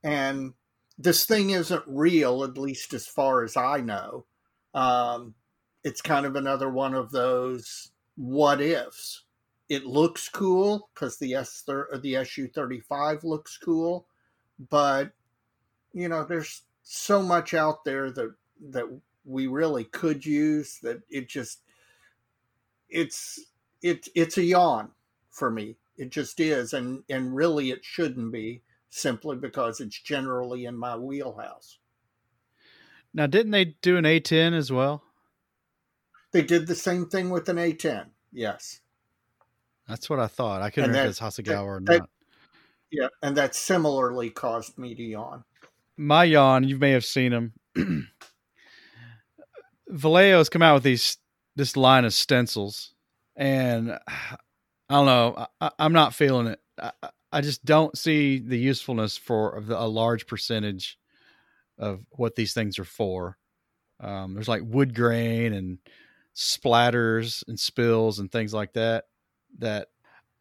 And 0.04 0.54
this 0.98 1.26
thing 1.26 1.52
isn't 1.52 1.84
real, 1.88 2.44
at 2.44 2.58
least 2.58 2.94
as 2.94 3.08
far 3.08 3.44
as 3.44 3.56
I 3.56 3.80
know. 3.80 4.26
Um, 4.74 5.36
it's 5.84 6.02
kind 6.02 6.26
of 6.26 6.36
another 6.36 6.70
one 6.70 6.94
of 6.94 7.12
those 7.12 7.92
what 8.16 8.62
ifs. 8.62 9.24
It 9.70 9.86
looks 9.86 10.30
cool 10.30 10.90
because 10.94 11.18
the 11.18 11.36
S 11.36 11.64
the 11.64 12.26
Su 12.30 12.48
thirty 12.48 12.80
five 12.80 13.24
looks 13.24 13.58
cool, 13.58 14.08
but 14.70 15.14
you 15.94 16.10
know 16.10 16.24
there's 16.24 16.64
so 16.84 17.22
much 17.22 17.54
out 17.54 17.84
there 17.86 18.12
that 18.12 18.34
that 18.70 18.86
we 19.26 19.48
really 19.48 19.86
could 19.86 20.26
use 20.26 20.80
that 20.84 21.02
it 21.10 21.30
just 21.30 21.62
it's 22.90 23.40
it 23.82 24.08
it's 24.16 24.38
a 24.38 24.44
yawn 24.44 24.90
for 25.32 25.50
me 25.50 25.78
it 25.98 26.10
just 26.10 26.40
is, 26.40 26.74
and 26.74 27.04
and 27.10 27.36
really 27.36 27.72
it 27.72 27.84
shouldn't 27.84 28.32
be 28.32 28.62
simply 28.90 29.36
because 29.36 29.80
it's 29.80 30.00
generally 30.02 30.66
in 30.66 30.78
my 30.78 30.96
wheelhouse. 30.96 31.78
Now, 33.14 33.28
didn't 33.28 33.52
they 33.52 33.76
do 33.82 33.98
an 33.98 34.06
A10 34.06 34.54
as 34.54 34.72
well? 34.72 35.04
They 36.32 36.42
did 36.42 36.66
the 36.66 36.76
same 36.76 37.08
thing 37.08 37.30
with 37.30 37.48
an 37.50 37.58
A10. 37.58 38.08
Yes, 38.32 38.82
that's 39.88 40.10
what 40.10 40.20
I 40.20 40.28
thought. 40.28 40.62
I 40.62 40.72
couldn't 40.72 40.90
remember 40.90 41.10
if 41.10 41.12
it's 41.12 41.20
Hasegawa 41.20 41.64
or 41.64 41.82
that, 41.84 42.00
not. 42.00 42.10
Yeah, 42.92 43.08
and 43.22 43.38
that 43.38 43.56
similarly 43.56 44.30
caused 44.32 44.78
me 44.78 44.96
to 44.96 45.04
yawn. 45.04 45.44
My 45.98 46.24
yawn. 46.24 46.64
You 46.64 46.78
may 46.78 46.92
have 46.92 47.06
seen 47.06 47.32
him. 47.32 47.54
Vallejo's 49.90 50.50
come 50.50 50.62
out 50.62 50.76
with 50.76 50.84
these 50.84 51.18
this 51.56 51.78
line 51.78 52.06
of 52.06 52.14
stencils, 52.14 52.94
and 53.36 53.92
I 54.90 54.96
don't 54.96 55.06
know. 55.06 55.48
I, 55.62 55.72
am 55.80 55.94
not 55.94 56.14
feeling 56.14 56.48
it. 56.48 56.60
I, 56.82 56.92
I, 57.32 57.42
just 57.42 57.64
don't 57.64 57.98
see 57.98 58.40
the 58.40 58.58
usefulness 58.58 59.18
for 59.18 59.64
a 59.70 59.88
large 59.88 60.28
percentage 60.28 61.00
of 61.78 62.06
what 62.12 62.36
these 62.36 62.54
things 62.54 62.78
are 62.80 62.84
for. 62.84 63.38
Um, 64.00 64.34
there's 64.34 64.50
like 64.50 64.62
wood 64.66 64.94
grain 64.94 65.54
and 65.54 65.80
splatters 66.36 67.48
and 67.48 67.60
spills 67.60 68.20
and 68.20 68.32
things 68.32 68.54
like 68.54 68.74
that. 68.74 69.06
That 69.60 69.88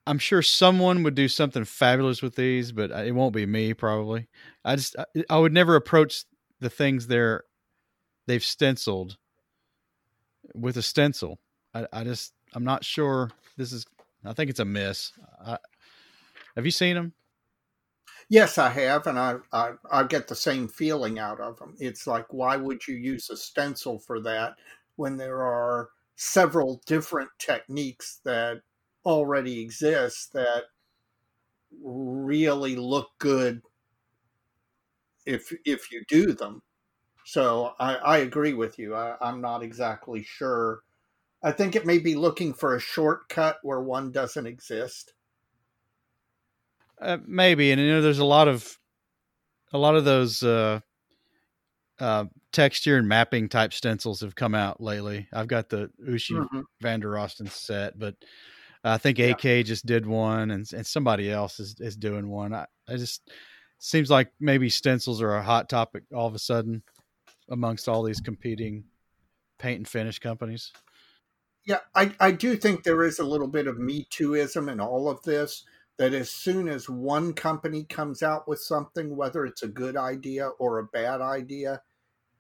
I'm 0.07 0.19
sure 0.19 0.43
someone 0.43 1.03
would 1.03 1.15
do 1.15 1.29
something 1.29 1.65
fabulous 1.65 2.23
with 2.23 2.35
these, 2.35 2.73
but 2.73 2.91
uh, 2.91 3.03
it 3.05 3.13
won't 3.13 3.35
be 3.35 3.47
me 3.47 3.75
probably. 3.75 4.29
I 4.65 4.77
just 4.77 4.97
I, 4.99 5.05
I 5.31 5.39
would 5.39 5.53
never 5.53 5.77
approach 5.77 6.25
the 6.61 6.71
things 6.71 7.07
they're 7.07 7.45
they've 8.27 8.43
stenciled 8.43 9.17
with 10.55 10.77
a 10.77 10.83
stencil. 10.83 11.39
I, 11.75 11.87
I 11.93 12.05
just 12.05 12.33
I'm 12.55 12.65
not 12.65 12.85
sure 12.85 13.31
this 13.57 13.73
is 13.73 13.87
I 14.25 14.33
think 14.33 14.51
it's 14.51 14.61
a 14.61 14.65
miss. 14.65 15.13
I, 15.45 15.59
have 16.57 16.65
you 16.65 16.71
seen 16.71 16.97
them? 16.97 17.13
Yes, 18.29 18.57
I 18.57 18.71
have, 18.71 19.07
and 19.07 19.19
I, 19.19 19.37
I 19.53 19.73
I 19.91 20.05
get 20.05 20.27
the 20.27 20.35
same 20.35 20.69
feeling 20.69 21.19
out 21.19 21.41
of 21.41 21.59
them. 21.59 21.77
It's 21.79 22.07
like, 22.07 22.33
why 22.33 22.57
would 22.57 22.87
you 22.87 22.97
use 22.97 23.31
a 23.31 23.37
stencil 23.37 23.99
for 23.99 24.21
that 24.23 24.55
when 24.97 25.17
there 25.17 25.43
are 25.43 25.91
several 26.17 26.81
different 26.87 27.31
techniques 27.39 28.21
that 28.25 28.63
already 29.05 29.61
exist 29.61 30.33
that 30.35 30.65
really 31.83 32.77
look 32.77 33.09
good 33.19 33.63
if 35.27 35.53
if 35.65 35.91
you 35.91 36.03
do 36.09 36.33
them. 36.33 36.63
So 37.25 37.73
I, 37.79 37.95
I 37.95 38.19
agree 38.19 38.53
with 38.53 38.79
you. 38.79 38.95
I, 38.95 39.17
I'm 39.21 39.41
not 39.41 39.63
exactly 39.63 40.23
sure 40.25 40.83
I 41.43 41.51
think 41.51 41.75
it 41.75 41.85
may 41.85 41.99
be 41.99 42.15
looking 42.15 42.55
for 42.55 42.77
a 42.77 42.81
shortcut 42.81 43.59
where 43.63 43.81
one 43.81 44.13
doesn't 44.13 44.47
exist. 44.47 45.13
Uh, 47.01 47.19
maybe, 47.27 47.73
and 47.73 47.81
you 47.81 47.89
know, 47.89 48.01
there's 48.01 48.21
a 48.21 48.25
lot 48.25 48.47
of 48.47 48.79
a 49.73 49.79
lot 49.79 49.97
of 49.97 50.05
those 50.05 50.43
uh, 50.45 50.79
uh, 51.99 52.27
texture 52.53 52.97
and 52.97 53.09
mapping 53.09 53.49
type 53.49 53.73
stencils 53.73 54.21
have 54.21 54.37
come 54.37 54.55
out 54.55 54.81
lately. 54.81 55.27
I've 55.33 55.49
got 55.49 55.69
the 55.69 55.91
Uschi 56.09 56.37
mm-hmm. 56.37 56.61
van 56.81 57.01
der 57.01 57.09
Rosten 57.09 57.49
set, 57.51 57.99
but 57.99 58.15
I 58.85 58.99
think 58.99 59.19
AK 59.19 59.45
yeah. 59.45 59.63
just 59.63 59.87
did 59.87 60.07
one, 60.07 60.51
and 60.51 60.71
and 60.73 60.87
somebody 60.87 61.31
else 61.31 61.61
is 61.61 61.77
is 61.79 61.97
doing 61.97 62.29
one. 62.29 62.53
I, 62.53 62.67
I 62.89 62.97
just 62.97 63.31
seems 63.79 64.11
like 64.11 64.33
maybe 64.41 64.69
stencils 64.69 65.23
are 65.23 65.35
a 65.35 65.43
hot 65.43 65.69
topic 65.69 66.05
all 66.15 66.27
of 66.27 66.35
a 66.35 66.39
sudden 66.39 66.83
amongst 67.49 67.89
all 67.89 68.03
these 68.03 68.21
competing 68.21 68.85
paint 69.59 69.79
and 69.79 69.89
finish 69.89 70.19
companies. 70.19 70.73
Yeah, 71.65 71.79
I, 71.95 72.13
I 72.19 72.33
do 72.33 72.57
think 72.57 72.83
there 72.83 73.05
is 73.05 73.19
a 73.19 73.25
little 73.25 73.47
bit 73.47 73.67
of 73.67 73.79
Me 73.79 74.07
Tooism 74.11 74.71
in 74.71 74.81
all 74.81 75.09
of 75.09 75.23
this. 75.23 75.65
That 75.99 76.15
as 76.15 76.31
soon 76.31 76.69
as 76.69 76.89
one 76.89 77.35
company 77.35 77.85
comes 77.85 78.23
out 78.23 78.49
with 78.49 78.59
something, 78.59 79.15
whether 79.15 79.45
it's 79.45 79.63
a 79.63 79.69
good 79.69 79.97
idea 79.97 80.49
or 80.49 80.79
a 80.79 80.85
bad 80.85 81.21
idea, 81.21 81.83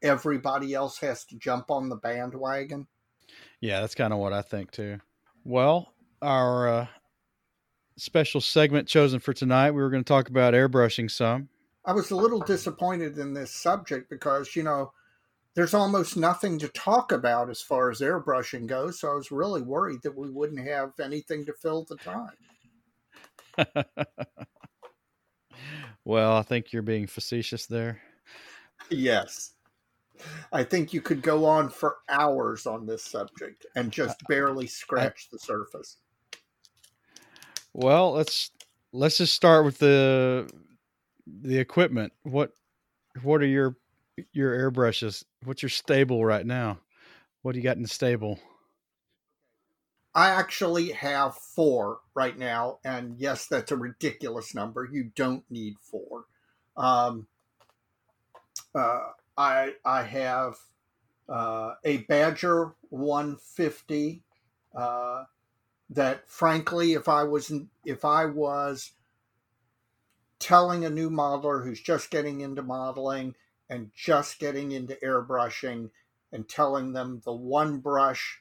everybody 0.02 0.74
else 0.74 0.98
has 0.98 1.24
to 1.26 1.36
jump 1.36 1.70
on 1.70 1.88
the 1.88 1.96
bandwagon. 1.96 2.88
Yeah, 3.60 3.80
that's 3.80 3.94
kind 3.94 4.12
of 4.12 4.18
what 4.18 4.32
I 4.32 4.42
think 4.42 4.72
too. 4.72 4.98
Well, 5.44 5.92
our 6.22 6.68
uh, 6.68 6.86
special 7.96 8.40
segment 8.40 8.88
chosen 8.88 9.20
for 9.20 9.32
tonight, 9.32 9.72
we 9.72 9.82
were 9.82 9.90
going 9.90 10.04
to 10.04 10.08
talk 10.08 10.28
about 10.28 10.54
airbrushing 10.54 11.10
some. 11.10 11.48
I 11.84 11.92
was 11.92 12.10
a 12.10 12.16
little 12.16 12.40
disappointed 12.40 13.18
in 13.18 13.34
this 13.34 13.52
subject 13.52 14.08
because, 14.08 14.54
you 14.54 14.62
know, 14.62 14.92
there's 15.54 15.74
almost 15.74 16.16
nothing 16.16 16.58
to 16.60 16.68
talk 16.68 17.12
about 17.12 17.50
as 17.50 17.60
far 17.60 17.90
as 17.90 18.00
airbrushing 18.00 18.66
goes. 18.66 19.00
So 19.00 19.10
I 19.10 19.14
was 19.14 19.30
really 19.30 19.62
worried 19.62 20.00
that 20.02 20.16
we 20.16 20.30
wouldn't 20.30 20.66
have 20.66 20.92
anything 21.00 21.44
to 21.44 21.52
fill 21.52 21.84
the 21.84 21.96
time. 21.96 22.36
well, 26.04 26.36
I 26.36 26.42
think 26.42 26.72
you're 26.72 26.82
being 26.82 27.06
facetious 27.06 27.66
there. 27.66 28.00
Yes. 28.88 29.52
I 30.52 30.62
think 30.62 30.92
you 30.92 31.00
could 31.00 31.20
go 31.20 31.44
on 31.44 31.68
for 31.68 31.96
hours 32.08 32.66
on 32.66 32.86
this 32.86 33.02
subject 33.02 33.66
and 33.74 33.90
just 33.90 34.16
barely 34.28 34.66
scratch 34.66 35.28
the 35.30 35.38
surface. 35.38 35.98
Well, 37.74 38.12
let's 38.12 38.50
let's 38.92 39.18
just 39.18 39.34
start 39.34 39.64
with 39.64 39.78
the 39.78 40.50
the 41.26 41.58
equipment. 41.58 42.12
What 42.22 42.52
what 43.22 43.40
are 43.40 43.46
your 43.46 43.76
your 44.32 44.52
airbrushes? 44.52 45.24
What's 45.44 45.62
your 45.62 45.70
stable 45.70 46.24
right 46.24 46.44
now? 46.44 46.78
What 47.42 47.52
do 47.52 47.58
you 47.58 47.64
got 47.64 47.76
in 47.76 47.82
the 47.82 47.88
stable? 47.88 48.38
I 50.14 50.28
actually 50.28 50.90
have 50.92 51.36
four 51.36 52.00
right 52.14 52.36
now, 52.36 52.78
and 52.84 53.16
yes, 53.18 53.46
that's 53.46 53.72
a 53.72 53.76
ridiculous 53.76 54.54
number. 54.54 54.86
You 54.90 55.10
don't 55.16 55.44
need 55.50 55.76
four. 55.80 56.24
Um, 56.76 57.26
uh, 58.74 59.00
I 59.36 59.72
I 59.84 60.02
have 60.02 60.56
uh, 61.28 61.74
a 61.84 61.98
Badger 61.98 62.74
150 62.90 64.22
uh, 64.74 65.24
that, 65.92 66.28
frankly, 66.28 66.94
if 66.94 67.08
I 67.08 67.22
was 67.24 67.52
if 67.84 68.04
I 68.04 68.24
was 68.24 68.92
telling 70.38 70.84
a 70.84 70.90
new 70.90 71.10
modeler 71.10 71.64
who's 71.64 71.80
just 71.80 72.10
getting 72.10 72.40
into 72.40 72.62
modeling 72.62 73.34
and 73.68 73.90
just 73.94 74.38
getting 74.38 74.72
into 74.72 74.96
airbrushing 75.04 75.90
and 76.32 76.48
telling 76.48 76.92
them 76.92 77.20
the 77.24 77.32
one 77.32 77.78
brush 77.78 78.40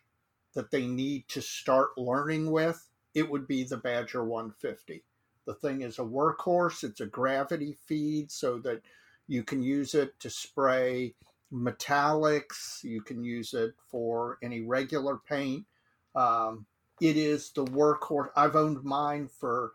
that 0.54 0.72
they 0.72 0.88
need 0.88 1.28
to 1.28 1.42
start 1.42 1.90
learning 1.98 2.52
with, 2.52 2.90
it 3.14 3.30
would 3.30 3.48
be 3.48 3.64
the 3.64 3.78
Badger 3.78 4.24
150. 4.24 5.04
The 5.46 5.54
thing 5.56 5.82
is 5.82 6.00
a 6.00 6.04
workhorse, 6.04 6.84
it's 6.84 7.02
a 7.02 7.06
gravity 7.06 7.78
feed 7.86 8.32
so 8.32 8.60
that 8.60 8.82
you 9.28 9.44
can 9.44 9.62
use 9.62 9.94
it 9.94 10.20
to 10.22 10.30
spray 10.30 11.16
metallics, 11.54 12.84
you 12.84 13.02
can 13.02 13.24
use 13.24 13.54
it 13.54 13.74
for 13.90 14.38
any 14.42 14.62
regular 14.62 15.18
paint. 15.18 15.66
Um, 16.16 16.66
it 17.02 17.18
is 17.18 17.52
the 17.52 17.66
workhorse. 17.66 18.30
I've 18.36 18.56
owned 18.56 18.84
mine 18.84 19.28
for 19.28 19.74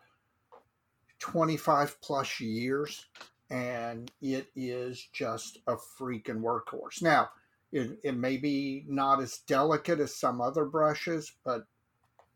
25 1.19 2.01
plus 2.01 2.41
years 2.41 3.07
and 3.51 4.11
it 4.23 4.49
is 4.55 5.09
just 5.13 5.59
a 5.67 5.75
freaking 5.75 6.41
workhorse. 6.41 7.03
Now, 7.03 7.31
it, 7.73 7.99
it 8.05 8.17
may 8.17 8.37
be 8.37 8.85
not 8.89 9.21
as 9.21 9.39
delicate 9.39 9.99
as 9.99 10.15
some 10.15 10.41
other 10.41 10.65
brushes, 10.65 11.33
but 11.45 11.65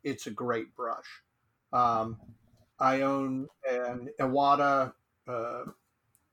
it's 0.02 0.26
a 0.26 0.30
great 0.30 0.74
brush. 0.74 1.22
Um, 1.72 2.18
I 2.80 3.02
own 3.02 3.46
an 3.70 4.08
Iwata 4.18 4.92
uh, 5.28 5.64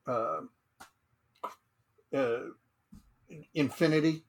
uh, 0.06 0.40
uh, 2.14 2.38
Infinity, 3.54 4.24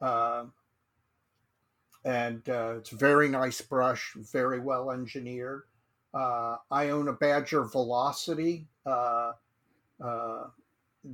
uh, 0.00 0.44
and 2.04 2.48
uh, 2.48 2.74
it's 2.78 2.90
very 2.90 3.28
nice 3.28 3.60
brush, 3.60 4.14
very 4.16 4.60
well 4.60 4.90
engineered. 4.90 5.64
Uh, 6.12 6.56
I 6.70 6.90
own 6.90 7.08
a 7.08 7.12
Badger 7.12 7.64
Velocity 7.64 8.66
uh, 8.84 9.32
uh, 10.02 10.44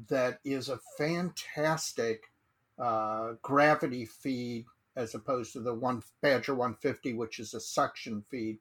that 0.09 0.41
is 0.45 0.69
a 0.69 0.81
fantastic 0.97 2.33
uh, 2.79 3.35
gravity 3.43 4.05
feed 4.05 4.67
as 4.97 5.15
opposed 5.15 5.53
to 5.53 5.61
the 5.61 5.75
one 5.75 6.03
Badger 6.21 6.55
150, 6.55 7.15
which 7.15 7.39
is 7.39 7.55
a 7.55 7.61
suction 7.61 8.25
feed. 8.29 8.59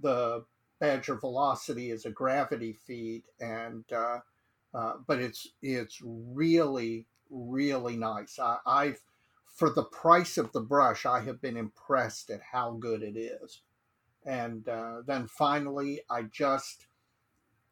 The 0.00 0.44
Badger 0.78 1.16
Velocity 1.16 1.90
is 1.90 2.04
a 2.04 2.10
gravity 2.10 2.72
feed, 2.72 3.24
and 3.40 3.84
uh, 3.92 4.20
but 5.06 5.18
it's 5.18 5.48
it's 5.62 6.00
really 6.02 7.06
really 7.30 7.96
nice. 7.96 8.38
I, 8.38 8.58
I've 8.66 9.00
for 9.52 9.70
the 9.70 9.84
price 9.84 10.38
of 10.38 10.52
the 10.52 10.60
brush, 10.60 11.04
I 11.04 11.20
have 11.20 11.40
been 11.40 11.56
impressed 11.56 12.30
at 12.30 12.40
how 12.52 12.72
good 12.72 13.02
it 13.02 13.16
is. 13.16 13.60
And 14.24 14.68
uh, 14.68 15.02
then 15.06 15.26
finally, 15.26 16.00
I 16.10 16.22
just, 16.22 16.86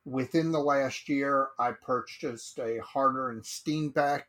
within 0.05 0.53
the 0.53 0.61
last 0.61 1.09
year, 1.09 1.49
I 1.59 1.73
purchased 1.73 2.59
a 2.59 2.81
Harder 2.83 3.31
and 3.31 3.43
Steenbeck, 3.43 4.23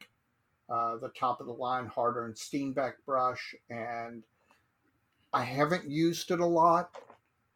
uh, 0.70 0.97
the 0.97 1.10
top 1.10 1.39
of 1.39 1.47
the 1.47 1.54
line 1.54 1.88
Harder 1.88 2.26
and 2.26 2.36
Steenbeck 2.36 2.93
brush. 3.06 3.56
And 3.70 4.24
I 5.34 5.43
haven't 5.43 5.89
used 5.89 6.32
it 6.32 6.39
a 6.39 6.45
lot. 6.45 6.91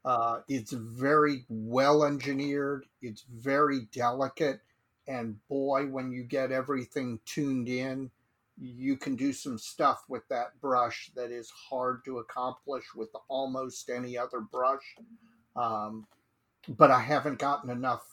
Uh, 0.06 0.40
it's 0.50 0.74
very 0.74 1.46
well 1.48 2.04
engineered, 2.04 2.86
it's 3.02 3.24
very 3.34 3.88
delicate. 3.94 4.60
And 5.08 5.38
boy, 5.48 5.86
when 5.86 6.12
you 6.12 6.24
get 6.24 6.52
everything 6.52 7.20
tuned 7.26 7.70
in, 7.70 8.12
you 8.64 8.96
can 8.96 9.16
do 9.16 9.34
some 9.34 9.58
stuff 9.58 10.06
with 10.08 10.26
that 10.30 10.60
brush 10.62 11.12
that 11.16 11.32
is 11.32 11.52
hard 11.70 12.06
to 12.06 12.20
accomplish 12.20 12.86
with 12.96 13.10
almost 13.28 13.90
any 13.90 14.18
other 14.18 14.40
brush. 14.40 14.96
Um, 15.56 16.08
but 16.70 16.90
I 16.90 17.00
haven't 17.00 17.40
gotten 17.40 17.70
enough 17.70 18.08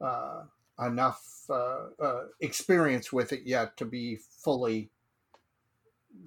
uh, 0.00 0.44
enough 0.80 1.44
uh, 1.50 1.86
uh, 2.00 2.24
experience 2.40 3.12
with 3.12 3.32
it 3.32 3.42
yet 3.44 3.76
to 3.76 3.84
be 3.84 4.16
fully 4.16 4.90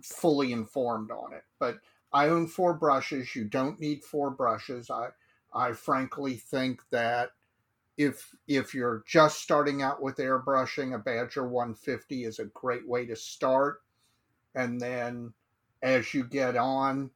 fully 0.04 0.52
informed 0.52 1.10
on 1.10 1.34
it. 1.34 1.44
But 1.60 1.80
I 2.14 2.30
own 2.30 2.48
four 2.48 2.74
brushes. 2.76 3.36
You 3.36 3.46
don't 3.46 3.80
need 3.80 4.04
four 4.04 4.30
brushes. 4.30 4.92
I 4.92 5.10
I 5.54 5.74
frankly 5.74 6.36
think 6.36 6.82
that 6.92 7.32
if 7.98 8.36
if 8.48 8.74
you're 8.74 9.04
just 9.08 9.42
starting 9.42 9.82
out 9.82 10.02
with 10.02 10.18
airbrushing, 10.18 10.94
a 10.94 11.00
Badger 11.00 11.48
150 11.48 12.26
is 12.26 12.40
a 12.40 12.46
great 12.46 12.88
way 12.88 13.06
to 13.06 13.16
start. 13.16 13.82
And 14.56 14.80
then 14.80 15.34
as 15.82 16.14
you 16.14 16.24
get 16.24 16.56
on, 16.56 17.10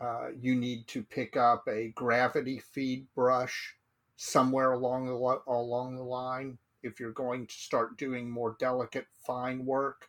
uh, 0.00 0.28
you 0.40 0.54
need 0.54 0.86
to 0.88 1.02
pick 1.02 1.36
up 1.36 1.64
a 1.68 1.92
gravity 1.94 2.58
feed 2.58 3.06
brush 3.14 3.76
somewhere 4.16 4.72
along 4.72 5.06
the 5.06 5.40
along 5.52 5.96
the 5.96 6.02
line 6.02 6.58
if 6.82 7.00
you're 7.00 7.12
going 7.12 7.46
to 7.46 7.54
start 7.54 7.96
doing 7.98 8.30
more 8.30 8.56
delicate 8.58 9.06
fine 9.26 9.64
work. 9.64 10.08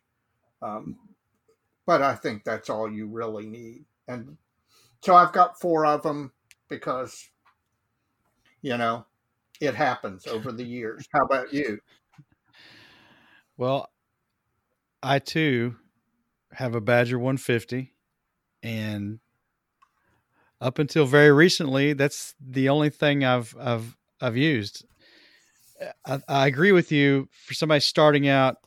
Um, 0.61 0.97
but 1.85 2.01
I 2.01 2.15
think 2.15 2.43
that's 2.43 2.69
all 2.69 2.91
you 2.91 3.07
really 3.07 3.45
need. 3.45 3.85
And 4.07 4.37
so 5.01 5.15
I've 5.15 5.31
got 5.31 5.59
four 5.59 5.85
of 5.85 6.03
them 6.03 6.31
because, 6.67 7.29
you 8.61 8.77
know, 8.77 9.05
it 9.61 9.75
happens 9.75 10.27
over 10.27 10.51
the 10.51 10.63
years. 10.63 11.07
How 11.13 11.23
about 11.23 11.53
you? 11.53 11.79
Well, 13.57 13.89
I 15.01 15.19
too 15.19 15.75
have 16.51 16.75
a 16.75 16.81
Badger 16.81 17.17
150, 17.17 17.93
and 18.63 19.19
up 20.59 20.79
until 20.79 21.05
very 21.05 21.31
recently, 21.31 21.93
that's 21.93 22.35
the 22.39 22.69
only 22.69 22.89
thing 22.89 23.23
I've 23.23 23.55
I've 23.59 23.95
I've 24.21 24.37
used. 24.37 24.85
I, 26.05 26.19
I 26.27 26.47
agree 26.47 26.71
with 26.71 26.91
you. 26.91 27.27
For 27.45 27.53
somebody 27.53 27.81
starting 27.81 28.27
out, 28.27 28.57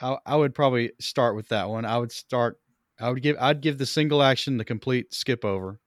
I, 0.00 0.16
I 0.24 0.36
would 0.36 0.54
probably 0.54 0.92
start 1.00 1.36
with 1.36 1.48
that 1.48 1.68
one. 1.68 1.84
I 1.84 1.98
would 1.98 2.12
start. 2.12 2.58
I 3.00 3.10
would 3.10 3.22
give. 3.22 3.36
I'd 3.40 3.60
give 3.60 3.78
the 3.78 3.86
single 3.86 4.22
action 4.22 4.56
the 4.56 4.64
complete 4.64 5.12
skip 5.12 5.44
over. 5.44 5.80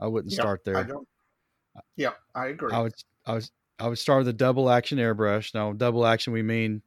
I 0.00 0.06
wouldn't 0.06 0.32
yep, 0.32 0.40
start 0.40 0.64
there. 0.64 0.76
I 0.76 0.82
don't. 0.82 1.08
Yeah, 1.96 2.12
I 2.34 2.48
agree. 2.48 2.72
I 2.72 2.80
would. 2.80 2.94
I 3.24 3.34
was 3.34 3.50
I 3.82 3.88
would 3.88 3.98
start 3.98 4.20
with 4.20 4.28
a 4.28 4.32
double 4.32 4.70
action 4.70 4.98
airbrush. 4.98 5.54
Now, 5.54 5.72
double 5.72 6.06
action 6.06 6.32
we 6.32 6.42
mean 6.42 6.82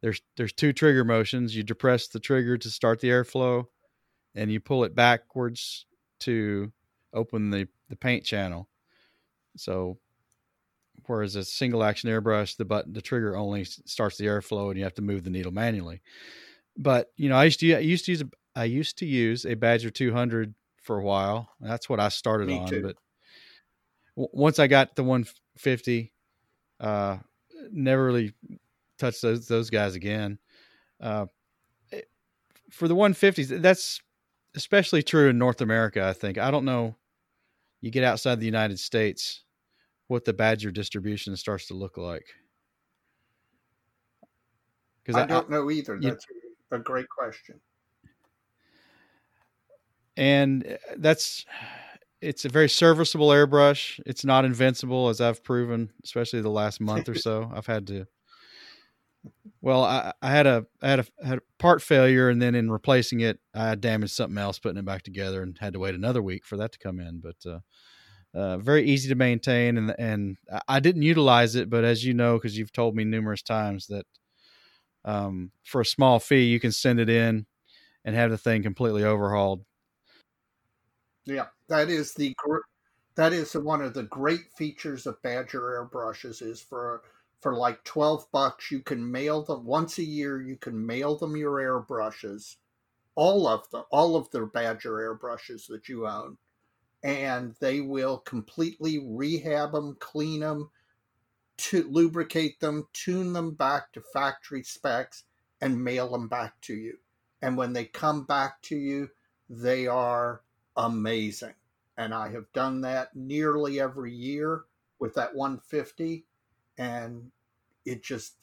there's 0.00 0.20
there's 0.36 0.52
two 0.52 0.72
trigger 0.72 1.04
motions. 1.04 1.54
You 1.54 1.62
depress 1.62 2.08
the 2.08 2.18
trigger 2.18 2.58
to 2.58 2.68
start 2.68 2.98
the 2.98 3.10
airflow, 3.10 3.66
and 4.34 4.50
you 4.50 4.58
pull 4.58 4.82
it 4.82 4.96
backwards 4.96 5.86
to 6.20 6.72
open 7.14 7.50
the 7.50 7.68
the 7.88 7.94
paint 7.94 8.24
channel. 8.24 8.68
So, 9.56 9.98
whereas 11.06 11.36
a 11.36 11.44
single 11.44 11.84
action 11.84 12.10
airbrush, 12.10 12.56
the 12.56 12.64
button 12.64 12.92
the 12.92 13.02
trigger 13.02 13.36
only 13.36 13.64
starts 13.64 14.16
the 14.16 14.26
airflow, 14.26 14.70
and 14.70 14.76
you 14.76 14.82
have 14.82 14.94
to 14.94 15.02
move 15.02 15.22
the 15.22 15.30
needle 15.30 15.52
manually. 15.52 16.02
But 16.76 17.12
you 17.16 17.28
know, 17.28 17.36
I 17.36 17.44
used 17.44 17.60
to 17.60 17.76
I 17.76 17.78
used 17.78 18.06
to 18.06 18.10
use 18.10 18.22
a, 18.22 18.30
I 18.56 18.64
used 18.64 18.98
to 18.98 19.06
use 19.06 19.46
a 19.46 19.54
Badger 19.54 19.90
200 19.90 20.54
for 20.82 20.98
a 20.98 21.04
while. 21.04 21.50
That's 21.60 21.88
what 21.88 22.00
I 22.00 22.08
started 22.08 22.48
Me 22.48 22.58
on. 22.58 22.68
Too. 22.68 22.82
But 22.82 22.96
once 24.16 24.58
I 24.58 24.66
got 24.66 24.96
the 24.96 25.04
150, 25.04 26.12
uh, 26.82 27.18
never 27.70 28.04
really 28.04 28.34
touched 28.98 29.22
those 29.22 29.46
those 29.46 29.70
guys 29.70 29.94
again. 29.94 30.38
Uh, 31.00 31.26
eh, 31.92 32.00
for 32.70 32.88
the 32.88 32.94
150s, 32.94 33.62
that's 33.62 34.00
especially 34.54 35.02
true 35.02 35.30
in 35.30 35.38
North 35.38 35.60
America. 35.60 36.04
I 36.04 36.12
think 36.12 36.38
I 36.38 36.50
don't 36.50 36.64
know. 36.64 36.96
You 37.80 37.90
get 37.90 38.04
outside 38.04 38.38
the 38.38 38.46
United 38.46 38.78
States, 38.78 39.42
what 40.08 40.24
the 40.24 40.32
Badger 40.32 40.70
distribution 40.70 41.36
starts 41.36 41.66
to 41.68 41.74
look 41.74 41.96
like. 41.96 42.26
Because 45.02 45.20
I, 45.20 45.24
I, 45.24 45.26
don't 45.26 45.50
know 45.50 45.70
either. 45.70 45.98
That's 46.00 46.26
you, 46.30 46.54
a 46.70 46.78
great 46.78 47.08
question. 47.08 47.60
And 50.16 50.66
eh, 50.66 50.76
that's 50.96 51.46
it's 52.22 52.44
a 52.44 52.48
very 52.48 52.68
serviceable 52.68 53.28
airbrush. 53.28 54.00
It's 54.06 54.24
not 54.24 54.44
invincible, 54.44 55.08
as 55.08 55.20
I've 55.20 55.42
proven, 55.42 55.90
especially 56.04 56.40
the 56.40 56.50
last 56.50 56.80
month 56.80 57.08
or 57.08 57.14
so. 57.14 57.50
I've 57.54 57.66
had 57.66 57.86
to. 57.88 58.06
Well, 59.60 59.84
I, 59.84 60.12
I 60.22 60.30
had 60.30 60.46
a 60.46 60.66
I 60.80 60.90
had 60.90 61.00
a 61.00 61.06
had 61.24 61.38
a 61.38 61.42
part 61.58 61.82
failure, 61.82 62.28
and 62.28 62.40
then 62.40 62.54
in 62.54 62.70
replacing 62.70 63.20
it, 63.20 63.38
I 63.54 63.74
damaged 63.74 64.12
something 64.12 64.38
else, 64.38 64.58
putting 64.58 64.78
it 64.78 64.84
back 64.84 65.02
together, 65.02 65.42
and 65.42 65.56
had 65.60 65.74
to 65.74 65.78
wait 65.78 65.94
another 65.94 66.22
week 66.22 66.44
for 66.44 66.56
that 66.56 66.72
to 66.72 66.78
come 66.78 66.98
in. 66.98 67.20
But 67.20 67.36
uh, 67.48 67.58
uh, 68.34 68.58
very 68.58 68.84
easy 68.88 69.08
to 69.08 69.14
maintain, 69.14 69.76
and 69.76 69.94
and 69.98 70.36
I 70.66 70.80
didn't 70.80 71.02
utilize 71.02 71.54
it, 71.54 71.70
but 71.70 71.84
as 71.84 72.04
you 72.04 72.14
know, 72.14 72.34
because 72.34 72.56
you've 72.56 72.72
told 72.72 72.96
me 72.96 73.04
numerous 73.04 73.42
times 73.42 73.86
that 73.88 74.06
um, 75.04 75.52
for 75.64 75.80
a 75.80 75.86
small 75.86 76.18
fee, 76.18 76.44
you 76.44 76.58
can 76.58 76.72
send 76.72 76.98
it 76.98 77.08
in 77.08 77.46
and 78.04 78.16
have 78.16 78.30
the 78.30 78.38
thing 78.38 78.62
completely 78.62 79.04
overhauled. 79.04 79.64
Yeah, 81.24 81.46
that 81.68 81.88
is 81.88 82.14
the 82.14 82.34
that 83.16 83.32
is 83.32 83.54
one 83.54 83.82
of 83.82 83.94
the 83.94 84.04
great 84.04 84.52
features 84.56 85.06
of 85.06 85.22
Badger 85.22 85.60
airbrushes 85.62 86.42
is 86.42 86.60
for 86.60 87.02
for 87.40 87.54
like 87.56 87.84
12 87.84 88.30
bucks 88.32 88.70
you 88.70 88.80
can 88.80 89.10
mail 89.10 89.42
them 89.42 89.64
once 89.64 89.98
a 89.98 90.04
year 90.04 90.40
you 90.42 90.56
can 90.56 90.86
mail 90.86 91.16
them 91.18 91.36
your 91.36 91.58
airbrushes 91.60 92.56
all 93.16 93.48
of 93.48 93.68
the 93.70 93.80
all 93.92 94.16
of 94.16 94.30
their 94.32 94.46
Badger 94.46 94.94
airbrushes 94.94 95.66
that 95.68 95.88
you 95.88 96.06
own 96.08 96.38
and 97.04 97.54
they 97.60 97.80
will 97.80 98.18
completely 98.18 98.98
rehab 99.00 99.72
them 99.72 99.96
clean 100.00 100.40
them 100.40 100.70
to 101.56 101.84
lubricate 101.90 102.60
them 102.60 102.86
tune 102.92 103.32
them 103.32 103.54
back 103.54 103.92
to 103.92 104.00
factory 104.00 104.62
specs 104.62 105.24
and 105.60 105.82
mail 105.82 106.10
them 106.10 106.28
back 106.28 106.60
to 106.62 106.74
you. 106.74 106.98
And 107.40 107.56
when 107.56 107.72
they 107.72 107.84
come 107.84 108.24
back 108.24 108.60
to 108.62 108.76
you, 108.76 109.10
they 109.48 109.86
are 109.86 110.42
amazing. 110.76 111.54
And 111.96 112.14
I 112.14 112.30
have 112.30 112.50
done 112.52 112.80
that 112.82 113.14
nearly 113.14 113.80
every 113.80 114.12
year 114.12 114.64
with 114.98 115.14
that 115.14 115.34
150 115.34 116.24
and 116.78 117.30
it 117.84 118.02
just 118.02 118.34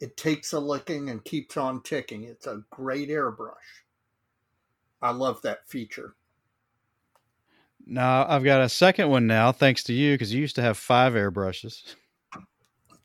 it 0.00 0.16
takes 0.16 0.52
a 0.52 0.60
licking 0.60 1.10
and 1.10 1.24
keeps 1.24 1.56
on 1.56 1.82
ticking. 1.82 2.24
It's 2.24 2.46
a 2.46 2.62
great 2.70 3.08
airbrush. 3.08 3.54
I 5.02 5.10
love 5.10 5.42
that 5.42 5.68
feature. 5.68 6.14
Now 7.86 8.26
I've 8.28 8.44
got 8.44 8.60
a 8.60 8.68
second 8.68 9.08
one 9.08 9.26
now, 9.26 9.52
thanks 9.52 9.82
to 9.84 9.92
you, 9.92 10.14
because 10.14 10.32
you 10.32 10.40
used 10.40 10.56
to 10.56 10.62
have 10.62 10.76
five 10.76 11.14
airbrushes. 11.14 11.94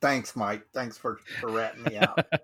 Thanks, 0.01 0.35
Mike. 0.35 0.65
Thanks 0.73 0.97
for, 0.97 1.19
for 1.39 1.49
ratting 1.49 1.83
me 1.83 1.97
out. 1.97 2.19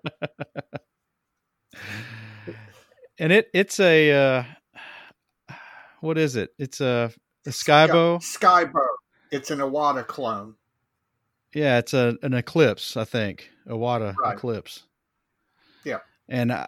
and 3.18 3.32
it 3.32 3.50
it's 3.52 3.78
a 3.78 4.12
uh, 4.12 4.44
what 6.00 6.18
is 6.18 6.36
it? 6.36 6.50
It's 6.58 6.80
a, 6.80 7.12
a 7.46 7.50
Skybo. 7.50 8.18
Skybo. 8.18 8.86
It's 9.30 9.50
an 9.50 9.58
Iwata 9.58 10.06
clone. 10.06 10.54
Yeah, 11.54 11.78
it's 11.78 11.94
a 11.94 12.16
an 12.22 12.34
Eclipse, 12.34 12.96
I 12.96 13.04
think. 13.04 13.50
Iwata 13.68 14.14
right. 14.16 14.36
Eclipse. 14.36 14.84
Yeah. 15.84 15.98
And 16.28 16.52
I, 16.52 16.66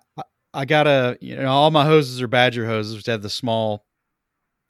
I 0.55 0.64
got 0.64 0.87
a 0.87 1.18
you 1.20 1.37
know 1.37 1.49
all 1.49 1.70
my 1.70 1.85
hoses 1.85 2.20
are 2.20 2.28
Badger 2.28 2.66
hoses, 2.66 2.97
which 2.97 3.07
have 3.07 3.22
the 3.22 3.30
small 3.30 3.85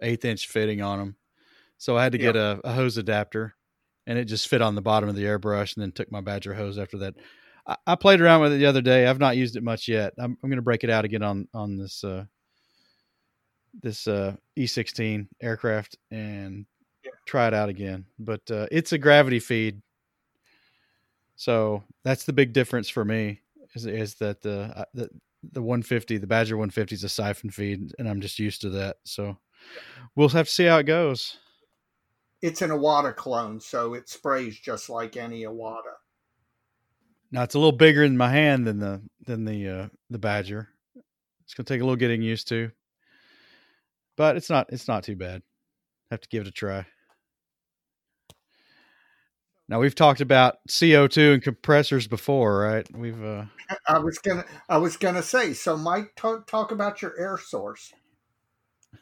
eighth 0.01 0.25
inch 0.25 0.49
fitting 0.49 0.83
on 0.83 0.99
them. 0.99 1.17
So 1.79 1.97
I 1.97 2.05
had 2.05 2.13
to 2.13 2.19
get 2.19 2.37
a, 2.37 2.61
a, 2.63 2.73
hose 2.73 2.97
adapter, 2.97 3.57
and 4.07 4.17
it 4.17 4.27
just 4.27 4.47
fit 4.47 4.63
on 4.63 4.77
the 4.77 4.83
bottom 4.83 5.09
of 5.09 5.17
the 5.17 5.25
airbrush, 5.25 5.75
and 5.75 5.83
then 5.83 5.91
took 5.91 6.13
my 6.13 6.21
Badger 6.21 6.55
hose 6.55 6.79
after 6.79 6.99
that. 6.99 7.15
I, 7.67 7.77
I 7.87 7.95
played 7.97 8.21
around 8.21 8.43
with 8.43 8.53
it 8.53 8.59
the 8.59 8.67
other 8.67 8.83
day. 8.83 9.07
I've 9.07 9.19
not 9.19 9.37
used 9.37 9.57
it 9.57 9.65
much 9.65 9.89
yet. 9.89 10.15
I'm, 10.19 10.39
I'm 10.43 10.51
going 10.51 10.57
to 10.57 10.63
break 10.63 10.85
it 10.85 10.91
out 10.91 11.05
again 11.05 11.23
on 11.23 11.49
on 11.53 11.79
this 11.79 12.05
uh, 12.05 12.25
this 13.81 14.07
uh, 14.07 14.37
E16 14.57 15.29
aircraft 15.41 15.97
and 16.11 16.67
yeah. 17.05 17.11
try 17.27 17.49
it 17.49 17.55
out 17.55 17.69
again. 17.69 18.05
But 18.19 18.43
uh, 18.51 18.67
it's 18.71 18.93
a 18.93 18.99
gravity 18.99 19.39
feed, 19.39 19.81
so 21.37 21.83
that's 22.05 22.25
the 22.25 22.33
big 22.33 22.53
difference 22.53 22.89
for 22.89 23.05
me. 23.05 23.41
Is, 23.75 23.87
is 23.87 24.15
that 24.17 24.43
the, 24.43 24.73
uh, 24.77 24.85
the 24.93 25.09
the 25.53 25.63
150, 25.63 26.19
the 26.19 26.27
Badger 26.27 26.57
150 26.57 26.95
is 26.95 27.05
a 27.05 27.09
siphon 27.09 27.51
feed, 27.51 27.93
and 27.99 28.09
I'm 28.09 28.21
just 28.21 28.39
used 28.39 28.61
to 28.63 28.71
that. 28.71 28.97
So 29.05 29.37
we'll 30.15 30.29
have 30.29 30.47
to 30.47 30.53
see 30.53 30.65
how 30.65 30.79
it 30.79 30.85
goes. 30.85 31.39
It's 32.43 32.63
an 32.63 32.71
Iwata 32.71 33.15
clone, 33.15 33.61
so 33.61 33.95
it 33.95 34.09
sprays 34.09 34.59
just 34.59 34.89
like 34.89 35.17
any 35.17 35.43
Iwata. 35.43 35.95
Now 37.31 37.43
it's 37.43 37.55
a 37.55 37.59
little 37.59 37.73
bigger 37.73 38.03
in 38.03 38.17
my 38.17 38.31
hand 38.31 38.67
than 38.67 38.79
the 38.79 39.01
than 39.25 39.45
the 39.45 39.69
uh, 39.69 39.89
the 40.11 40.19
Badger. 40.19 40.69
It's 41.45 41.55
gonna 41.55 41.65
take 41.65 41.81
a 41.81 41.85
little 41.85 41.97
getting 41.97 42.23
used 42.23 42.49
to, 42.49 42.71
but 44.17 44.37
it's 44.37 44.51
not 44.51 44.67
it's 44.73 44.89
not 44.89 45.05
too 45.05 45.17
bad. 45.17 45.43
Have 46.11 46.21
to 46.21 46.29
give 46.29 46.43
it 46.43 46.49
a 46.49 46.53
try. 46.53 46.87
Now 49.69 49.81
we've 49.81 49.95
talked 49.95 50.21
about 50.21 50.57
CO 50.69 51.07
two 51.07 51.33
and 51.33 51.43
compressors 51.43 52.07
before, 52.07 52.59
right? 52.61 52.87
We've. 52.95 53.23
Uh... 53.23 53.45
I 53.89 53.99
was 53.99 54.19
gonna 54.19 54.45
I 54.69 54.79
was 54.79 54.97
gonna 54.97 55.23
say 55.23 55.55
so. 55.55 55.77
Mike, 55.77 56.13
talk 56.17 56.47
talk 56.47 56.73
about 56.73 57.01
your 57.01 57.19
air 57.19 57.39
source. 57.39 57.93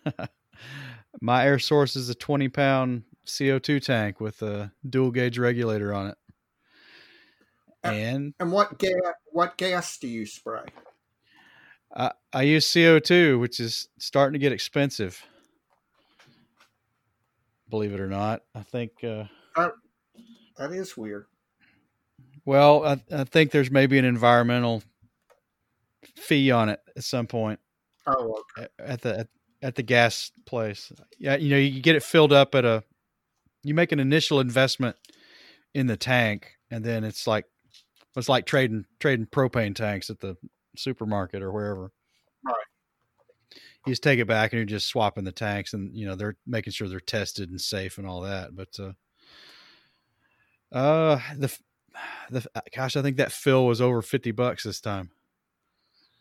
My 1.21 1.45
air 1.45 1.59
source 1.59 1.97
is 1.97 2.09
a 2.09 2.15
twenty 2.15 2.49
pound 2.49 3.03
CO 3.27 3.59
two 3.59 3.81
tank 3.81 4.21
with 4.21 4.43
a 4.43 4.73
dual 4.89 5.11
gauge 5.11 5.39
regulator 5.39 5.93
on 5.93 6.09
it. 6.09 6.19
And 7.83 8.35
and 8.39 8.53
what 8.53 8.79
gas 8.79 8.93
what 9.33 9.57
gas 9.57 9.99
do 9.99 10.07
you 10.07 10.27
spray? 10.27 10.67
I 11.95 12.13
I 12.33 12.43
use 12.43 12.73
CO 12.73 12.99
two, 12.99 13.39
which 13.39 13.61
is 13.61 13.89
starting 13.99 14.35
to 14.35 14.39
get 14.39 14.53
expensive. 14.53 15.23
Believe 17.69 17.93
it 17.93 18.01
or 18.01 18.09
not, 18.09 18.43
I 18.55 18.63
think. 18.63 18.93
Uh, 19.03 19.25
uh, 19.57 19.71
that 20.59 20.73
is 20.73 20.97
weird. 20.97 21.27
Well, 22.45 22.85
I, 22.85 23.01
I 23.13 23.25
think 23.25 23.51
there's 23.51 23.71
maybe 23.71 23.99
an 23.99 24.05
environmental 24.05 24.83
fee 26.17 26.51
on 26.51 26.69
it 26.69 26.81
at 26.97 27.05
some 27.05 27.27
point. 27.27 27.61
Oh, 28.07 28.43
okay. 28.59 28.69
At 28.79 29.03
the 29.03 29.21
at, 29.21 29.29
at 29.63 29.75
the 29.77 29.83
gas 29.83 30.33
place, 30.47 30.93
yeah, 31.19 31.37
you 31.37 31.51
know, 31.51 31.57
you 31.57 31.81
get 31.81 31.97
it 31.97 32.03
filled 32.03 32.33
up 32.33 32.55
at 32.55 32.65
a. 32.65 32.83
You 33.63 33.75
make 33.75 33.93
an 33.93 34.01
initial 34.01 34.41
investment 34.41 34.97
in 35.75 35.87
the 35.87 35.97
tank, 35.97 36.53
and 36.71 36.83
then 36.83 37.05
it's 37.05 37.27
like 37.27 37.45
it's 38.17 38.29
like 38.29 38.47
trading 38.47 38.87
trading 38.99 39.27
propane 39.27 39.75
tanks 39.75 40.09
at 40.11 40.21
the 40.21 40.37
supermarket 40.77 41.43
or 41.43 41.53
wherever. 41.53 41.93
Right. 42.45 42.55
You 43.87 43.93
just 43.93 44.03
take 44.03 44.19
it 44.19 44.27
back 44.27 44.53
and 44.53 44.59
you're 44.59 44.67
just 44.67 44.89
swapping 44.89 45.25
the 45.25 45.33
tanks, 45.33 45.73
and 45.73 45.95
you 45.95 46.07
know 46.07 46.15
they're 46.15 46.37
making 46.47 46.73
sure 46.73 46.89
they're 46.89 47.01
tested 47.01 47.51
and 47.51 47.61
safe 47.61 47.99
and 47.99 48.07
all 48.07 48.23
that. 48.23 48.55
But 48.55 48.77
uh, 48.79 48.93
uh 50.77 51.21
the 51.37 51.57
the 52.31 52.47
gosh, 52.75 52.97
I 52.97 53.03
think 53.03 53.17
that 53.17 53.33
fill 53.33 53.67
was 53.67 53.81
over 53.81 54.03
fifty 54.03 54.33
bucks 54.33 54.65
this 54.65 54.81
time. 54.81 55.11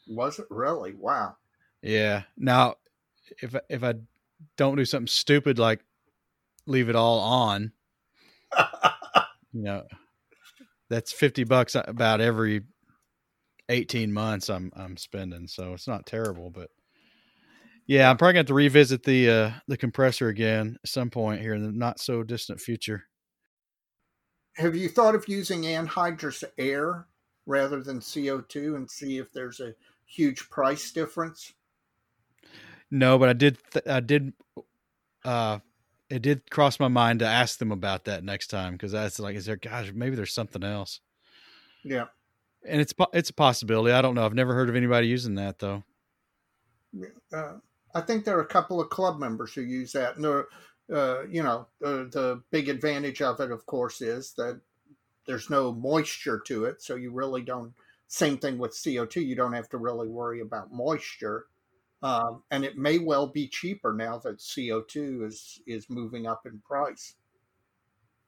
Was 0.08 0.39
it 0.39 0.47
really? 0.50 0.93
Wow. 0.93 1.36
Yeah. 1.82 2.24
Now, 2.38 2.76
if 3.41 3.56
if 3.70 3.84
I 3.84 3.95
don't 4.58 4.78
do 4.78 4.86
something 4.86 5.08
stupid 5.08 5.60
like 5.60 5.82
leave 6.66 6.89
it 6.89 6.95
all 6.95 7.20
on, 7.20 7.72
you 9.54 9.64
know, 9.64 9.84
that's 10.89 11.12
50 11.12 11.43
bucks 11.45 11.76
about 11.76 12.22
every 12.22 12.62
18 13.70 14.11
months 14.11 14.49
I'm 14.49 14.72
I'm 14.76 14.97
spending. 14.97 15.47
So 15.47 15.74
it's 15.74 15.88
not 15.88 16.05
terrible, 16.05 16.49
but 16.49 16.70
yeah, 17.86 18.09
I'm 18.09 18.17
probably 18.17 18.34
going 18.34 18.45
to, 18.45 18.49
to 18.49 18.53
revisit 18.55 19.03
the 19.03 19.30
uh, 19.30 19.51
the 19.67 19.78
compressor 19.78 20.28
again 20.28 20.78
at 20.84 20.89
some 20.89 21.09
point 21.09 21.41
here 21.41 21.53
in 21.53 21.63
the 21.63 21.72
not 21.72 21.99
so 21.99 22.24
distant 22.24 22.59
future. 22.59 23.05
Have 24.57 24.76
you 24.76 24.89
thought 24.89 25.15
of 25.15 25.28
using 25.28 25.61
anhydrous 25.63 26.43
air 26.57 27.07
rather 27.45 27.82
than 27.82 27.99
CO2 27.99 28.76
and 28.76 28.89
see 28.89 29.17
if 29.17 29.32
there's 29.32 29.59
a 29.59 29.74
huge 30.05 30.49
price 30.49 30.91
difference? 30.91 31.53
No, 32.91 33.17
but 33.17 33.30
I 33.30 33.34
did 33.34 33.57
th- 33.72 33.88
I 33.88 33.99
did 34.01 34.34
uh 35.24 35.59
it 36.09 36.22
did 36.22 36.49
cross 36.49 36.80
my 36.80 36.88
mind 36.88 37.20
to 37.20 37.28
ask 37.28 37.59
them 37.59 37.72
about 37.72 38.05
that 38.05 38.24
next 38.24 38.47
time 38.47 38.74
because 38.74 38.91
that's 38.91 39.20
like, 39.20 39.36
is 39.36 39.45
there, 39.45 39.55
gosh, 39.55 39.91
maybe 39.93 40.15
there's 40.15 40.34
something 40.34 40.63
else. 40.63 41.01
Yeah, 41.84 42.05
and 42.66 42.82
it's 42.82 42.93
it's 43.14 43.30
a 43.30 43.34
possibility. 43.34 43.93
I 43.93 44.01
don't 44.01 44.16
know. 44.16 44.26
I've 44.26 44.34
never 44.34 44.53
heard 44.53 44.70
of 44.70 44.76
anybody 44.76 45.07
using 45.07 45.36
that 45.36 45.60
though. 45.60 45.84
Uh, 47.34 47.53
I 47.93 48.01
think 48.01 48.26
there 48.26 48.38
are 48.38 48.41
a 48.41 48.47
couple 48.47 48.80
of 48.82 48.89
club 48.89 49.20
members 49.20 49.53
who 49.53 49.62
use 49.62 49.91
that. 49.93 50.18
And 50.18 50.26
uh, 50.26 51.28
you 51.28 51.43
know, 51.43 51.68
the, 51.80 52.10
the 52.12 52.41
big 52.51 52.70
advantage 52.70 53.22
of 53.22 53.39
it, 53.39 53.51
of 53.51 53.66
course, 53.66 54.01
is 54.01 54.34
that 54.38 54.60
there's 55.28 55.49
no 55.49 55.72
moisture 55.72 56.41
to 56.47 56.66
it, 56.66 56.82
so 56.82 56.95
you 56.95 57.12
really 57.12 57.41
don't. 57.41 57.74
Same 58.07 58.39
thing 58.39 58.57
with 58.57 58.72
CO2. 58.72 59.24
You 59.24 59.36
don't 59.36 59.53
have 59.53 59.70
to 59.70 59.78
really 59.78 60.07
worry 60.07 60.41
about 60.41 60.74
moisture. 60.74 61.45
Um, 62.01 62.41
and 62.49 62.64
it 62.64 62.78
may 62.78 62.97
well 62.97 63.28
be 63.28 63.47
cheaper 63.47 63.93
now 63.93 64.18
that 64.20 64.39
CO2 64.39 65.28
is 65.28 65.62
is 65.68 65.89
moving 65.89 66.26
up 66.26 66.45
in 66.45 66.60
price. 66.60 67.16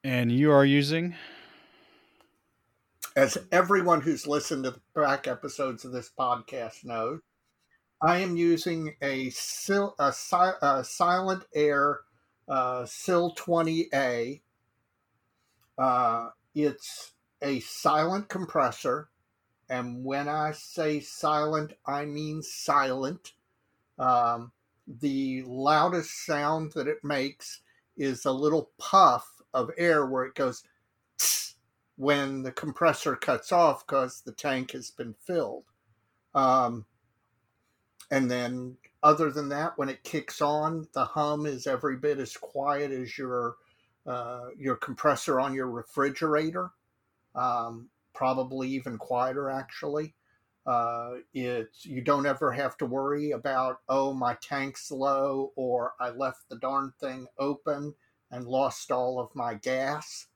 And 0.03 0.31
you 0.31 0.51
are 0.51 0.65
using, 0.65 1.15
as 3.15 3.37
everyone 3.51 4.01
who's 4.01 4.27
listened 4.27 4.63
to 4.63 4.71
the 4.71 4.81
back 4.95 5.27
episodes 5.27 5.83
of 5.83 5.91
this 5.91 6.11
podcast 6.17 6.85
knows, 6.85 7.19
I 8.01 8.19
am 8.19 8.35
using 8.37 8.95
a, 9.01 9.29
sil- 9.35 9.95
a, 9.99 10.13
si- 10.13 10.57
a 10.61 10.83
Silent 10.83 11.43
Air 11.53 12.01
uh, 12.47 12.85
Sil 12.87 13.35
20A. 13.35 14.41
Uh, 15.77 16.29
it's 16.55 17.13
a 17.41 17.59
silent 17.59 18.29
compressor. 18.29 19.09
And 19.69 20.03
when 20.03 20.27
I 20.27 20.51
say 20.51 20.99
silent, 20.99 21.73
I 21.85 22.05
mean 22.05 22.41
silent. 22.41 23.33
Um, 23.99 24.51
the 24.87 25.43
loudest 25.43 26.25
sound 26.25 26.73
that 26.73 26.87
it 26.87 27.03
makes 27.03 27.61
is 27.97 28.25
a 28.25 28.31
little 28.31 28.71
puff 28.77 29.27
of 29.53 29.69
air 29.77 30.05
where 30.05 30.25
it 30.25 30.35
goes 30.35 30.63
when 31.97 32.43
the 32.43 32.51
compressor 32.51 33.15
cuts 33.15 33.51
off 33.51 33.85
because 33.85 34.21
the 34.21 34.31
tank 34.31 34.71
has 34.71 34.91
been 34.91 35.13
filled. 35.25 35.65
Um, 36.33 36.85
and 38.09 38.29
then, 38.29 38.77
other 39.03 39.31
than 39.31 39.49
that, 39.49 39.77
when 39.77 39.89
it 39.89 40.03
kicks 40.03 40.41
on, 40.41 40.87
the 40.93 41.05
hum 41.05 41.45
is 41.45 41.67
every 41.67 41.97
bit 41.97 42.19
as 42.19 42.35
quiet 42.37 42.91
as 42.91 43.17
your 43.17 43.55
uh, 44.05 44.47
your 44.57 44.75
compressor 44.75 45.39
on 45.39 45.53
your 45.53 45.69
refrigerator. 45.69 46.71
Um, 47.35 47.89
probably 48.13 48.69
even 48.69 48.97
quieter, 48.97 49.49
actually. 49.49 50.15
Uh, 50.65 51.15
it's 51.33 51.85
you 51.85 52.01
don't 52.01 52.27
ever 52.27 52.51
have 52.51 52.77
to 52.77 52.85
worry 52.85 53.31
about 53.31 53.79
oh 53.89 54.13
my 54.13 54.37
tank's 54.43 54.91
low 54.91 55.51
or 55.55 55.93
I 55.99 56.11
left 56.11 56.49
the 56.49 56.59
darn 56.59 56.93
thing 56.99 57.25
open 57.39 57.95
and 58.29 58.45
lost 58.45 58.91
all 58.91 59.19
of 59.19 59.33
my 59.33 59.55
gas. 59.55 60.27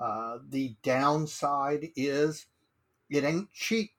Uh, 0.00 0.38
the 0.48 0.76
downside 0.82 1.92
is 1.96 2.46
it 3.10 3.24
ain't 3.24 3.52
cheap. 3.52 3.92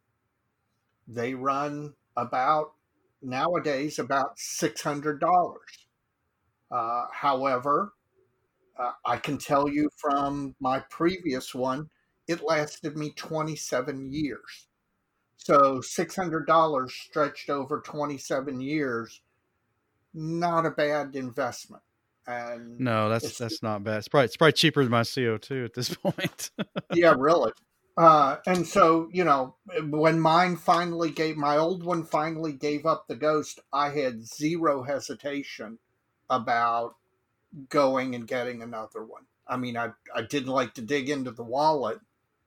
they 1.07 1.33
run 1.33 1.93
about 2.17 2.73
nowadays 3.21 3.99
about 3.99 4.39
$600. 4.39 5.59
Uh, 6.71 7.05
however, 7.11 7.93
uh, 8.77 8.93
I 9.05 9.17
can 9.17 9.37
tell 9.37 9.69
you 9.69 9.89
from 9.97 10.55
my 10.59 10.79
previous 10.89 11.55
one, 11.55 11.89
it 12.27 12.43
lasted 12.43 12.97
me 12.97 13.11
27 13.11 14.11
years. 14.13 14.67
So 15.37 15.81
$600 15.81 16.93
stretched 16.93 17.49
over 17.49 17.81
27 17.81 18.61
years, 18.61 19.21
not 20.13 20.65
a 20.65 20.71
bad 20.71 21.15
investment. 21.15 21.83
And 22.27 22.79
no, 22.79 23.09
that's 23.09 23.37
that's 23.37 23.63
not 23.63 23.83
bad. 23.83 23.97
It's 23.97 24.07
probably 24.07 24.25
it's 24.25 24.37
probably 24.37 24.53
cheaper 24.53 24.83
than 24.83 24.91
my 24.91 25.01
CO2 25.01 25.65
at 25.65 25.73
this 25.73 25.93
point. 25.95 26.51
yeah, 26.93 27.15
really. 27.17 27.51
Uh, 27.97 28.37
and 28.45 28.65
so, 28.65 29.09
you 29.11 29.23
know, 29.23 29.55
when 29.89 30.19
mine 30.19 30.55
finally 30.55 31.11
gave 31.11 31.35
my 31.35 31.57
old 31.57 31.83
one 31.83 32.03
finally 32.03 32.53
gave 32.53 32.85
up 32.85 33.07
the 33.07 33.15
ghost, 33.15 33.59
I 33.73 33.89
had 33.89 34.25
zero 34.25 34.83
hesitation 34.83 35.77
about 36.29 36.95
going 37.69 38.15
and 38.15 38.27
getting 38.27 38.61
another 38.61 39.03
one. 39.03 39.23
I 39.47 39.57
mean, 39.57 39.75
I 39.75 39.89
I 40.15 40.21
didn't 40.21 40.53
like 40.53 40.73
to 40.75 40.81
dig 40.81 41.09
into 41.09 41.31
the 41.31 41.43
wallet 41.43 41.99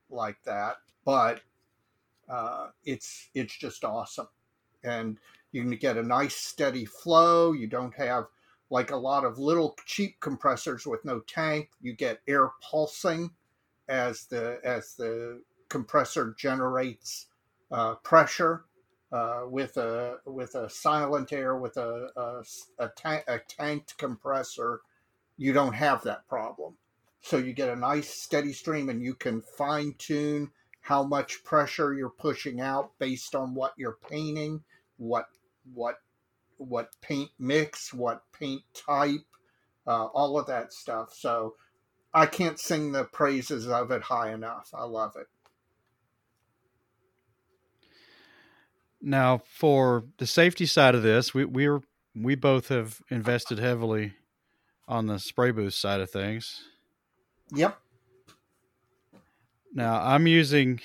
like 0.08 0.42
that, 0.44 0.76
but 1.04 1.42
uh, 2.28 2.68
it's 2.84 3.28
it's 3.34 3.56
just 3.56 3.84
awesome, 3.84 4.28
and 4.82 5.18
you 5.52 5.62
can 5.62 5.76
get 5.76 5.98
a 5.98 6.02
nice 6.02 6.36
steady 6.36 6.86
flow. 6.86 7.52
You 7.52 7.66
don't 7.66 7.94
have 7.94 8.26
like 8.70 8.90
a 8.90 8.96
lot 8.96 9.24
of 9.24 9.38
little 9.38 9.76
cheap 9.86 10.18
compressors 10.20 10.86
with 10.86 11.04
no 11.04 11.20
tank. 11.20 11.70
You 11.80 11.92
get 11.92 12.20
air 12.26 12.50
pulsing 12.62 13.30
as 13.88 14.26
the 14.26 14.58
as 14.64 14.94
the 14.94 15.42
compressor 15.68 16.34
generates 16.38 17.26
uh, 17.70 17.94
pressure 17.96 18.64
uh, 19.12 19.42
with 19.46 19.76
a 19.76 20.16
with 20.26 20.54
a 20.54 20.68
silent 20.68 21.32
air 21.32 21.56
with 21.56 21.76
a 21.76 22.08
a, 22.16 22.84
a, 22.84 22.90
a 23.28 23.38
tanked 23.48 23.96
compressor. 23.98 24.80
You 25.36 25.52
don't 25.52 25.74
have 25.74 26.02
that 26.02 26.28
problem, 26.28 26.74
so 27.20 27.38
you 27.38 27.52
get 27.52 27.68
a 27.68 27.76
nice 27.76 28.08
steady 28.08 28.52
stream, 28.52 28.88
and 28.88 29.02
you 29.02 29.14
can 29.14 29.42
fine 29.42 29.94
tune 29.98 30.50
how 30.80 31.02
much 31.02 31.42
pressure 31.44 31.94
you're 31.94 32.10
pushing 32.10 32.60
out 32.60 32.92
based 32.98 33.34
on 33.34 33.54
what 33.54 33.72
you're 33.76 33.98
painting, 34.08 34.62
what 34.96 35.26
what 35.72 35.96
what 36.58 36.88
paint 37.00 37.30
mix, 37.38 37.92
what 37.92 38.22
paint 38.32 38.62
type, 38.74 39.26
uh, 39.86 40.06
all 40.06 40.38
of 40.38 40.46
that 40.46 40.72
stuff. 40.72 41.14
So 41.14 41.54
I 42.12 42.26
can't 42.26 42.58
sing 42.58 42.92
the 42.92 43.04
praises 43.04 43.66
of 43.68 43.90
it 43.90 44.02
high 44.02 44.32
enough. 44.32 44.70
I 44.72 44.84
love 44.84 45.16
it. 45.16 45.26
Now, 49.02 49.42
for 49.44 50.04
the 50.16 50.26
safety 50.26 50.64
side 50.64 50.94
of 50.94 51.02
this, 51.02 51.34
we 51.34 51.44
we're 51.44 51.80
we 52.14 52.34
both 52.36 52.68
have 52.68 53.00
invested 53.10 53.58
heavily 53.58 54.14
on 54.88 55.06
the 55.06 55.18
spray 55.18 55.50
booth 55.50 55.74
side 55.74 56.00
of 56.00 56.10
things. 56.10 56.62
Yep. 57.52 57.78
Now 59.74 60.00
I'm 60.00 60.26
using 60.26 60.80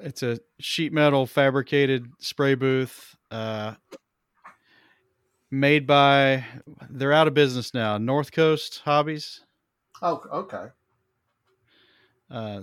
it's 0.00 0.22
a 0.22 0.40
sheet 0.58 0.92
metal 0.92 1.26
fabricated 1.26 2.10
spray 2.18 2.54
booth 2.54 3.16
uh, 3.30 3.74
made 5.50 5.86
by 5.86 6.44
they're 6.90 7.12
out 7.12 7.28
of 7.28 7.34
business 7.34 7.74
now. 7.74 7.98
North 7.98 8.32
Coast 8.32 8.82
Hobbies. 8.84 9.40
Oh, 10.02 10.22
okay. 10.32 10.66
Uh, 12.30 12.60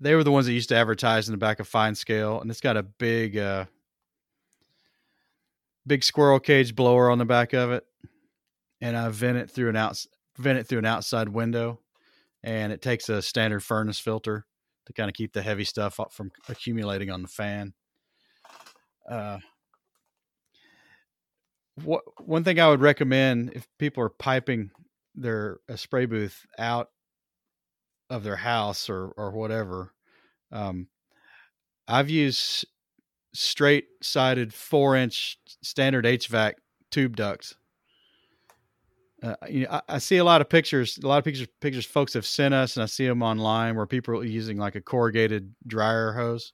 they 0.00 0.14
were 0.14 0.24
the 0.24 0.32
ones 0.32 0.46
that 0.46 0.52
used 0.52 0.68
to 0.68 0.76
advertise 0.76 1.28
in 1.28 1.32
the 1.32 1.38
back 1.38 1.60
of 1.60 1.68
Fine 1.68 1.94
Scale, 1.94 2.40
and 2.40 2.50
it's 2.50 2.60
got 2.60 2.76
a 2.76 2.82
big, 2.82 3.36
uh, 3.36 3.64
big 5.86 6.04
squirrel 6.04 6.38
cage 6.38 6.74
blower 6.74 7.10
on 7.10 7.18
the 7.18 7.24
back 7.24 7.52
of 7.52 7.72
it, 7.72 7.84
and 8.80 8.96
I 8.96 9.08
vent 9.08 9.38
it 9.38 9.50
through 9.50 9.70
an 9.70 9.76
out 9.76 10.04
vent 10.36 10.58
it 10.58 10.68
through 10.68 10.78
an 10.78 10.86
outside 10.86 11.28
window, 11.28 11.80
and 12.44 12.72
it 12.72 12.80
takes 12.80 13.08
a 13.08 13.20
standard 13.20 13.60
furnace 13.60 13.98
filter 13.98 14.46
to 14.86 14.92
kind 14.92 15.10
of 15.10 15.14
keep 15.14 15.32
the 15.32 15.42
heavy 15.42 15.64
stuff 15.64 15.98
up 15.98 16.12
from 16.12 16.30
accumulating 16.48 17.10
on 17.10 17.22
the 17.22 17.28
fan. 17.28 17.74
Uh, 19.10 19.38
what 21.84 22.02
one 22.26 22.44
thing 22.44 22.60
I 22.60 22.68
would 22.68 22.80
recommend 22.80 23.52
if 23.54 23.66
people 23.78 24.02
are 24.02 24.08
piping 24.08 24.70
their 25.14 25.58
a 25.68 25.76
spray 25.76 26.06
booth 26.06 26.46
out 26.58 26.90
of 28.10 28.24
their 28.24 28.36
house 28.36 28.88
or 28.88 29.08
or 29.16 29.30
whatever, 29.30 29.92
um, 30.52 30.88
I've 31.86 32.10
used 32.10 32.66
straight 33.32 33.86
sided 34.02 34.52
four 34.52 34.96
inch 34.96 35.38
standard 35.62 36.04
HVAC 36.04 36.54
tube 36.90 37.16
ducts. 37.16 37.54
Uh, 39.22 39.34
you 39.48 39.64
know, 39.64 39.70
I, 39.70 39.82
I, 39.88 39.98
see 39.98 40.18
a 40.18 40.24
lot 40.24 40.40
of 40.40 40.48
pictures. 40.48 40.96
A 41.02 41.06
lot 41.06 41.18
of 41.18 41.24
pictures, 41.24 41.48
pictures 41.60 41.84
folks 41.84 42.14
have 42.14 42.24
sent 42.24 42.54
us, 42.54 42.76
and 42.76 42.84
I 42.84 42.86
see 42.86 43.06
them 43.06 43.20
online 43.20 43.74
where 43.74 43.86
people 43.86 44.16
are 44.16 44.24
using 44.24 44.58
like 44.58 44.76
a 44.76 44.80
corrugated 44.80 45.54
dryer 45.66 46.12
hose. 46.12 46.52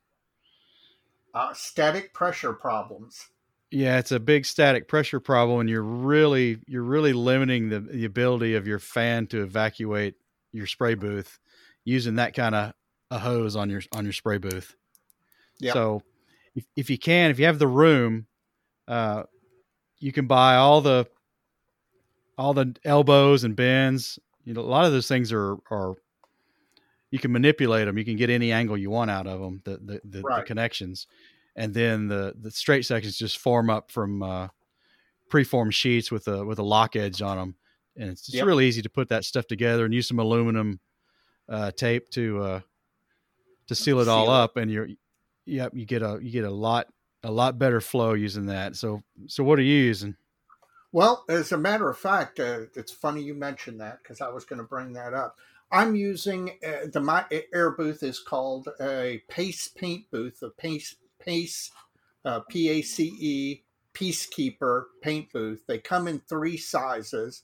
Uh, 1.34 1.52
static 1.52 2.14
pressure 2.14 2.54
problems. 2.54 3.28
Yeah, 3.74 3.98
it's 3.98 4.12
a 4.12 4.20
big 4.20 4.46
static 4.46 4.86
pressure 4.86 5.18
problem, 5.18 5.58
and 5.58 5.68
you're 5.68 5.82
really 5.82 6.58
you're 6.68 6.84
really 6.84 7.12
limiting 7.12 7.70
the 7.70 7.80
the 7.80 8.04
ability 8.04 8.54
of 8.54 8.68
your 8.68 8.78
fan 8.78 9.26
to 9.28 9.42
evacuate 9.42 10.14
your 10.52 10.68
spray 10.68 10.94
booth 10.94 11.40
using 11.84 12.14
that 12.14 12.34
kind 12.34 12.54
of 12.54 12.72
a 13.10 13.18
hose 13.18 13.56
on 13.56 13.68
your 13.70 13.82
on 13.92 14.04
your 14.04 14.12
spray 14.12 14.38
booth. 14.38 14.76
Yeah. 15.58 15.72
So 15.72 16.02
if 16.54 16.64
if 16.76 16.88
you 16.88 16.98
can, 16.98 17.32
if 17.32 17.40
you 17.40 17.46
have 17.46 17.58
the 17.58 17.66
room, 17.66 18.26
uh, 18.86 19.24
you 19.98 20.12
can 20.12 20.28
buy 20.28 20.54
all 20.54 20.80
the 20.80 21.08
all 22.38 22.54
the 22.54 22.76
elbows 22.84 23.42
and 23.42 23.56
bends. 23.56 24.20
You 24.44 24.54
know, 24.54 24.60
a 24.60 24.62
lot 24.62 24.84
of 24.84 24.92
those 24.92 25.08
things 25.08 25.32
are 25.32 25.56
are 25.68 25.96
you 27.10 27.18
can 27.18 27.32
manipulate 27.32 27.86
them. 27.86 27.98
You 27.98 28.04
can 28.04 28.14
get 28.14 28.30
any 28.30 28.52
angle 28.52 28.76
you 28.78 28.90
want 28.90 29.10
out 29.10 29.26
of 29.26 29.40
them. 29.40 29.62
The 29.64 29.78
the, 29.78 30.00
the, 30.04 30.22
right. 30.22 30.36
the 30.36 30.46
connections 30.46 31.08
and 31.56 31.74
then 31.74 32.08
the 32.08 32.34
the 32.38 32.50
straight 32.50 32.84
sections 32.84 33.16
just 33.16 33.38
form 33.38 33.70
up 33.70 33.90
from 33.90 34.22
uh, 34.22 34.48
preformed 35.28 35.74
sheets 35.74 36.10
with 36.10 36.28
a 36.28 36.44
with 36.44 36.58
a 36.58 36.62
lock 36.62 36.96
edge 36.96 37.22
on 37.22 37.36
them, 37.36 37.54
and 37.96 38.10
it's 38.10 38.22
just 38.22 38.36
yep. 38.36 38.46
really 38.46 38.66
easy 38.66 38.82
to 38.82 38.90
put 38.90 39.08
that 39.08 39.24
stuff 39.24 39.46
together 39.46 39.84
and 39.84 39.94
use 39.94 40.08
some 40.08 40.18
aluminum 40.18 40.80
uh, 41.48 41.70
tape 41.70 42.08
to 42.10 42.42
uh, 42.42 42.60
to 43.68 43.74
seal 43.74 44.00
it 44.00 44.04
seal 44.04 44.14
all 44.14 44.30
up, 44.30 44.56
and 44.56 44.70
you're 44.70 44.88
yep 45.44 45.72
you 45.74 45.86
get 45.86 46.02
a 46.02 46.18
you 46.20 46.30
get 46.30 46.44
a 46.44 46.50
lot 46.50 46.88
a 47.22 47.30
lot 47.30 47.58
better 47.58 47.80
flow 47.80 48.14
using 48.14 48.46
that. 48.46 48.76
So 48.76 49.02
so 49.26 49.44
what 49.44 49.58
are 49.58 49.62
you 49.62 49.76
using? 49.76 50.16
Well, 50.92 51.24
as 51.28 51.50
a 51.50 51.58
matter 51.58 51.90
of 51.90 51.98
fact, 51.98 52.38
uh, 52.38 52.66
it's 52.76 52.92
funny 52.92 53.20
you 53.20 53.34
mentioned 53.34 53.80
that 53.80 53.98
because 54.02 54.20
I 54.20 54.28
was 54.28 54.44
going 54.44 54.60
to 54.60 54.64
bring 54.64 54.92
that 54.92 55.12
up. 55.12 55.36
I'm 55.72 55.96
using 55.96 56.52
uh, 56.64 56.86
the 56.92 57.00
my 57.00 57.24
air 57.52 57.70
booth 57.70 58.04
is 58.04 58.20
called 58.20 58.68
a 58.80 59.20
Pace 59.28 59.66
paint 59.66 60.08
booth, 60.12 60.40
a 60.42 60.50
Pace 60.50 60.94
Pace, 61.24 61.70
uh, 62.24 62.40
P 62.48 62.68
A 62.70 62.82
C 62.82 63.16
E, 63.18 63.62
Peacekeeper 63.94 64.84
paint 65.02 65.32
booth. 65.32 65.62
They 65.66 65.78
come 65.78 66.08
in 66.08 66.20
three 66.20 66.56
sizes, 66.56 67.42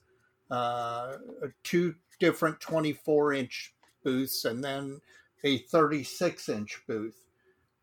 uh, 0.50 1.16
two 1.62 1.94
different 2.18 2.60
24 2.60 3.34
inch 3.34 3.74
booths, 4.02 4.44
and 4.44 4.62
then 4.62 5.00
a 5.44 5.58
36 5.58 6.48
inch 6.48 6.82
booth. 6.86 7.20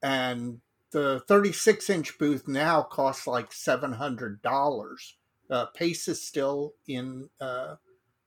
And 0.04 0.60
the 0.92 1.22
36 1.28 1.90
inch 1.90 2.18
booth 2.18 2.48
now 2.48 2.82
costs 2.82 3.28
like 3.28 3.52
$700. 3.52 5.14
Uh, 5.50 5.66
Pace 5.68 6.08
is 6.08 6.22
still 6.22 6.74
in 6.88 7.30
uh, 7.40 7.76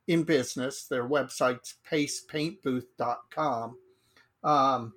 in 0.09 0.25
business. 0.25 0.87
Their 0.87 1.09
website's 1.09 1.77
pacepaintbooth.com. 1.91 3.77
Um, 4.43 4.95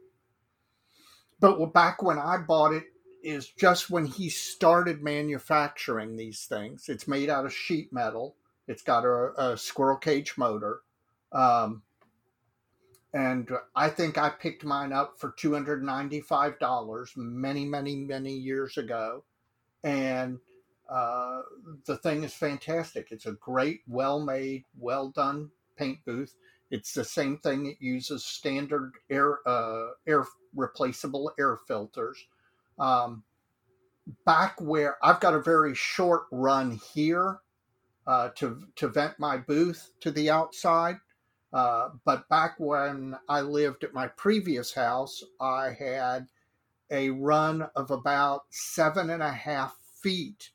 but 1.43 1.73
back 1.73 2.01
when 2.01 2.17
I 2.17 2.37
bought 2.37 2.73
it 2.73 2.85
is 3.21 3.49
just 3.49 3.89
when 3.89 4.05
he 4.05 4.29
started 4.29 5.03
manufacturing 5.03 6.15
these 6.15 6.45
things. 6.45 6.87
It's 6.87 7.05
made 7.05 7.29
out 7.29 7.45
of 7.45 7.53
sheet 7.53 7.91
metal. 7.91 8.37
It's 8.69 8.81
got 8.81 9.03
a, 9.03 9.33
a 9.37 9.57
squirrel 9.57 9.97
cage 9.97 10.37
motor. 10.37 10.83
Um, 11.33 11.81
and 13.13 13.49
I 13.75 13.89
think 13.89 14.17
I 14.17 14.29
picked 14.29 14.63
mine 14.63 14.93
up 14.93 15.19
for 15.19 15.33
$295 15.33 17.17
many, 17.17 17.65
many, 17.65 17.95
many 17.97 18.33
years 18.33 18.77
ago. 18.77 19.25
And 19.83 20.39
uh, 20.89 21.41
the 21.85 21.97
thing 21.97 22.23
is 22.23 22.33
fantastic. 22.33 23.09
It's 23.11 23.25
a 23.25 23.33
great, 23.33 23.81
well 23.85 24.21
made, 24.21 24.63
well 24.79 25.09
done 25.09 25.51
paint 25.75 25.99
booth. 26.05 26.35
It's 26.71 26.93
the 26.93 27.05
same 27.05 27.37
thing. 27.37 27.67
It 27.67 27.77
uses 27.79 28.25
standard 28.25 28.93
air 29.09 29.39
uh, 29.47 29.89
air 30.07 30.25
replaceable 30.55 31.31
air 31.39 31.59
filters. 31.67 32.25
Um, 32.79 33.23
back 34.25 34.59
where 34.59 34.97
I've 35.03 35.19
got 35.19 35.35
a 35.35 35.41
very 35.41 35.75
short 35.75 36.23
run 36.31 36.79
here 36.93 37.39
uh, 38.07 38.29
to 38.35 38.63
to 38.75 38.87
vent 38.87 39.19
my 39.19 39.37
booth 39.37 39.91
to 40.01 40.11
the 40.11 40.29
outside. 40.29 40.97
Uh, 41.51 41.89
but 42.03 42.27
back 42.29 42.55
when 42.57 43.15
I 43.29 43.41
lived 43.41 43.83
at 43.83 43.93
my 43.93 44.07
previous 44.07 44.73
house, 44.73 45.23
I 45.39 45.75
had 45.77 46.27
a 46.89 47.11
run 47.11 47.67
of 47.75 47.91
about 47.91 48.43
seven 48.49 49.09
and 49.09 49.21
a 49.23 49.31
half 49.31 49.75
feet 50.01 50.51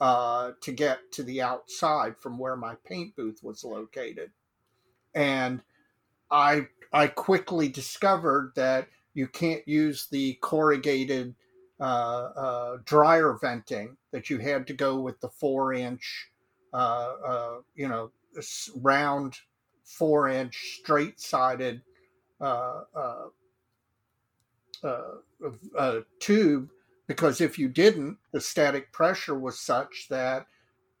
uh, 0.00 0.52
to 0.62 0.72
get 0.72 0.98
to 1.12 1.22
the 1.22 1.40
outside 1.42 2.16
from 2.18 2.38
where 2.38 2.56
my 2.56 2.76
paint 2.86 3.16
booth 3.16 3.40
was 3.42 3.64
located. 3.64 4.30
And 5.14 5.60
I 6.30 6.68
I 6.92 7.08
quickly 7.08 7.68
discovered 7.68 8.52
that 8.56 8.88
you 9.14 9.28
can't 9.28 9.66
use 9.66 10.08
the 10.10 10.34
corrugated 10.40 11.34
uh, 11.80 11.82
uh, 12.36 12.76
dryer 12.84 13.36
venting 13.40 13.96
that 14.12 14.30
you 14.30 14.38
had 14.38 14.66
to 14.68 14.72
go 14.72 15.00
with 15.00 15.20
the 15.20 15.28
four 15.28 15.72
inch, 15.72 16.30
uh, 16.72 17.12
uh 17.26 17.56
you 17.74 17.88
know, 17.88 18.10
round 18.76 19.38
four 19.84 20.28
inch 20.28 20.78
straight 20.80 21.20
sided 21.20 21.82
uh, 22.40 22.82
uh, 24.82 26.00
tube 26.20 26.70
because 27.06 27.40
if 27.40 27.58
you 27.58 27.68
didn't, 27.68 28.18
the 28.32 28.40
static 28.40 28.92
pressure 28.92 29.38
was 29.38 29.60
such 29.60 30.06
that 30.10 30.46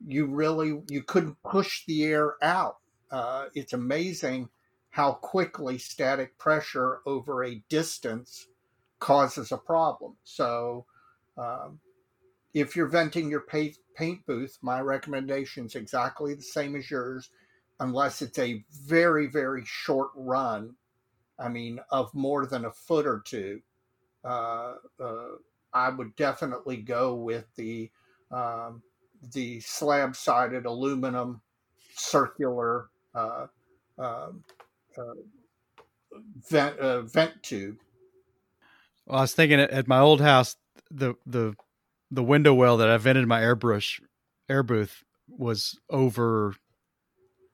you 0.06 0.26
really 0.26 0.82
you 0.88 1.02
couldn't 1.02 1.42
push 1.42 1.84
the 1.86 2.04
air 2.04 2.34
out. 2.42 2.76
Uh, 3.10 3.46
it's 3.54 3.72
amazing 3.72 4.48
how 4.90 5.12
quickly 5.12 5.78
static 5.78 6.38
pressure 6.38 7.00
over 7.06 7.44
a 7.44 7.62
distance 7.68 8.46
causes 9.00 9.52
a 9.52 9.56
problem. 9.56 10.16
So, 10.24 10.86
um, 11.36 11.80
if 12.54 12.76
you're 12.76 12.86
venting 12.86 13.28
your 13.28 13.40
paint, 13.40 13.76
paint 13.96 14.24
booth, 14.26 14.56
my 14.62 14.80
recommendation 14.80 15.66
is 15.66 15.74
exactly 15.74 16.34
the 16.34 16.42
same 16.42 16.76
as 16.76 16.90
yours, 16.90 17.30
unless 17.80 18.22
it's 18.22 18.38
a 18.38 18.64
very, 18.70 19.26
very 19.26 19.62
short 19.64 20.10
run. 20.14 20.76
I 21.38 21.48
mean, 21.48 21.80
of 21.90 22.14
more 22.14 22.46
than 22.46 22.64
a 22.64 22.70
foot 22.70 23.06
or 23.06 23.20
two. 23.26 23.60
Uh, 24.24 24.74
uh, 25.00 25.28
I 25.72 25.88
would 25.88 26.14
definitely 26.14 26.76
go 26.76 27.14
with 27.14 27.46
the 27.56 27.90
um, 28.30 28.82
the 29.32 29.60
slab 29.60 30.14
sided 30.16 30.66
aluminum 30.66 31.40
circular 31.96 32.90
uh, 33.14 33.46
um, 33.98 34.44
uh, 34.96 35.14
vent 36.50 36.78
uh, 36.78 37.02
vent 37.02 37.42
tube. 37.42 37.76
Well, 39.06 39.18
I 39.18 39.22
was 39.22 39.34
thinking 39.34 39.60
at 39.60 39.88
my 39.88 40.00
old 40.00 40.20
house, 40.20 40.56
the 40.90 41.14
the 41.26 41.54
the 42.10 42.22
window 42.22 42.54
well 42.54 42.76
that 42.78 42.88
I 42.88 42.96
vented 42.96 43.26
my 43.26 43.40
airbrush 43.40 44.00
air 44.48 44.62
booth 44.62 45.02
was 45.28 45.78
over. 45.90 46.54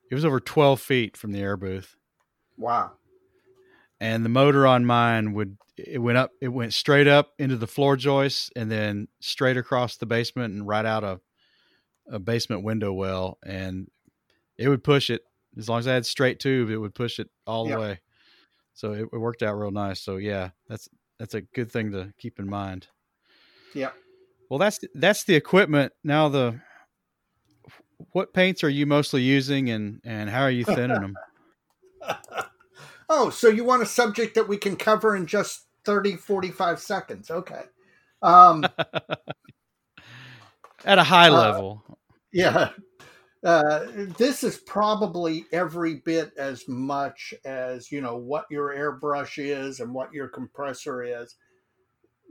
It 0.09 0.15
was 0.15 0.25
over 0.25 0.39
twelve 0.39 0.81
feet 0.81 1.15
from 1.15 1.31
the 1.31 1.39
air 1.39 1.57
booth. 1.57 1.95
Wow! 2.57 2.91
And 3.99 4.25
the 4.25 4.29
motor 4.29 4.67
on 4.67 4.85
mine 4.85 5.33
would 5.33 5.57
it 5.77 5.99
went 5.99 6.17
up 6.17 6.31
it 6.41 6.49
went 6.49 6.73
straight 6.73 7.07
up 7.07 7.33
into 7.39 7.55
the 7.55 7.67
floor 7.67 7.95
joists 7.95 8.51
and 8.55 8.71
then 8.71 9.07
straight 9.19 9.57
across 9.57 9.97
the 9.97 10.05
basement 10.05 10.53
and 10.53 10.67
right 10.67 10.85
out 10.85 11.03
a 11.03 11.19
a 12.09 12.19
basement 12.19 12.63
window 12.63 12.91
well 12.91 13.37
and 13.45 13.89
it 14.57 14.67
would 14.67 14.83
push 14.83 15.09
it 15.09 15.21
as 15.57 15.69
long 15.69 15.79
as 15.79 15.87
I 15.87 15.93
had 15.93 16.05
straight 16.05 16.39
tube 16.39 16.69
it 16.69 16.77
would 16.77 16.95
push 16.95 17.19
it 17.19 17.29
all 17.45 17.67
yep. 17.67 17.75
the 17.75 17.81
way 17.81 17.99
so 18.73 18.93
it, 18.93 19.01
it, 19.11 19.17
worked 19.17 19.43
out 19.43 19.53
real 19.55 19.71
nice 19.71 20.01
so 20.01 20.17
yeah 20.17 20.49
that's 20.67 20.89
that's 21.19 21.33
a 21.33 21.41
good 21.41 21.71
thing 21.71 21.91
to 21.91 22.13
keep 22.17 22.39
in 22.39 22.49
mind 22.49 22.87
yeah 23.73 23.91
well 24.49 24.59
that's 24.59 24.79
that's 24.95 25.23
the 25.23 25.35
equipment 25.35 25.93
now 26.03 26.29
the 26.29 26.59
what 28.13 28.33
paints 28.33 28.63
are 28.63 28.69
you 28.69 28.85
mostly 28.85 29.21
using 29.21 29.69
and 29.69 30.01
and 30.03 30.29
how 30.29 30.41
are 30.41 30.51
you 30.51 30.63
thinning 30.63 31.01
them 31.01 31.15
Oh, 33.13 33.29
so 33.29 33.49
you 33.49 33.65
want 33.65 33.83
a 33.83 33.85
subject 33.85 34.35
that 34.35 34.47
we 34.47 34.55
can 34.55 34.77
cover 34.77 35.17
in 35.17 35.27
just 35.27 35.65
30, 35.83 36.15
45 36.15 36.79
seconds. 36.79 37.29
Okay. 37.29 37.63
Um, 38.21 38.65
At 40.85 40.97
a 40.97 41.03
high 41.03 41.27
uh, 41.27 41.33
level. 41.33 41.83
Yeah. 42.31 42.69
Uh, 43.43 43.85
this 44.17 44.43
is 44.43 44.57
probably 44.57 45.45
every 45.51 45.95
bit 45.95 46.31
as 46.37 46.67
much 46.67 47.33
as, 47.43 47.91
you 47.91 47.99
know, 47.99 48.15
what 48.15 48.45
your 48.51 48.69
airbrush 48.69 49.43
is 49.43 49.79
and 49.79 49.93
what 49.93 50.13
your 50.13 50.27
compressor 50.27 51.03
is. 51.03 51.35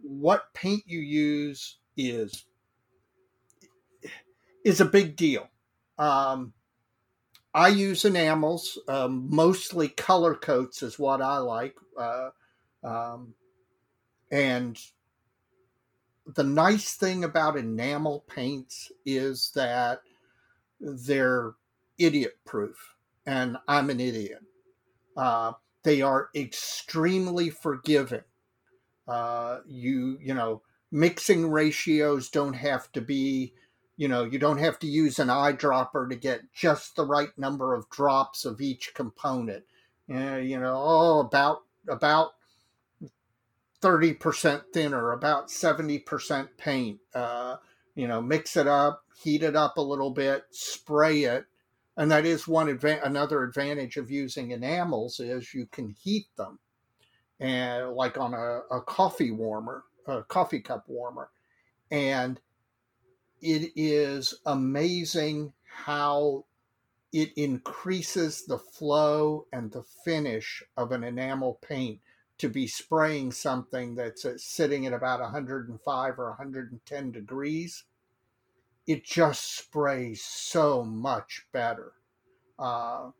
What 0.03 0.55
paint 0.55 0.85
you 0.87 1.01
use 1.01 1.79
is 1.97 2.47
is 4.65 4.81
a 4.81 4.85
big 4.85 5.17
deal. 5.17 5.49
Um, 5.99 6.53
I 7.53 7.69
use 7.69 8.05
enamels, 8.05 8.79
um, 8.87 9.27
mostly 9.31 9.89
color 9.89 10.35
coats 10.35 10.83
is 10.83 10.99
what 10.99 11.21
I 11.21 11.39
like. 11.39 11.75
Uh, 11.99 12.31
um, 12.85 13.35
and 14.31 14.79
the 16.27 16.45
nice 16.45 16.95
thing 16.95 17.25
about 17.25 17.57
enamel 17.57 18.25
paints 18.29 18.93
is 19.05 19.51
that 19.57 20.03
they're 20.81 21.53
idiot 21.99 22.39
proof. 22.45 22.97
And 23.27 23.59
I'm 23.69 23.91
an 23.91 24.01
idiot. 24.01 24.43
Uh, 25.17 25.53
they 25.83 26.03
are 26.03 26.31
extremely 26.35 27.51
forgiving. 27.51 28.23
Uh, 29.07 29.59
you, 29.67 30.19
you 30.21 30.35
know, 30.35 30.63
mixing 30.91 31.51
ratios 31.51 32.29
don't 32.29 32.55
have 32.55 32.91
to 32.93 33.01
be 33.01 33.53
you 33.97 34.09
know 34.09 34.25
you 34.25 34.39
don't 34.39 34.59
have 34.59 34.79
to 34.79 34.87
use 34.87 35.19
an 35.19 35.29
eyedropper 35.29 36.09
to 36.09 36.17
get 36.17 36.41
just 36.53 36.97
the 36.97 37.05
right 37.05 37.37
number 37.37 37.75
of 37.75 37.89
drops 37.91 38.45
of 38.45 38.61
each 38.61 38.93
component 38.95 39.63
uh, 40.13 40.37
you 40.37 40.59
know 40.59 40.75
oh 40.75 41.21
about 41.21 41.63
about 41.89 42.33
30% 43.83 44.63
thinner 44.75 45.13
about 45.13 45.49
70% 45.49 46.49
paint 46.59 46.99
uh, 47.15 47.57
you 47.95 48.09
know 48.09 48.21
mix 48.21 48.57
it 48.57 48.67
up 48.67 49.05
heat 49.23 49.43
it 49.43 49.57
up 49.57 49.77
a 49.77 49.83
little 49.83 50.11
bit 50.11 50.45
spray 50.51 51.25
it 51.25 51.47
and 51.97 52.11
that 52.11 52.25
is 52.25 52.49
one 52.49 52.69
adva- 52.69 53.05
another 53.05 53.43
advantage 53.43 53.97
of 53.99 54.11
using 54.11 54.53
enamels 54.53 55.21
is 55.21 55.53
you 55.53 55.67
can 55.67 55.91
heat 55.91 56.27
them. 56.37 56.59
And 57.39 57.91
like 57.93 58.17
on 58.17 58.33
a, 58.33 58.61
a 58.75 58.81
coffee 58.81 59.31
warmer 59.31 59.85
a 60.07 60.23
coffee 60.23 60.61
cup 60.61 60.85
warmer. 60.89 61.31
And 61.91 62.41
it 63.43 63.73
is 63.77 64.35
amazing 64.47 65.53
how 65.65 66.45
it 67.13 67.33
increases 67.37 68.47
the 68.47 68.59
flow 68.59 69.47
and 69.53 69.71
the 69.71 69.83
finish 69.83 70.63
of 70.77 70.93
an 70.93 71.05
enamel 71.05 71.59
paint 71.61 72.01
to 72.39 72.49
be 72.49 72.67
spraying 72.67 73.33
something 73.33 73.95
that's 73.95 74.25
uh, 74.25 74.35
sitting 74.37 74.87
at 74.87 74.93
about 74.93 75.21
105 75.21 76.19
or 76.19 76.29
110 76.31 77.13
degrees 77.13 77.85
it 78.91 79.05
just 79.05 79.59
sprays 79.59 80.23
so 80.23 80.85
much 80.85 81.47
better 81.53 81.93
uh, 82.59 83.11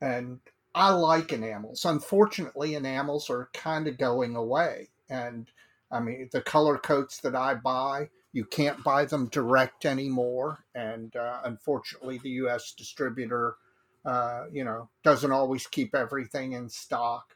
and 0.00 0.38
i 0.74 0.90
like 0.90 1.32
enamels 1.32 1.84
unfortunately 1.84 2.74
enamels 2.74 3.28
are 3.30 3.48
kind 3.52 3.88
of 3.88 3.98
going 3.98 4.36
away 4.36 4.88
and 5.08 5.48
i 5.90 5.98
mean 5.98 6.28
the 6.32 6.40
color 6.40 6.78
coats 6.78 7.18
that 7.18 7.34
i 7.34 7.54
buy 7.54 8.08
you 8.32 8.44
can't 8.44 8.82
buy 8.84 9.04
them 9.04 9.28
direct 9.28 9.84
anymore, 9.84 10.64
and 10.74 11.14
uh, 11.16 11.40
unfortunately, 11.44 12.18
the 12.18 12.30
U.S. 12.30 12.72
distributor, 12.76 13.56
uh, 14.04 14.44
you 14.52 14.64
know, 14.64 14.88
doesn't 15.02 15.32
always 15.32 15.66
keep 15.66 15.94
everything 15.94 16.52
in 16.52 16.68
stock. 16.68 17.34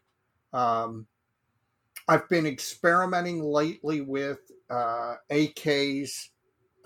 Um, 0.53 1.07
I've 2.07 2.29
been 2.29 2.47
experimenting 2.47 3.43
lately 3.43 4.03
with 4.03 4.39
uh, 4.71 5.17
AK's 5.31 6.31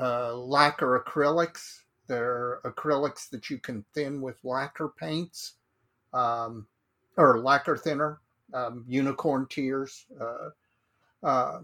uh, 0.01 0.35
lacquer 0.35 1.03
acrylics. 1.05 1.81
They're 2.07 2.61
acrylics 2.65 3.29
that 3.31 3.51
you 3.51 3.59
can 3.59 3.85
thin 3.95 4.21
with 4.21 4.37
lacquer 4.45 4.89
paints 4.89 5.55
um, 6.13 6.67
or 7.17 7.41
lacquer 7.41 7.77
thinner, 7.77 8.21
um, 8.55 8.85
unicorn 8.89 9.47
tears. 9.51 10.07
Uh, 10.19 10.51
uh, 11.27 11.61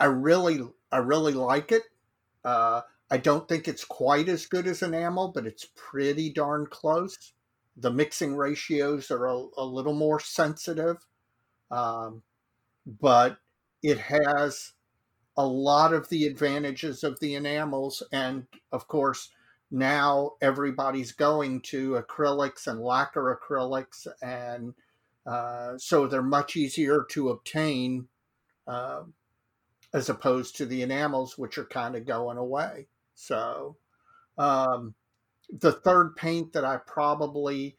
I 0.00 0.04
really 0.06 0.60
I 0.92 0.98
really 0.98 1.32
like 1.32 1.72
it. 1.72 1.82
Uh, 2.44 2.82
I 3.10 3.16
don't 3.16 3.48
think 3.48 3.66
it's 3.68 3.84
quite 3.84 4.28
as 4.28 4.46
good 4.46 4.66
as 4.66 4.82
enamel, 4.82 5.28
but 5.28 5.46
it's 5.46 5.68
pretty 5.74 6.30
darn 6.32 6.66
close. 6.66 7.32
The 7.76 7.90
mixing 7.90 8.36
ratios 8.36 9.10
are 9.10 9.26
a, 9.26 9.46
a 9.56 9.64
little 9.64 9.94
more 9.94 10.20
sensitive, 10.20 10.96
um, 11.70 12.22
but 12.86 13.38
it 13.82 13.98
has 13.98 14.72
a 15.38 15.46
lot 15.46 15.94
of 15.94 16.10
the 16.10 16.26
advantages 16.26 17.02
of 17.02 17.18
the 17.20 17.34
enamels. 17.34 18.02
And 18.12 18.46
of 18.70 18.88
course, 18.88 19.30
now 19.70 20.32
everybody's 20.42 21.12
going 21.12 21.62
to 21.62 21.92
acrylics 21.92 22.66
and 22.66 22.80
lacquer 22.80 23.40
acrylics, 23.40 24.06
and 24.20 24.74
uh, 25.24 25.78
so 25.78 26.06
they're 26.06 26.22
much 26.22 26.56
easier 26.56 27.06
to 27.12 27.30
obtain. 27.30 28.08
Uh, 28.66 29.04
as 29.92 30.08
opposed 30.08 30.56
to 30.56 30.66
the 30.66 30.82
enamels, 30.82 31.38
which 31.38 31.58
are 31.58 31.64
kind 31.64 31.96
of 31.96 32.06
going 32.06 32.36
away. 32.36 32.86
So, 33.14 33.76
um, 34.36 34.94
the 35.50 35.72
third 35.72 36.14
paint 36.16 36.52
that 36.52 36.64
I 36.64 36.76
probably 36.76 37.78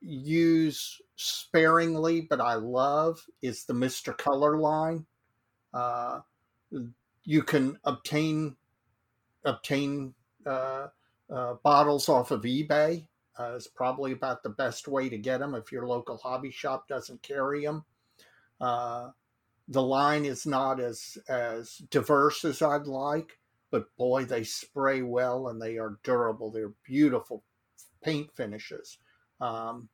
use 0.00 1.00
sparingly, 1.16 2.20
but 2.20 2.40
I 2.40 2.54
love 2.54 3.20
is 3.42 3.64
the 3.64 3.74
Mr. 3.74 4.16
Color 4.16 4.58
line. 4.58 5.06
Uh, 5.74 6.20
you 7.24 7.42
can 7.42 7.78
obtain 7.84 8.56
obtain 9.44 10.14
uh, 10.46 10.88
uh, 11.32 11.54
bottles 11.62 12.08
off 12.08 12.30
of 12.30 12.42
eBay. 12.42 13.06
Uh, 13.38 13.54
is 13.54 13.68
probably 13.68 14.12
about 14.12 14.42
the 14.42 14.50
best 14.50 14.86
way 14.86 15.08
to 15.08 15.16
get 15.16 15.38
them 15.38 15.54
if 15.54 15.72
your 15.72 15.86
local 15.86 16.18
hobby 16.18 16.50
shop 16.50 16.86
doesn't 16.88 17.22
carry 17.22 17.64
them. 17.64 17.84
Uh, 18.60 19.08
the 19.68 19.80
line 19.80 20.24
is 20.24 20.46
not 20.46 20.80
as 20.80 21.16
as 21.28 21.76
diverse 21.90 22.44
as 22.44 22.60
I'd 22.60 22.86
like, 22.86 23.38
but 23.70 23.96
boy, 23.96 24.24
they 24.24 24.44
spray 24.44 25.02
well 25.02 25.48
and 25.48 25.62
they 25.62 25.78
are 25.78 25.98
durable. 26.02 26.50
They're 26.50 26.74
beautiful 26.84 27.44
paint 28.02 28.32
finishes. 28.34 28.98
Um, 29.40 29.88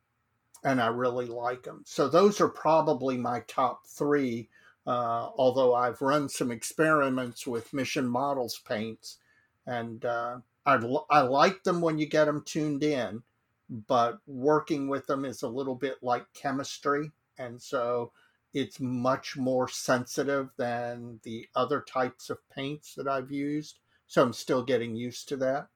and 0.64 0.80
I 0.80 0.88
really 0.88 1.26
like 1.26 1.62
them. 1.62 1.82
So 1.84 2.08
those 2.08 2.40
are 2.40 2.48
probably 2.48 3.16
my 3.16 3.40
top 3.46 3.86
three. 3.86 4.48
Uh, 4.86 5.30
although 5.36 5.74
I've 5.74 6.00
run 6.00 6.28
some 6.28 6.52
experiments 6.52 7.46
with 7.46 7.72
Mission 7.72 8.06
Models 8.06 8.60
paints, 8.66 9.18
and 9.66 10.04
uh, 10.04 10.38
I, 10.64 10.74
I 11.10 11.20
like 11.22 11.64
them 11.64 11.80
when 11.80 11.98
you 11.98 12.06
get 12.06 12.26
them 12.26 12.42
tuned 12.44 12.84
in, 12.84 13.22
but 13.68 14.18
working 14.26 14.88
with 14.88 15.06
them 15.06 15.24
is 15.24 15.42
a 15.42 15.48
little 15.48 15.74
bit 15.74 15.96
like 16.02 16.32
chemistry, 16.34 17.10
and 17.36 17.60
so 17.60 18.12
it's 18.54 18.78
much 18.80 19.36
more 19.36 19.68
sensitive 19.68 20.50
than 20.56 21.18
the 21.24 21.48
other 21.56 21.80
types 21.80 22.30
of 22.30 22.38
paints 22.48 22.94
that 22.94 23.08
I've 23.08 23.32
used. 23.32 23.80
So 24.06 24.22
I'm 24.22 24.32
still 24.32 24.62
getting 24.62 24.94
used 24.94 25.28
to 25.30 25.36
that. 25.38 25.66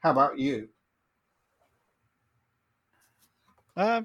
How 0.00 0.10
about 0.10 0.38
you? 0.38 0.68
Uh, 3.76 4.02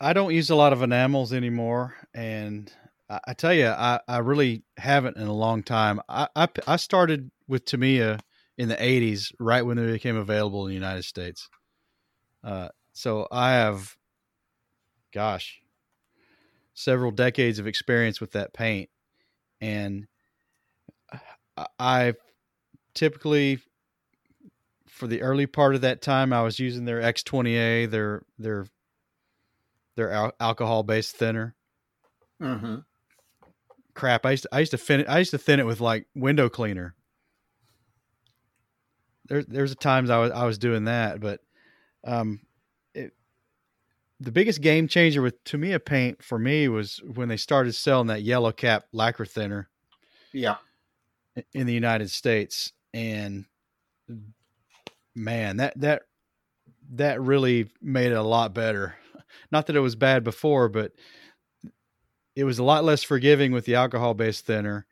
I 0.00 0.12
don't 0.12 0.34
use 0.34 0.50
a 0.50 0.54
lot 0.54 0.72
of 0.72 0.82
enamels 0.82 1.32
anymore, 1.32 1.96
and 2.14 2.72
I, 3.26 3.34
tell 3.34 3.52
you, 3.52 3.66
I, 3.66 4.00
I 4.08 4.18
really 4.18 4.62
haven't 4.76 5.16
in 5.16 5.26
a 5.26 5.32
long 5.32 5.62
time. 5.62 6.00
I, 6.08 6.28
I, 6.34 6.48
I 6.66 6.76
started 6.76 7.30
with 7.48 7.64
Tamiya 7.64 8.20
in 8.56 8.68
the 8.68 8.76
'80s, 8.76 9.32
right 9.38 9.62
when 9.62 9.76
they 9.76 9.90
became 9.90 10.16
available 10.16 10.64
in 10.64 10.68
the 10.68 10.74
United 10.74 11.04
States. 11.04 11.48
Uh, 12.44 12.68
so 12.92 13.26
I 13.30 13.52
have, 13.52 13.96
gosh, 15.12 15.60
several 16.74 17.10
decades 17.10 17.58
of 17.58 17.66
experience 17.66 18.20
with 18.20 18.32
that 18.32 18.52
paint, 18.52 18.88
and 19.60 20.06
I 21.78 22.14
typically 22.94 23.58
for 24.88 25.06
the 25.06 25.22
early 25.22 25.46
part 25.46 25.74
of 25.74 25.80
that 25.80 26.02
time 26.02 26.32
I 26.32 26.42
was 26.42 26.58
using 26.58 26.84
their 26.84 27.00
X20A, 27.00 27.90
their 27.90 28.22
their 28.38 28.66
their 29.96 30.10
al- 30.10 30.34
alcohol 30.38 30.82
based 30.82 31.16
thinner. 31.16 31.54
Mm-hmm. 32.40 32.76
Crap! 33.94 34.24
I 34.24 34.32
used 34.32 34.44
to, 34.44 34.48
I 34.52 34.60
used 34.60 34.70
to 34.70 34.78
thin 34.78 35.00
it. 35.00 35.08
I 35.08 35.18
used 35.18 35.32
to 35.32 35.38
thin 35.38 35.60
it 35.60 35.66
with 35.66 35.80
like 35.80 36.06
window 36.14 36.48
cleaner. 36.48 36.94
There, 39.26 39.42
there's 39.42 39.72
a 39.72 39.76
times 39.76 40.10
I 40.10 40.18
was 40.18 40.32
I 40.32 40.44
was 40.46 40.58
doing 40.58 40.84
that, 40.84 41.20
but 41.20 41.40
um, 42.04 42.40
it, 42.94 43.12
the 44.18 44.32
biggest 44.32 44.60
game 44.60 44.88
changer 44.88 45.22
with 45.22 45.42
Tamiya 45.44 45.80
paint 45.80 46.22
for 46.22 46.38
me 46.38 46.68
was 46.68 47.00
when 47.14 47.28
they 47.28 47.36
started 47.36 47.74
selling 47.74 48.08
that 48.08 48.22
yellow 48.22 48.52
cap 48.52 48.84
lacquer 48.92 49.26
thinner. 49.26 49.68
Yeah. 50.32 50.56
In 51.52 51.66
the 51.66 51.72
United 51.72 52.10
States, 52.10 52.72
and 52.92 53.46
man, 55.14 55.58
that 55.58 55.78
that 55.80 56.02
that 56.94 57.20
really 57.20 57.70
made 57.80 58.12
it 58.12 58.16
a 58.16 58.22
lot 58.22 58.54
better. 58.54 58.96
Not 59.50 59.66
that 59.66 59.76
it 59.76 59.80
was 59.80 59.96
bad 59.96 60.24
before, 60.24 60.68
but 60.68 60.92
it 62.34 62.44
was 62.44 62.58
a 62.58 62.64
lot 62.64 62.84
less 62.84 63.02
forgiving 63.02 63.52
with 63.52 63.64
the 63.64 63.74
alcohol 63.74 64.14
based 64.14 64.46
thinner 64.46 64.86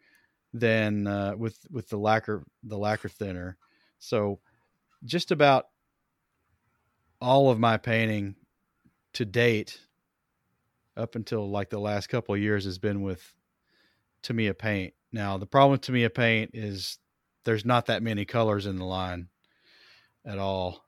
than 0.52 1.06
uh, 1.06 1.34
with 1.36 1.58
with 1.70 1.88
the 1.88 1.96
lacquer 1.96 2.44
the 2.62 2.78
lacquer 2.78 3.08
thinner. 3.08 3.56
So 3.98 4.40
just 5.04 5.30
about 5.30 5.66
all 7.20 7.50
of 7.50 7.58
my 7.58 7.76
painting 7.76 8.34
to 9.14 9.24
date 9.24 9.78
up 10.96 11.14
until 11.14 11.48
like 11.48 11.70
the 11.70 11.78
last 11.78 12.08
couple 12.08 12.34
of 12.34 12.40
years 12.40 12.64
has 12.64 12.78
been 12.78 13.02
with 13.02 13.34
Tamiya 14.22 14.54
paint. 14.54 14.94
Now 15.12 15.38
the 15.38 15.46
problem 15.46 15.72
with 15.72 15.82
Tamiya 15.82 16.10
paint 16.10 16.50
is 16.54 16.98
there's 17.44 17.64
not 17.64 17.86
that 17.86 18.02
many 18.02 18.24
colors 18.24 18.66
in 18.66 18.76
the 18.76 18.84
line 18.84 19.28
at 20.24 20.38
all. 20.38 20.84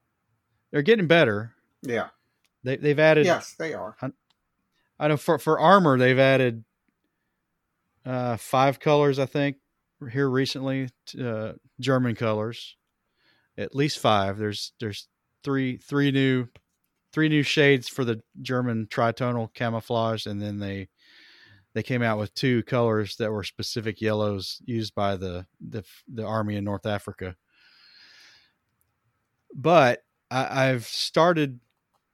They're 0.71 0.83
getting 0.83 1.07
better. 1.07 1.55
Yeah. 1.83 2.09
They 2.65 2.77
they've 2.77 2.99
added 2.99 3.27
Yes, 3.27 3.55
they 3.59 3.75
are. 3.75 3.97
I, 5.03 5.09
know 5.09 5.17
for 5.17 5.39
for 5.39 5.59
armor 5.59 5.99
they've 5.99 6.19
added 6.19 6.65
uh 8.07 8.37
five 8.37 8.81
colors 8.81 9.19
I 9.19 9.27
think 9.27 9.57
here 10.11 10.29
recently 10.29 10.89
uh 11.21 11.53
German 11.81 12.15
colors. 12.15 12.77
At 13.59 13.75
least 13.75 13.99
5. 13.99 14.39
There's 14.39 14.73
there's 14.81 15.09
three 15.45 15.77
three 15.77 16.11
new 16.11 16.47
three 17.13 17.29
new 17.29 17.43
shades 17.43 17.89
for 17.89 18.05
the 18.05 18.23
German 18.41 18.87
tritonal 18.87 19.53
camouflage 19.53 20.27
and 20.27 20.41
then 20.41 20.59
they 20.59 20.89
they 21.75 21.83
came 21.83 22.03
out 22.03 22.19
with 22.19 22.35
two 22.35 22.63
colors 22.65 23.17
that 23.17 23.31
were 23.31 23.45
specific 23.45 24.01
yellows 24.01 24.61
used 24.65 24.95
by 24.95 25.17
the 25.17 25.47
the, 25.61 25.85
the 26.13 26.25
army 26.25 26.57
in 26.57 26.65
North 26.65 26.87
Africa. 26.87 27.37
But 29.55 30.03
I, 30.31 30.65
have 30.65 30.87
started 30.87 31.61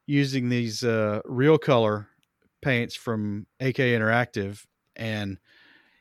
using 0.06 0.48
these 0.48 0.82
uh, 0.82 1.20
real 1.24 1.56
color 1.56 2.08
paints 2.62 2.94
from 2.94 3.46
AK 3.60 3.76
Interactive, 3.76 4.64
and 4.96 5.38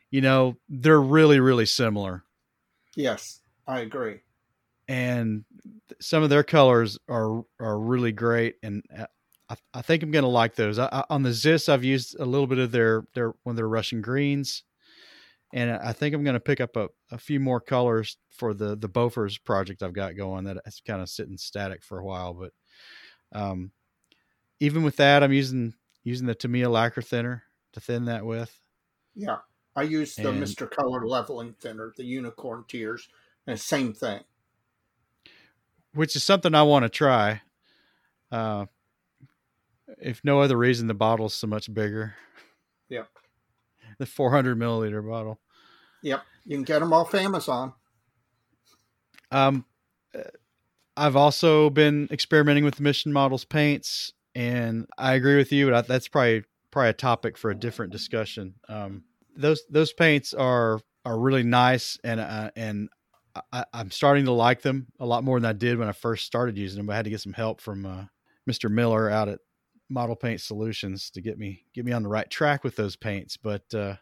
you 0.09 0.21
know 0.21 0.57
they're 0.69 1.01
really 1.01 1.39
really 1.39 1.65
similar. 1.65 2.23
Yes, 2.95 3.41
I 3.67 3.81
agree. 3.81 4.21
And 4.87 5.45
some 5.99 6.23
of 6.23 6.29
their 6.29 6.43
colors 6.43 6.97
are 7.09 7.43
are 7.59 7.79
really 7.79 8.11
great, 8.11 8.55
and 8.63 8.83
uh, 8.97 9.05
I, 9.49 9.55
I 9.73 9.81
think 9.81 10.03
I'm 10.03 10.11
going 10.11 10.23
to 10.23 10.29
like 10.29 10.55
those. 10.55 10.79
I, 10.79 10.87
I, 10.91 11.03
on 11.09 11.23
the 11.23 11.33
Zis, 11.33 11.69
I've 11.69 11.83
used 11.83 12.19
a 12.19 12.25
little 12.25 12.47
bit 12.47 12.59
of 12.59 12.71
their 12.71 13.05
their 13.13 13.33
one 13.43 13.53
of 13.53 13.55
their 13.55 13.67
Russian 13.67 14.01
greens, 14.01 14.63
and 15.53 15.71
I 15.71 15.93
think 15.93 16.13
I'm 16.13 16.23
going 16.23 16.33
to 16.33 16.39
pick 16.39 16.61
up 16.61 16.75
a, 16.75 16.89
a 17.11 17.17
few 17.17 17.39
more 17.39 17.59
colors 17.59 18.17
for 18.29 18.53
the 18.53 18.75
the 18.75 18.89
Bofors 18.89 19.43
project 19.43 19.83
I've 19.83 19.93
got 19.93 20.15
going. 20.15 20.45
That 20.45 20.57
it's 20.65 20.81
kind 20.81 21.01
of 21.01 21.09
sitting 21.09 21.37
static 21.37 21.83
for 21.83 21.99
a 21.99 22.05
while, 22.05 22.33
but 22.33 22.51
um, 23.33 23.71
even 24.59 24.83
with 24.83 24.97
that, 24.97 25.23
I'm 25.23 25.33
using 25.33 25.73
using 26.07 26.25
the 26.25 26.35
Tamiya 26.35 26.69
lacquer 26.69 27.01
thinner 27.01 27.43
to 27.73 27.81
thin 27.81 28.05
that 28.05 28.25
with. 28.25 28.61
Yeah, 29.13 29.39
I 29.75 29.81
use 29.81 30.15
the 30.15 30.29
and, 30.29 30.41
Mr. 30.41 30.69
Color 30.69 31.05
leveling 31.05 31.53
thinner, 31.59 31.93
the 31.97 32.05
Unicorn 32.05 32.63
Tears, 32.67 33.09
and 33.45 33.59
same 33.59 33.93
thing. 33.93 34.21
Which 35.93 36.15
is 36.15 36.23
something 36.23 36.55
I 36.55 36.63
want 36.63 36.83
to 36.83 36.89
try. 36.89 37.41
Uh, 38.31 38.67
if 40.01 40.21
no 40.23 40.39
other 40.39 40.57
reason, 40.57 40.87
the 40.87 40.93
bottle's 40.93 41.33
so 41.33 41.47
much 41.47 41.73
bigger. 41.73 42.15
Yep. 42.89 43.09
The 43.97 44.05
400 44.05 44.57
milliliter 44.57 45.05
bottle. 45.07 45.39
Yep. 46.03 46.21
You 46.45 46.55
can 46.55 46.63
get 46.63 46.79
them 46.79 46.93
off 46.93 47.13
Amazon. 47.13 47.73
Um, 49.29 49.65
I've 50.95 51.15
also 51.17 51.69
been 51.69 52.07
experimenting 52.11 52.63
with 52.63 52.75
the 52.75 52.83
Mission 52.83 53.11
Models 53.11 53.43
paints, 53.43 54.13
and 54.37 54.85
I 54.99 55.15
agree 55.15 55.35
with 55.35 55.51
you. 55.51 55.71
But 55.71 55.87
that's 55.87 56.07
probably 56.07 56.43
probably 56.69 56.91
a 56.91 56.93
topic 56.93 57.37
for 57.37 57.49
a 57.49 57.55
different 57.55 57.91
discussion. 57.91 58.53
Um, 58.69 59.03
those 59.35 59.63
those 59.69 59.91
paints 59.91 60.33
are 60.33 60.79
are 61.03 61.19
really 61.19 61.43
nice, 61.43 61.97
and 62.03 62.19
uh, 62.19 62.51
and 62.55 62.89
I, 63.51 63.65
am 63.73 63.89
starting 63.89 64.25
to 64.25 64.31
like 64.31 64.61
them 64.61 64.87
a 64.99 65.05
lot 65.05 65.23
more 65.23 65.39
than 65.39 65.49
I 65.49 65.53
did 65.53 65.79
when 65.79 65.89
I 65.89 65.93
first 65.93 66.25
started 66.25 66.55
using 66.55 66.77
them. 66.77 66.89
I 66.89 66.95
had 66.95 67.05
to 67.05 67.09
get 67.09 67.21
some 67.21 67.33
help 67.33 67.61
from 67.61 67.85
uh, 67.85 68.05
Mr. 68.47 68.69
Miller 68.69 69.09
out 69.09 69.27
at 69.27 69.39
Model 69.89 70.15
Paint 70.15 70.39
Solutions 70.39 71.09
to 71.11 71.21
get 71.21 71.39
me 71.39 71.63
get 71.73 71.83
me 71.83 71.91
on 71.91 72.03
the 72.03 72.09
right 72.09 72.29
track 72.29 72.63
with 72.63 72.75
those 72.75 72.95
paints, 72.95 73.37
but 73.37 73.73
uh, 73.73 73.95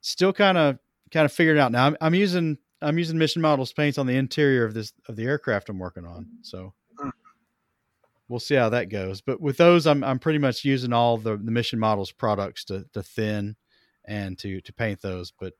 still 0.00 0.32
kind 0.32 0.58
of 0.58 0.78
kind 1.12 1.24
of 1.24 1.32
figured 1.32 1.56
out 1.56 1.70
now. 1.70 1.86
I'm, 1.86 1.96
I'm, 2.00 2.14
using 2.16 2.58
I'm 2.82 2.98
using 2.98 3.16
Mission 3.16 3.42
Models 3.42 3.72
paints 3.72 3.96
on 3.96 4.08
the 4.08 4.16
interior 4.16 4.64
of 4.64 4.74
this 4.74 4.92
of 5.08 5.14
the 5.14 5.24
aircraft 5.24 5.68
I'm 5.68 5.78
working 5.78 6.04
on, 6.04 6.26
so 6.42 6.74
we'll 8.28 8.40
see 8.40 8.54
how 8.54 8.68
that 8.70 8.88
goes. 8.88 9.20
But 9.20 9.40
with 9.40 9.56
those, 9.56 9.86
I'm 9.86 10.04
I'm 10.04 10.18
pretty 10.18 10.38
much 10.38 10.64
using 10.64 10.92
all 10.92 11.18
the, 11.18 11.36
the 11.36 11.50
Mission 11.50 11.78
Models 11.78 12.12
products 12.12 12.64
to 12.66 12.84
to 12.92 13.02
thin 13.02 13.56
and 14.06 14.38
to 14.38 14.60
to 14.60 14.72
paint 14.72 15.02
those. 15.02 15.32
But 15.32 15.54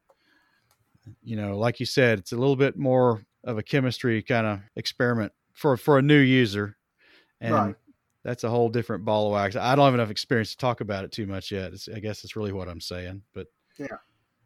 you 1.22 1.36
know, 1.36 1.58
like 1.58 1.80
you 1.80 1.86
said, 1.86 2.18
it's 2.18 2.32
a 2.32 2.36
little 2.36 2.56
bit 2.56 2.76
more 2.76 3.24
of 3.44 3.58
a 3.58 3.62
chemistry 3.62 4.22
kind 4.22 4.46
of 4.46 4.60
experiment 4.76 5.32
for 5.52 5.76
for 5.76 5.98
a 5.98 6.02
new 6.02 6.18
user, 6.18 6.76
and 7.40 7.54
right 7.54 7.74
that's 8.24 8.44
a 8.44 8.50
whole 8.50 8.68
different 8.68 9.06
ball 9.06 9.26
of 9.26 9.32
wax. 9.32 9.56
I 9.56 9.74
don't 9.74 9.86
have 9.86 9.94
enough 9.94 10.10
experience 10.10 10.50
to 10.50 10.58
talk 10.58 10.80
about 10.82 11.04
it 11.04 11.12
too 11.12 11.26
much 11.26 11.50
yet. 11.50 11.72
It's, 11.72 11.88
I 11.88 11.98
guess 12.00 12.20
that's 12.20 12.36
really 12.36 12.52
what 12.52 12.68
I'm 12.68 12.80
saying. 12.80 13.22
But 13.32 13.46
yeah, 13.78 13.96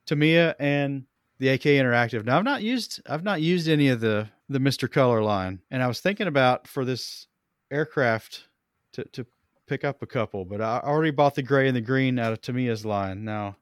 Tamiya 0.06 0.54
and 0.60 1.04
the 1.38 1.48
AK 1.48 1.62
Interactive. 1.62 2.24
Now 2.24 2.38
I've 2.38 2.44
not 2.44 2.62
used 2.62 3.02
I've 3.08 3.24
not 3.24 3.40
used 3.42 3.68
any 3.68 3.88
of 3.88 4.00
the 4.00 4.28
the 4.48 4.60
Mister 4.60 4.86
Color 4.88 5.22
line, 5.22 5.60
and 5.70 5.82
I 5.82 5.88
was 5.88 6.00
thinking 6.00 6.28
about 6.28 6.68
for 6.68 6.84
this 6.84 7.26
aircraft 7.72 8.48
to 8.92 9.04
to 9.04 9.26
pick 9.66 9.84
up 9.84 10.02
a 10.02 10.06
couple, 10.06 10.44
but 10.44 10.60
I 10.60 10.80
already 10.80 11.10
bought 11.10 11.34
the 11.34 11.42
gray 11.42 11.66
and 11.66 11.76
the 11.76 11.80
green 11.80 12.18
out 12.18 12.32
of 12.32 12.40
Tamiya's 12.40 12.84
line. 12.84 13.24
Now 13.24 13.56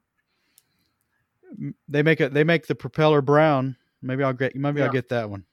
they 1.87 2.03
make 2.03 2.21
it. 2.21 2.33
They 2.33 2.43
make 2.43 2.67
the 2.67 2.75
propeller 2.75 3.21
brown. 3.21 3.77
Maybe 4.01 4.23
I'll 4.23 4.33
get. 4.33 4.55
Maybe 4.55 4.79
Yeah. 4.79 4.85
I'll 4.85 4.91
get 4.91 5.09
that 5.09 5.29
one. 5.29 5.45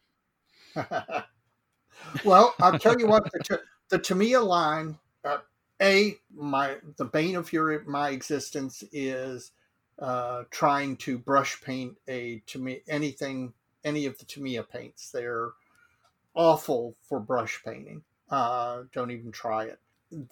well, 2.24 2.54
I'll 2.60 2.78
tell 2.78 2.98
you 2.98 3.06
what 3.06 3.24
the, 3.32 3.60
the 3.88 3.98
Tamiya 3.98 4.40
line. 4.40 4.98
Uh, 5.24 5.38
a 5.80 6.16
my 6.34 6.76
the 6.96 7.04
bane 7.04 7.36
of 7.36 7.52
your 7.52 7.84
my 7.84 8.10
existence 8.10 8.82
is 8.92 9.52
uh, 9.98 10.44
trying 10.50 10.96
to 10.96 11.18
brush 11.18 11.60
paint 11.62 11.96
a 12.08 12.42
to 12.46 12.58
me 12.58 12.80
anything 12.88 13.52
any 13.84 14.06
of 14.06 14.18
the 14.18 14.24
Tamiya 14.24 14.64
paints. 14.64 15.10
They're 15.10 15.50
awful 16.34 16.96
for 17.02 17.20
brush 17.20 17.60
painting. 17.64 18.02
Uh, 18.30 18.82
don't 18.92 19.10
even 19.10 19.32
try 19.32 19.64
it. 19.64 19.78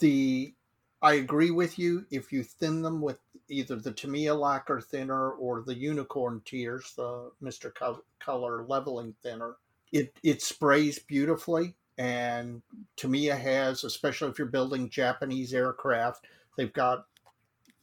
The 0.01 0.55
I 1.03 1.15
agree 1.15 1.51
with 1.51 1.79
you. 1.79 2.07
If 2.11 2.33
you 2.33 2.43
thin 2.43 2.83
them 2.83 3.01
with 3.01 3.19
either 3.49 3.77
the 3.77 3.93
Tamiya 3.93 4.35
lacquer 4.35 4.81
thinner 4.81 5.31
or 5.33 5.63
the 5.63 5.75
Unicorn 5.75 6.43
Tears, 6.45 6.95
the 6.97 7.31
Mister 7.41 7.71
Co- 7.71 8.03
Color 8.19 8.65
leveling 8.67 9.15
thinner, 9.23 9.57
it 9.93 10.13
it 10.23 10.43
sprays 10.43 10.99
beautifully. 10.99 11.75
And 11.99 12.61
Tamiya 12.97 13.37
has, 13.37 13.85
especially 13.85 14.29
if 14.29 14.39
you're 14.39 14.49
building 14.49 14.91
Japanese 14.91 15.55
aircraft, 15.55 16.27
they've 16.57 16.73
got 16.73 17.07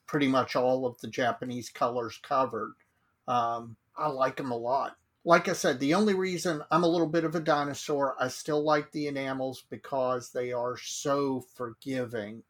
pretty 0.05 0.27
much 0.27 0.55
all 0.55 0.85
of 0.85 0.99
the 1.01 1.07
Japanese 1.07 1.69
colors 1.69 2.19
covered. 2.21 2.73
Um, 3.27 3.75
I 3.97 4.07
like 4.07 4.37
them 4.37 4.51
a 4.51 4.57
lot. 4.57 4.97
Like 5.25 5.47
I 5.47 5.53
said, 5.53 5.79
the 5.79 5.93
only 5.93 6.13
reason 6.13 6.63
I'm 6.69 6.83
a 6.83 6.87
little 6.87 7.07
bit 7.07 7.23
of 7.23 7.35
a 7.35 7.39
dinosaur, 7.39 8.15
I 8.19 8.27
still 8.27 8.61
like 8.61 8.91
the 8.91 9.07
enamels 9.07 9.63
because 9.69 10.31
they 10.31 10.51
are 10.51 10.77
so 10.77 11.45
forgiving 11.55 12.43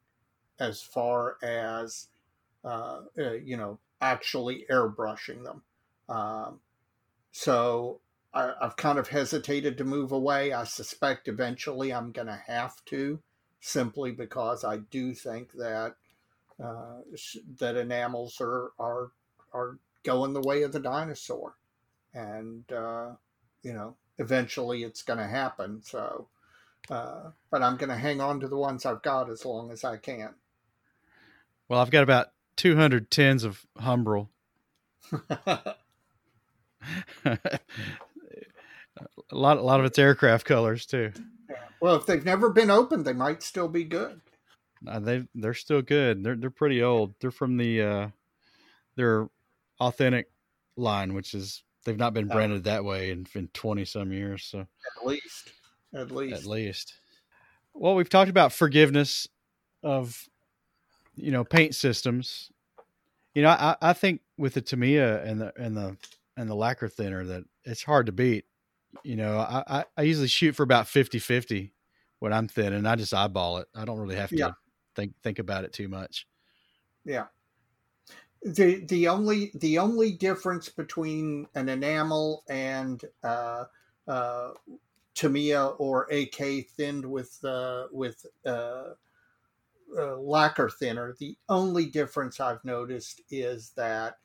as 0.58 0.82
far 0.82 1.36
as, 1.42 2.08
uh, 2.64 3.02
uh, 3.16 3.32
you 3.32 3.56
know, 3.56 3.78
actually 4.00 4.66
airbrushing 4.70 5.44
them. 5.44 5.62
Um, 6.08 6.60
so 7.30 8.00
I, 8.32 8.52
I've 8.60 8.76
kind 8.76 8.98
of 8.98 9.08
hesitated 9.08 9.78
to 9.78 9.84
move 9.84 10.12
away. 10.12 10.52
I 10.52 10.64
suspect 10.64 11.28
eventually 11.28 11.92
I'm 11.92 12.10
going 12.10 12.26
to 12.26 12.42
have 12.46 12.84
to, 12.86 13.20
simply 13.60 14.10
because 14.10 14.64
I 14.64 14.78
do 14.78 15.14
think 15.14 15.52
that 15.52 15.94
uh, 16.62 17.00
that 17.58 17.76
enamels 17.76 18.40
are 18.40 18.72
are 18.78 19.10
are 19.52 19.78
going 20.04 20.32
the 20.32 20.40
way 20.40 20.62
of 20.62 20.72
the 20.72 20.80
dinosaur, 20.80 21.54
and 22.14 22.70
uh, 22.72 23.12
you 23.62 23.72
know 23.72 23.96
eventually 24.18 24.82
it's 24.84 25.02
going 25.02 25.18
to 25.18 25.26
happen. 25.26 25.82
So, 25.82 26.28
uh, 26.90 27.30
but 27.50 27.62
I'm 27.62 27.76
going 27.76 27.90
to 27.90 27.96
hang 27.96 28.20
on 28.20 28.40
to 28.40 28.48
the 28.48 28.56
ones 28.56 28.86
I've 28.86 29.02
got 29.02 29.30
as 29.30 29.44
long 29.44 29.70
as 29.70 29.84
I 29.84 29.96
can. 29.96 30.34
Well, 31.68 31.80
I've 31.80 31.90
got 31.90 32.02
about 32.02 32.28
200 32.56 33.10
tins 33.10 33.44
of 33.44 33.66
Humbrol. 33.78 34.28
a 37.24 37.48
lot, 39.32 39.58
a 39.58 39.62
lot 39.62 39.80
of 39.80 39.86
it's 39.86 39.98
aircraft 39.98 40.46
colors 40.46 40.86
too. 40.86 41.12
well, 41.80 41.96
if 41.96 42.06
they've 42.06 42.24
never 42.24 42.50
been 42.50 42.70
opened, 42.70 43.04
they 43.04 43.12
might 43.12 43.42
still 43.42 43.68
be 43.68 43.84
good. 43.84 44.20
Uh, 44.86 45.00
they 45.00 45.26
they're 45.34 45.54
still 45.54 45.82
good. 45.82 46.22
They're 46.22 46.36
they're 46.36 46.50
pretty 46.50 46.82
old. 46.82 47.14
They're 47.20 47.30
from 47.30 47.56
the 47.56 47.82
uh, 47.82 48.08
their 48.96 49.28
authentic 49.80 50.30
line, 50.76 51.14
which 51.14 51.32
is 51.34 51.62
they've 51.84 51.98
not 51.98 52.14
been 52.14 52.28
branded 52.28 52.64
that 52.64 52.84
way 52.84 53.10
in, 53.10 53.26
in 53.34 53.48
20 53.48 53.84
some 53.84 54.12
years. 54.12 54.44
So 54.44 54.60
At 54.60 55.06
least, 55.06 55.52
at 55.94 56.10
least. 56.10 56.34
at 56.42 56.44
least. 56.46 56.94
Well, 57.74 57.94
we've 57.94 58.08
talked 58.08 58.30
about 58.30 58.52
forgiveness 58.52 59.28
of 59.82 60.28
you 61.16 61.30
know 61.30 61.44
paint 61.44 61.74
systems. 61.74 62.50
You 63.34 63.42
know, 63.42 63.50
I, 63.50 63.76
I 63.82 63.92
think 63.92 64.20
with 64.38 64.54
the 64.54 64.60
Tamiya 64.62 65.22
and 65.24 65.40
the 65.40 65.52
and 65.56 65.76
the 65.76 65.96
and 66.36 66.48
the 66.48 66.54
lacquer 66.54 66.88
thinner 66.88 67.24
that 67.24 67.44
it's 67.64 67.82
hard 67.82 68.06
to 68.06 68.12
beat. 68.12 68.44
You 69.02 69.16
know, 69.16 69.38
I, 69.38 69.64
I, 69.80 69.84
I 69.96 70.02
usually 70.02 70.28
shoot 70.28 70.54
for 70.54 70.62
about 70.62 70.86
50-50 70.86 71.70
when 72.20 72.32
I'm 72.32 72.46
thin 72.46 72.72
and 72.72 72.86
I 72.86 72.94
just 72.94 73.12
eyeball 73.12 73.58
it. 73.58 73.66
I 73.74 73.84
don't 73.84 73.98
really 73.98 74.14
have 74.14 74.30
to 74.30 74.36
Yeah. 74.36 74.50
think 74.94 75.14
think 75.22 75.40
about 75.40 75.64
it 75.64 75.72
too 75.72 75.88
much. 75.88 76.28
Yeah. 77.04 77.24
The 78.44 78.84
the 78.84 79.08
only 79.08 79.52
the 79.54 79.78
only 79.78 80.12
difference 80.12 80.68
between 80.68 81.48
an 81.54 81.70
enamel 81.70 82.44
and 82.48 83.02
uh, 83.22 83.64
uh, 84.06 84.50
Tamiya 85.14 85.66
or 85.78 86.04
AK 86.12 86.68
thinned 86.76 87.06
with 87.10 87.42
uh, 87.42 87.86
with 87.90 88.26
uh, 88.44 88.92
uh, 89.96 90.16
lacquer 90.18 90.68
thinner, 90.68 91.14
the 91.18 91.36
only 91.48 91.86
difference 91.86 92.40
I've 92.40 92.64
noticed 92.64 93.22
is 93.30 93.70
that 93.76 94.18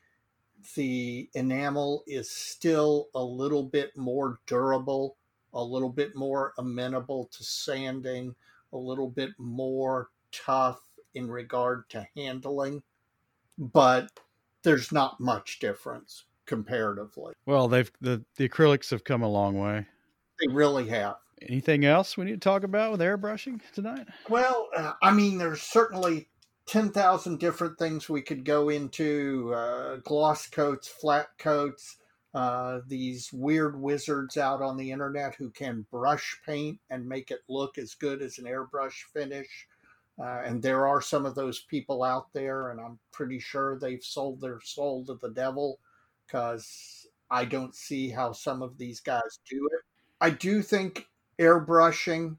the 0.75 1.29
enamel 1.33 2.03
is 2.07 2.29
still 2.29 3.07
a 3.15 3.23
little 3.23 3.63
bit 3.63 3.95
more 3.95 4.39
durable, 4.47 5.15
a 5.53 5.63
little 5.63 5.89
bit 5.89 6.15
more 6.15 6.53
amenable 6.57 7.29
to 7.31 7.43
sanding, 7.43 8.35
a 8.73 8.77
little 8.77 9.09
bit 9.09 9.31
more 9.37 10.09
tough 10.31 10.81
in 11.13 11.29
regard 11.29 11.89
to 11.89 12.07
handling, 12.15 12.83
but 13.59 14.09
there's 14.63 14.91
not 14.91 15.19
much 15.19 15.59
difference 15.59 16.23
comparatively. 16.45 17.33
Well, 17.45 17.67
they've 17.67 17.91
the 18.01 18.23
the 18.37 18.49
acrylics 18.49 18.89
have 18.89 19.03
come 19.03 19.21
a 19.21 19.29
long 19.29 19.59
way. 19.59 19.85
They 20.39 20.53
really 20.53 20.87
have. 20.87 21.17
Anything 21.41 21.85
else 21.85 22.17
we 22.17 22.25
need 22.25 22.33
to 22.33 22.37
talk 22.37 22.63
about 22.63 22.91
with 22.91 23.01
airbrushing 23.01 23.61
tonight? 23.73 24.07
Well, 24.27 24.67
uh, 24.75 24.93
I 25.01 25.11
mean, 25.11 25.37
there's 25.37 25.61
certainly 25.61 26.27
10,000 26.67 27.39
different 27.39 27.79
things 27.79 28.09
we 28.09 28.21
could 28.21 28.43
go 28.43 28.69
into 28.69 29.53
uh, 29.55 29.95
gloss 30.03 30.47
coats, 30.47 30.87
flat 30.87 31.27
coats, 31.37 31.97
uh, 32.33 32.79
these 32.87 33.31
weird 33.33 33.79
wizards 33.79 34.37
out 34.37 34.61
on 34.61 34.77
the 34.77 34.91
internet 34.91 35.33
who 35.35 35.49
can 35.49 35.85
brush 35.89 36.37
paint 36.45 36.79
and 36.89 37.07
make 37.07 37.31
it 37.31 37.39
look 37.49 37.77
as 37.77 37.95
good 37.95 38.21
as 38.21 38.37
an 38.37 38.45
airbrush 38.45 39.03
finish. 39.13 39.67
Uh, 40.21 40.41
and 40.45 40.61
there 40.61 40.85
are 40.85 41.01
some 41.01 41.25
of 41.25 41.35
those 41.35 41.61
people 41.61 42.03
out 42.03 42.27
there, 42.33 42.71
and 42.71 42.81
I'm 42.81 42.99
pretty 43.11 43.39
sure 43.39 43.79
they've 43.79 44.03
sold 44.03 44.41
their 44.41 44.59
soul 44.61 45.05
to 45.05 45.17
the 45.21 45.29
devil 45.29 45.79
because 46.25 47.07
I 47.31 47.45
don't 47.45 47.73
see 47.73 48.09
how 48.09 48.33
some 48.33 48.61
of 48.61 48.77
these 48.77 48.99
guys 48.99 49.39
do 49.49 49.69
it. 49.71 49.81
I 50.19 50.31
do 50.31 50.61
think 50.61 51.07
airbrushing 51.39 52.37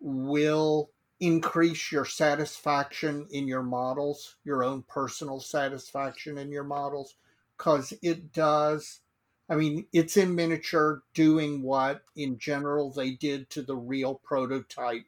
will 0.00 0.90
increase 1.18 1.90
your 1.90 2.04
satisfaction 2.04 3.26
in 3.30 3.48
your 3.48 3.64
models, 3.64 4.36
your 4.44 4.62
own 4.62 4.84
personal 4.86 5.40
satisfaction 5.40 6.38
in 6.38 6.52
your 6.52 6.62
models, 6.64 7.16
because 7.56 7.92
it 8.02 8.32
does. 8.32 9.00
I 9.50 9.56
mean, 9.56 9.86
it's 9.92 10.16
in 10.16 10.36
miniature 10.36 11.02
doing 11.14 11.62
what 11.62 12.02
in 12.14 12.38
general 12.38 12.92
they 12.92 13.12
did 13.12 13.50
to 13.50 13.62
the 13.62 13.76
real 13.76 14.20
prototype 14.22 15.06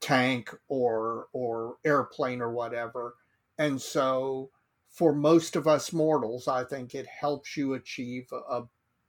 tank 0.00 0.54
or 0.68 1.28
or 1.32 1.76
airplane 1.84 2.40
or 2.40 2.52
whatever. 2.52 3.14
And 3.58 3.80
so 3.80 4.50
for 4.88 5.14
most 5.14 5.56
of 5.56 5.66
us 5.66 5.92
mortals, 5.92 6.48
I 6.48 6.64
think 6.64 6.94
it 6.94 7.06
helps 7.06 7.56
you 7.56 7.74
achieve 7.74 8.32
a 8.32 8.62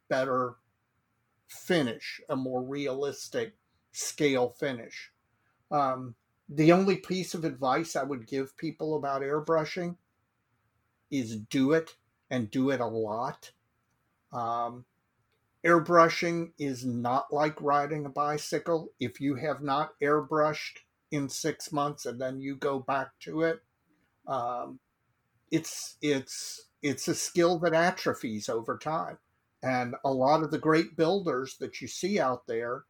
better 0.08 0.56
finish, 1.48 2.22
a 2.30 2.36
more 2.36 2.62
realistic 2.62 3.56
scale 3.92 4.50
finish. 4.50 5.12
Um, 5.72 6.16
the 6.48 6.72
only 6.72 6.98
piece 6.98 7.34
of 7.34 7.46
advice 7.46 7.96
I 7.96 8.04
would 8.04 8.28
give 8.28 8.58
people 8.58 8.96
about 8.96 9.22
airbrushing 9.22 9.96
is 11.12 11.38
do 11.38 11.74
it 11.74 11.96
and 12.30 12.52
do 12.52 12.70
it 12.72 12.80
a 12.82 12.86
lot. 12.86 13.52
Um, 14.32 14.86
airbrushing 15.66 16.52
is 16.58 16.86
not 16.86 17.34
like 17.34 17.62
riding 17.62 18.06
a 18.06 18.10
bicycle. 18.10 18.90
If 19.00 19.20
you 19.20 19.36
have 19.36 19.62
not 19.62 19.92
airbrushed 20.02 20.80
in 21.12 21.30
six 21.30 21.72
months 21.72 22.06
and 22.06 22.20
then 22.20 22.40
you 22.40 22.56
go 22.56 22.80
back 22.80 23.12
to 23.22 23.42
it, 23.44 23.60
um, 24.28 24.80
it's 25.52 25.98
it's 26.02 26.68
it's 26.82 27.08
a 27.08 27.16
skill 27.16 27.60
that 27.60 27.74
atrophies 27.74 28.48
over 28.48 28.78
time. 28.78 29.18
And 29.62 29.96
a 30.06 30.12
lot 30.12 30.44
of 30.44 30.52
the 30.52 30.58
great 30.58 30.96
builders 30.96 31.58
that 31.60 31.82
you 31.82 31.88
see 31.88 32.20
out 32.20 32.48
there, 32.48 32.86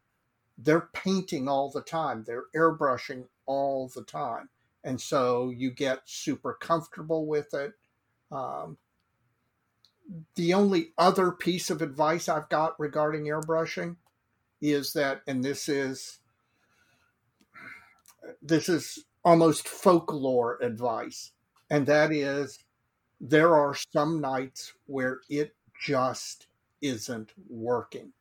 they're 0.57 0.89
painting 0.93 1.47
all 1.47 1.71
the 1.71 1.81
time. 1.81 2.23
They're 2.27 2.45
airbrushing 2.55 3.25
all 3.47 3.89
the 3.95 4.03
time. 4.03 4.49
And 4.83 5.01
so 5.01 5.49
you 5.49 5.71
get 5.71 6.01
super 6.05 6.53
comfortable 6.53 7.25
with 7.25 7.53
it. 7.53 7.73
Um, 8.31 8.77
the 10.36 10.53
only 10.53 10.91
other 10.98 11.31
piece 11.31 11.69
of 11.69 11.81
advice 11.81 12.27
I've 12.30 12.49
got 12.49 12.80
regarding 12.80 13.26
airbrushing 13.26 13.98
is 14.61 14.94
that, 14.94 15.22
and 15.27 15.44
this 15.44 15.69
is 15.69 16.19
this 18.41 18.69
is 18.69 19.06
almost 19.23 19.68
folklore 19.68 20.57
advice, 20.61 21.31
and 21.69 21.86
that 21.88 22.11
is 22.11 22.64
there 23.22 23.56
are 23.56 23.76
some 23.76 24.22
nights 24.22 24.73
where 24.86 25.19
it 25.30 25.56
just 25.81 26.48
isn't 26.81 27.31
working. 27.49 28.11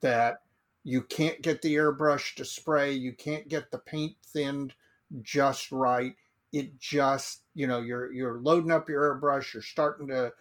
That 0.00 0.42
you 0.82 1.02
can't 1.02 1.42
get 1.42 1.62
the 1.62 1.74
airbrush 1.74 2.34
to 2.36 2.44
spray, 2.44 2.92
you 2.92 3.12
can't 3.12 3.48
get 3.48 3.70
the 3.70 3.78
paint 3.78 4.16
thinned 4.26 4.74
just 5.22 5.72
right. 5.72 6.14
It 6.52 6.78
just, 6.78 7.42
you 7.54 7.66
know, 7.66 7.80
you're 7.80 8.12
you're 8.12 8.40
loading 8.40 8.72
up 8.72 8.88
your 8.88 9.14
airbrush, 9.14 9.54
you're 9.54 9.62
starting 9.62 10.08
to 10.08 10.32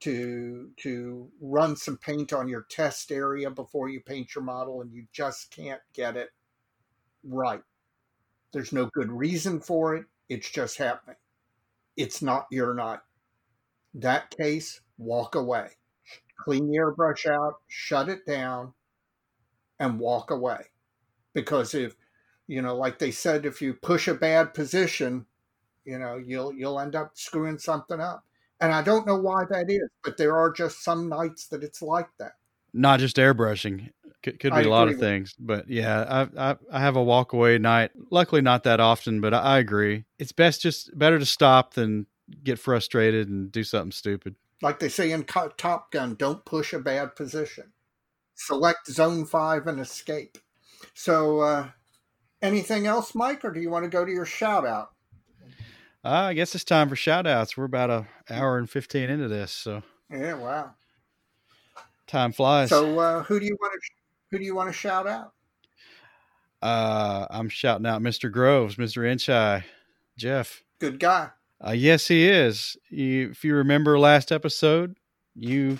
to 0.00 0.70
to 0.78 1.30
run 1.40 1.76
some 1.76 1.98
paint 1.98 2.32
on 2.32 2.48
your 2.48 2.66
test 2.70 3.10
area 3.12 3.50
before 3.50 3.88
you 3.88 4.00
paint 4.00 4.34
your 4.34 4.44
model 4.44 4.82
and 4.82 4.92
you 4.92 5.06
just 5.12 5.50
can't 5.50 5.80
get 5.94 6.16
it 6.16 6.30
right. 7.24 7.62
There's 8.52 8.72
no 8.72 8.86
good 8.86 9.12
reason 9.12 9.60
for 9.60 9.94
it. 9.96 10.06
It's 10.28 10.50
just 10.50 10.78
happening. 10.78 11.16
It's 11.96 12.22
not 12.22 12.46
you're 12.52 12.74
not 12.74 13.04
That 13.94 14.30
case, 14.30 14.80
walk 14.98 15.34
away. 15.34 15.70
Clean 16.38 16.66
the 16.68 16.78
airbrush 16.78 17.26
out, 17.26 17.56
shut 17.68 18.08
it 18.08 18.26
down, 18.26 18.74
and 19.78 19.98
walk 19.98 20.30
away. 20.30 20.66
Because 21.34 21.74
if 21.74 21.96
you 22.48 22.62
know, 22.62 22.76
like 22.76 22.98
they 23.00 23.12
said, 23.12 23.46
if 23.46 23.62
you 23.62 23.74
push 23.74 24.08
a 24.08 24.14
bad 24.14 24.54
position, 24.54 25.26
you 25.86 25.98
know, 26.00 26.16
you'll 26.18 26.54
you'll 26.54 26.80
end 26.80 26.96
up 26.96 27.12
screwing 27.18 27.58
something 27.60 28.00
up. 28.00 28.25
And 28.60 28.72
I 28.72 28.82
don't 28.82 29.06
know 29.06 29.18
why 29.18 29.44
that 29.50 29.66
is, 29.68 29.88
but 30.02 30.16
there 30.16 30.36
are 30.36 30.50
just 30.50 30.82
some 30.82 31.08
nights 31.08 31.48
that 31.48 31.62
it's 31.62 31.82
like 31.82 32.08
that. 32.18 32.32
Not 32.72 33.00
just 33.00 33.16
airbrushing. 33.16 33.90
Could, 34.22 34.40
could 34.40 34.52
be 34.52 34.60
I 34.60 34.62
a 34.62 34.68
lot 34.68 34.88
of 34.88 34.98
things, 34.98 35.34
but 35.38 35.68
yeah, 35.68 36.26
I, 36.36 36.50
I, 36.50 36.56
I 36.72 36.80
have 36.80 36.96
a 36.96 37.02
walk 37.02 37.32
away 37.32 37.58
night. 37.58 37.92
Luckily, 38.10 38.40
not 38.40 38.64
that 38.64 38.80
often, 38.80 39.20
but 39.20 39.32
I, 39.32 39.38
I 39.38 39.58
agree. 39.58 40.04
It's 40.18 40.32
best 40.32 40.62
just 40.62 40.96
better 40.98 41.18
to 41.18 41.26
stop 41.26 41.74
than 41.74 42.06
get 42.42 42.58
frustrated 42.58 43.28
and 43.28 43.52
do 43.52 43.62
something 43.62 43.92
stupid. 43.92 44.34
Like 44.62 44.78
they 44.78 44.88
say 44.88 45.12
in 45.12 45.24
Top 45.24 45.92
Gun, 45.92 46.14
don't 46.14 46.44
push 46.44 46.72
a 46.72 46.78
bad 46.78 47.14
position. 47.14 47.72
Select 48.34 48.88
zone 48.88 49.26
five 49.26 49.66
and 49.66 49.78
escape. 49.78 50.38
So, 50.94 51.40
uh, 51.40 51.68
anything 52.42 52.86
else, 52.86 53.14
Mike, 53.14 53.44
or 53.44 53.52
do 53.52 53.60
you 53.60 53.70
want 53.70 53.84
to 53.84 53.90
go 53.90 54.04
to 54.04 54.12
your 54.12 54.26
shout 54.26 54.66
out? 54.66 54.90
I 56.06 56.34
guess 56.34 56.54
it's 56.54 56.64
time 56.64 56.88
for 56.88 56.96
shout 56.96 57.26
outs. 57.26 57.56
We're 57.56 57.64
about 57.64 57.90
an 57.90 58.06
hour 58.30 58.58
and 58.58 58.70
15 58.70 59.10
into 59.10 59.28
this. 59.28 59.52
So, 59.52 59.82
yeah, 60.10 60.34
wow. 60.34 60.70
Time 62.06 62.32
flies. 62.32 62.68
So, 62.68 62.98
uh, 62.98 63.22
who 63.24 63.40
do 63.40 63.46
you 63.46 63.56
want 63.60 63.72
to 63.72 63.78
who 64.30 64.38
do 64.38 64.44
you 64.44 64.54
want 64.54 64.68
to 64.68 64.72
shout 64.72 65.06
out? 65.06 65.32
Uh, 66.62 67.26
I'm 67.30 67.48
shouting 67.48 67.86
out 67.86 68.02
Mr. 68.02 68.30
Groves, 68.30 68.76
Mr. 68.76 69.02
Inchai, 69.02 69.64
Jeff. 70.16 70.62
Good 70.78 70.98
guy. 70.98 71.30
Uh, 71.64 71.72
yes, 71.72 72.06
he 72.08 72.28
is. 72.28 72.76
You, 72.90 73.30
if 73.30 73.44
you 73.44 73.54
remember 73.54 73.98
last 73.98 74.30
episode, 74.30 74.96
you 75.34 75.78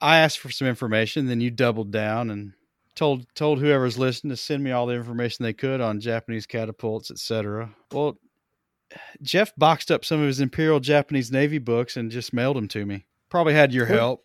I 0.00 0.18
asked 0.18 0.40
for 0.40 0.50
some 0.50 0.66
information, 0.66 1.28
then 1.28 1.40
you 1.40 1.50
doubled 1.50 1.92
down 1.92 2.28
and 2.28 2.54
told 3.02 3.26
told 3.34 3.58
whoever's 3.58 3.98
listening 3.98 4.30
to 4.30 4.36
send 4.36 4.62
me 4.62 4.70
all 4.70 4.86
the 4.86 4.94
information 4.94 5.42
they 5.42 5.52
could 5.52 5.80
on 5.80 5.98
Japanese 5.98 6.46
catapults, 6.46 7.10
etc. 7.10 7.74
Well, 7.90 8.16
Jeff 9.20 9.52
boxed 9.56 9.90
up 9.90 10.04
some 10.04 10.20
of 10.20 10.28
his 10.28 10.38
Imperial 10.38 10.78
Japanese 10.78 11.32
Navy 11.32 11.58
books 11.58 11.96
and 11.96 12.12
just 12.12 12.32
mailed 12.32 12.56
them 12.56 12.68
to 12.68 12.86
me. 12.86 13.04
Probably 13.28 13.54
had 13.54 13.72
your 13.72 13.86
help. 13.86 14.24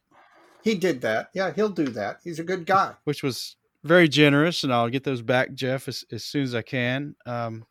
He 0.63 0.75
did 0.75 1.01
that. 1.01 1.29
Yeah, 1.33 1.53
he'll 1.53 1.69
do 1.69 1.87
that. 1.87 2.19
He's 2.23 2.37
a 2.37 2.43
good 2.43 2.67
guy. 2.67 2.93
Which 3.05 3.23
was 3.23 3.55
very 3.83 4.07
generous, 4.07 4.63
and 4.63 4.71
I'll 4.71 4.89
get 4.89 5.03
those 5.03 5.23
back, 5.23 5.53
Jeff, 5.53 5.87
as, 5.87 6.05
as 6.11 6.23
soon 6.23 6.43
as 6.43 6.53
I 6.53 6.61
can. 6.61 7.15
Um, 7.25 7.65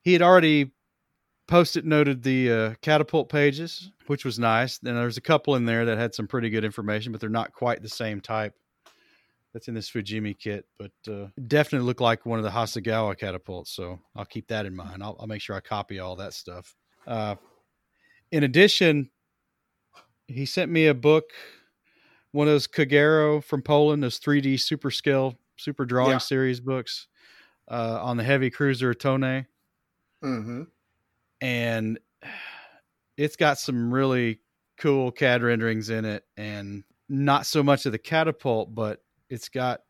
he 0.00 0.14
had 0.14 0.22
already 0.22 0.70
post-it 1.48 1.84
noted 1.84 2.22
the 2.22 2.50
uh, 2.50 2.74
catapult 2.80 3.28
pages, 3.28 3.90
which 4.06 4.24
was 4.24 4.38
nice. 4.38 4.78
And 4.82 4.96
there's 4.96 5.18
a 5.18 5.22
couple 5.22 5.54
in 5.54 5.66
there 5.66 5.84
that 5.84 5.98
had 5.98 6.14
some 6.14 6.28
pretty 6.28 6.48
good 6.48 6.64
information, 6.64 7.12
but 7.12 7.20
they're 7.20 7.28
not 7.28 7.52
quite 7.52 7.82
the 7.82 7.90
same 7.90 8.22
type 8.22 8.54
that's 9.56 9.68
in 9.68 9.74
this 9.74 9.90
Fujimi 9.90 10.38
kit. 10.38 10.66
But 10.78 10.92
uh, 11.10 11.28
definitely 11.46 11.86
looked 11.86 12.02
like 12.02 12.26
one 12.26 12.38
of 12.38 12.44
the 12.44 12.50
Hasegawa 12.50 13.18
catapults. 13.18 13.70
So 13.70 13.98
I'll 14.14 14.26
keep 14.26 14.48
that 14.48 14.66
in 14.66 14.76
mind. 14.76 15.02
I'll, 15.02 15.16
I'll 15.18 15.26
make 15.26 15.40
sure 15.40 15.56
I 15.56 15.60
copy 15.60 15.98
all 15.98 16.14
that 16.16 16.34
stuff. 16.34 16.76
Uh, 17.06 17.36
in 18.30 18.44
addition, 18.44 19.08
he 20.28 20.44
sent 20.44 20.70
me 20.70 20.88
a 20.88 20.94
book, 20.94 21.30
one 22.32 22.46
of 22.46 22.52
those 22.52 22.66
Kagero 22.66 23.42
from 23.42 23.62
Poland, 23.62 24.02
those 24.02 24.20
3D 24.20 24.60
super 24.60 24.90
scale, 24.90 25.38
super 25.56 25.86
drawing 25.86 26.10
yeah. 26.10 26.18
series 26.18 26.60
books 26.60 27.06
uh, 27.70 27.98
on 28.02 28.18
the 28.18 28.24
heavy 28.24 28.50
cruiser 28.50 28.92
Tone. 28.92 29.46
Mm-hmm. 30.22 30.64
And 31.40 31.98
it's 33.16 33.36
got 33.36 33.58
some 33.58 33.90
really 33.90 34.40
cool 34.76 35.12
CAD 35.12 35.42
renderings 35.42 35.88
in 35.88 36.04
it, 36.04 36.24
and 36.36 36.84
not 37.08 37.46
so 37.46 37.62
much 37.62 37.86
of 37.86 37.92
the 37.92 37.98
catapult, 37.98 38.74
but 38.74 39.00
it's 39.28 39.48
got 39.48 39.80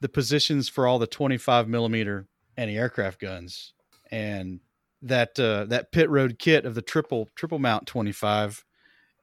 the 0.00 0.08
positions 0.08 0.68
for 0.68 0.86
all 0.86 0.98
the 0.98 1.06
25 1.06 1.68
millimeter 1.68 2.26
anti-aircraft 2.56 3.20
guns, 3.20 3.72
and 4.10 4.60
that 5.02 5.38
uh, 5.38 5.64
that 5.66 5.92
pit 5.92 6.08
road 6.10 6.38
kit 6.38 6.64
of 6.64 6.74
the 6.74 6.82
triple 6.82 7.28
triple 7.34 7.58
mount 7.58 7.86
25 7.86 8.64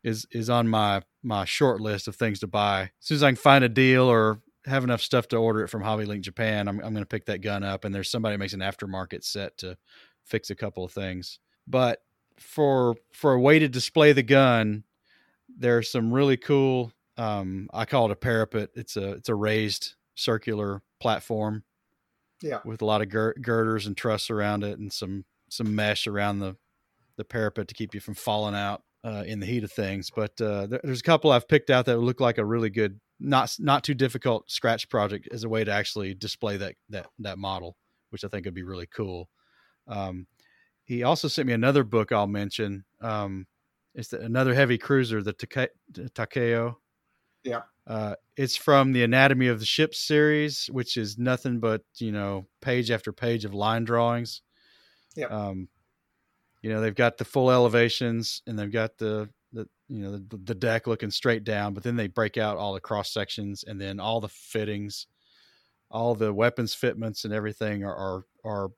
is 0.03 0.25
is 0.31 0.49
on 0.49 0.67
my 0.67 1.01
my 1.23 1.45
short 1.45 1.79
list 1.81 2.07
of 2.07 2.15
things 2.15 2.39
to 2.39 2.47
buy. 2.47 2.83
As 2.83 2.89
soon 2.99 3.15
as 3.15 3.23
I 3.23 3.29
can 3.29 3.35
find 3.35 3.63
a 3.63 3.69
deal 3.69 4.03
or 4.03 4.41
have 4.65 4.83
enough 4.83 5.01
stuff 5.01 5.27
to 5.29 5.37
order 5.37 5.63
it 5.63 5.69
from 5.69 5.81
Hobby 5.81 6.05
Link 6.05 6.23
Japan, 6.23 6.67
I'm 6.67 6.79
I'm 6.79 6.93
going 6.93 7.03
to 7.03 7.05
pick 7.05 7.25
that 7.25 7.41
gun 7.41 7.63
up. 7.63 7.85
And 7.85 7.93
there's 7.93 8.09
somebody 8.09 8.37
makes 8.37 8.53
an 8.53 8.59
aftermarket 8.59 9.23
set 9.23 9.57
to 9.59 9.77
fix 10.23 10.49
a 10.49 10.55
couple 10.55 10.83
of 10.83 10.91
things. 10.91 11.39
But 11.67 12.03
for 12.37 12.95
for 13.11 13.33
a 13.33 13.39
way 13.39 13.59
to 13.59 13.67
display 13.67 14.13
the 14.13 14.23
gun, 14.23 14.83
there's 15.47 15.91
some 15.91 16.13
really 16.13 16.37
cool. 16.37 16.91
Um, 17.21 17.69
I 17.71 17.85
call 17.85 18.05
it 18.05 18.11
a 18.11 18.15
parapet. 18.15 18.69
It's 18.75 18.97
a 18.97 19.11
it's 19.13 19.29
a 19.29 19.35
raised 19.35 19.93
circular 20.15 20.81
platform. 20.99 21.63
Yeah, 22.41 22.59
with 22.65 22.81
a 22.81 22.85
lot 22.85 23.01
of 23.01 23.09
gir- 23.09 23.35
girders 23.39 23.85
and 23.85 23.95
truss 23.95 24.29
around 24.31 24.63
it, 24.63 24.79
and 24.79 24.91
some 24.91 25.25
some 25.49 25.75
mesh 25.75 26.07
around 26.07 26.39
the 26.39 26.55
the 27.17 27.23
parapet 27.23 27.67
to 27.67 27.75
keep 27.75 27.93
you 27.93 27.99
from 27.99 28.15
falling 28.15 28.55
out 28.55 28.81
uh, 29.03 29.23
in 29.27 29.39
the 29.39 29.45
heat 29.45 29.63
of 29.63 29.71
things. 29.71 30.09
But 30.09 30.41
uh, 30.41 30.65
there, 30.65 30.81
there's 30.83 31.01
a 31.01 31.03
couple 31.03 31.31
I've 31.31 31.47
picked 31.47 31.69
out 31.69 31.85
that 31.85 31.97
look 31.97 32.19
like 32.19 32.39
a 32.39 32.45
really 32.45 32.71
good, 32.71 32.99
not 33.19 33.55
not 33.59 33.83
too 33.83 33.93
difficult 33.93 34.49
scratch 34.49 34.89
project 34.89 35.27
as 35.31 35.43
a 35.43 35.49
way 35.49 35.63
to 35.63 35.71
actually 35.71 36.15
display 36.15 36.57
that 36.57 36.75
that 36.89 37.07
that 37.19 37.37
model, 37.37 37.77
which 38.09 38.23
I 38.23 38.29
think 38.29 38.45
would 38.45 38.55
be 38.55 38.63
really 38.63 38.87
cool. 38.87 39.29
Um, 39.87 40.25
he 40.85 41.03
also 41.03 41.27
sent 41.27 41.47
me 41.47 41.53
another 41.53 41.83
book 41.83 42.11
I'll 42.11 42.25
mention. 42.25 42.85
Um, 42.99 43.45
it's 43.93 44.07
the, 44.07 44.21
another 44.21 44.55
heavy 44.55 44.79
cruiser, 44.79 45.21
the 45.21 45.33
Take- 45.33 45.69
Takao. 45.93 46.75
Yeah. 47.43 47.61
Uh, 47.87 48.15
it's 48.37 48.55
from 48.55 48.91
the 48.91 49.03
Anatomy 49.03 49.47
of 49.47 49.59
the 49.59 49.65
Ship 49.65 49.93
series, 49.93 50.67
which 50.67 50.97
is 50.97 51.17
nothing 51.17 51.59
but 51.59 51.81
you 51.97 52.11
know 52.11 52.47
page 52.61 52.91
after 52.91 53.11
page 53.11 53.45
of 53.45 53.53
line 53.53 53.83
drawings. 53.83 54.41
Yeah. 55.15 55.27
Um, 55.27 55.67
you 56.61 56.69
know 56.69 56.81
they've 56.81 56.95
got 56.95 57.17
the 57.17 57.25
full 57.25 57.51
elevations 57.51 58.41
and 58.45 58.57
they've 58.57 58.71
got 58.71 58.97
the 58.97 59.29
the 59.51 59.67
you 59.87 59.99
know 59.99 60.11
the, 60.11 60.37
the 60.43 60.55
deck 60.55 60.87
looking 60.87 61.11
straight 61.11 61.43
down, 61.43 61.73
but 61.73 61.83
then 61.83 61.95
they 61.95 62.07
break 62.07 62.37
out 62.37 62.57
all 62.57 62.73
the 62.73 62.79
cross 62.79 63.11
sections 63.11 63.63
and 63.67 63.81
then 63.81 63.99
all 63.99 64.21
the 64.21 64.29
fittings, 64.29 65.07
all 65.89 66.15
the 66.15 66.33
weapons 66.33 66.73
fitments 66.73 67.25
and 67.25 67.33
everything 67.33 67.83
are 67.83 67.95
are, 67.95 68.23
are 68.45 68.69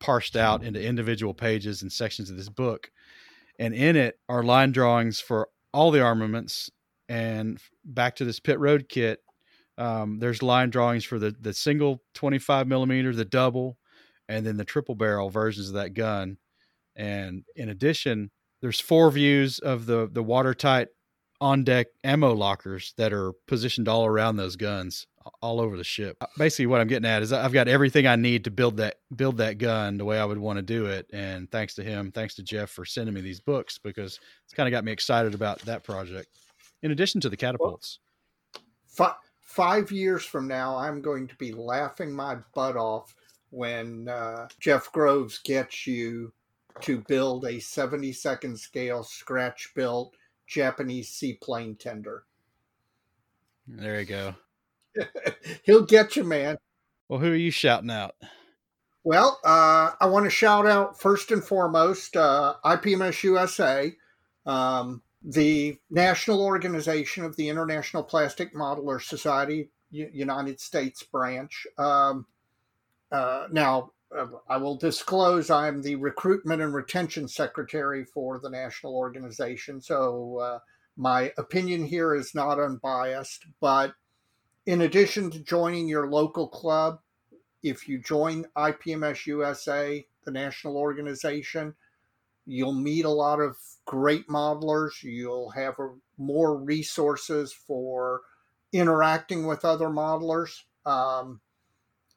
parsed 0.00 0.36
out 0.36 0.64
into 0.64 0.82
individual 0.82 1.34
pages 1.34 1.82
and 1.82 1.92
sections 1.92 2.30
of 2.30 2.36
this 2.36 2.48
book. 2.48 2.90
And 3.58 3.74
in 3.74 3.94
it 3.96 4.18
are 4.28 4.42
line 4.42 4.72
drawings 4.72 5.20
for 5.20 5.48
all 5.72 5.90
the 5.90 6.00
armaments. 6.00 6.70
And 7.10 7.58
back 7.84 8.14
to 8.16 8.24
this 8.24 8.38
pit 8.38 8.60
road 8.60 8.88
kit, 8.88 9.18
um, 9.76 10.20
there's 10.20 10.44
line 10.44 10.70
drawings 10.70 11.04
for 11.04 11.18
the 11.18 11.34
the 11.40 11.52
single 11.52 12.02
25 12.14 12.68
millimeter, 12.68 13.12
the 13.12 13.24
double, 13.24 13.78
and 14.28 14.46
then 14.46 14.56
the 14.56 14.64
triple 14.64 14.94
barrel 14.94 15.28
versions 15.28 15.68
of 15.68 15.74
that 15.74 15.92
gun. 15.92 16.38
And 16.94 17.44
in 17.56 17.68
addition, 17.68 18.30
there's 18.62 18.78
four 18.78 19.10
views 19.10 19.58
of 19.58 19.86
the 19.86 20.08
the 20.10 20.22
watertight 20.22 20.88
on 21.40 21.64
deck 21.64 21.88
ammo 22.04 22.32
lockers 22.32 22.94
that 22.96 23.12
are 23.12 23.32
positioned 23.48 23.88
all 23.88 24.06
around 24.06 24.36
those 24.36 24.54
guns 24.54 25.08
all 25.42 25.60
over 25.60 25.76
the 25.76 25.84
ship. 25.84 26.16
Uh, 26.20 26.26
basically 26.38 26.66
what 26.66 26.80
I'm 26.80 26.86
getting 26.86 27.08
at 27.08 27.22
is 27.22 27.32
I've 27.32 27.52
got 27.52 27.66
everything 27.66 28.06
I 28.06 28.16
need 28.16 28.44
to 28.44 28.50
build 28.50 28.76
that 28.76 28.96
build 29.16 29.38
that 29.38 29.58
gun 29.58 29.96
the 29.96 30.04
way 30.04 30.20
I 30.20 30.24
would 30.24 30.38
want 30.38 30.58
to 30.58 30.62
do 30.62 30.86
it 30.86 31.06
and 31.12 31.50
thanks 31.50 31.74
to 31.74 31.82
him, 31.82 32.12
thanks 32.12 32.36
to 32.36 32.42
Jeff 32.42 32.70
for 32.70 32.84
sending 32.84 33.14
me 33.14 33.20
these 33.20 33.40
books 33.40 33.78
because 33.78 34.20
it's 34.44 34.54
kind 34.54 34.68
of 34.68 34.70
got 34.70 34.84
me 34.84 34.92
excited 34.92 35.34
about 35.34 35.60
that 35.60 35.82
project. 35.82 36.28
In 36.82 36.90
addition 36.90 37.20
to 37.20 37.28
the 37.28 37.36
catapults. 37.36 37.98
Five, 38.86 39.14
five 39.40 39.90
years 39.90 40.24
from 40.24 40.48
now 40.48 40.76
I'm 40.76 41.02
going 41.02 41.28
to 41.28 41.34
be 41.36 41.52
laughing 41.52 42.12
my 42.12 42.36
butt 42.54 42.76
off 42.76 43.14
when 43.50 44.08
uh, 44.08 44.48
Jeff 44.58 44.90
Groves 44.92 45.38
gets 45.38 45.86
you 45.86 46.32
to 46.82 47.04
build 47.08 47.44
a 47.44 47.54
72nd 47.54 48.58
scale 48.58 49.02
scratch 49.02 49.72
built 49.74 50.14
Japanese 50.46 51.08
seaplane 51.08 51.76
tender. 51.76 52.24
There 53.66 54.00
you 54.00 54.06
go. 54.06 54.34
He'll 55.64 55.84
get 55.84 56.16
you, 56.16 56.24
man. 56.24 56.56
Well, 57.08 57.20
who 57.20 57.32
are 57.32 57.36
you 57.36 57.50
shouting 57.50 57.90
out? 57.90 58.14
Well, 59.02 59.38
uh, 59.44 59.92
I 60.00 60.06
want 60.06 60.24
to 60.26 60.30
shout 60.30 60.66
out 60.66 61.00
first 61.00 61.30
and 61.30 61.42
foremost 61.42 62.16
uh, 62.16 62.54
IPMS 62.64 63.22
USA, 63.22 63.94
um, 64.46 65.02
the 65.22 65.78
national 65.90 66.42
organization 66.42 67.24
of 67.24 67.36
the 67.36 67.48
International 67.48 68.02
Plastic 68.02 68.54
Modeler 68.54 69.02
Society, 69.02 69.70
United 69.90 70.60
States 70.60 71.02
branch. 71.02 71.66
Um, 71.76 72.26
uh, 73.12 73.46
now, 73.50 73.90
uh, 74.16 74.26
I 74.48 74.56
will 74.56 74.76
disclose 74.76 75.50
I'm 75.50 75.82
the 75.82 75.96
recruitment 75.96 76.62
and 76.62 76.74
retention 76.74 77.28
secretary 77.28 78.04
for 78.04 78.38
the 78.38 78.50
national 78.50 78.96
organization. 78.96 79.80
So 79.80 80.38
uh, 80.38 80.58
my 80.96 81.32
opinion 81.38 81.84
here 81.84 82.14
is 82.14 82.34
not 82.34 82.58
unbiased. 82.58 83.46
But 83.60 83.94
in 84.66 84.82
addition 84.82 85.30
to 85.30 85.40
joining 85.40 85.88
your 85.88 86.08
local 86.08 86.48
club, 86.48 87.00
if 87.62 87.88
you 87.88 87.98
join 87.98 88.46
IPMS 88.56 89.26
USA, 89.26 90.04
the 90.24 90.30
national 90.30 90.76
organization, 90.76 91.74
you'll 92.46 92.72
meet 92.72 93.04
a 93.04 93.10
lot 93.10 93.40
of 93.40 93.56
great 93.86 94.28
modelers. 94.28 95.02
You'll 95.02 95.50
have 95.50 95.78
a, 95.78 95.90
more 96.18 96.56
resources 96.56 97.52
for 97.52 98.22
interacting 98.72 99.46
with 99.46 99.64
other 99.64 99.88
modelers. 99.88 100.52
Um, 100.86 101.40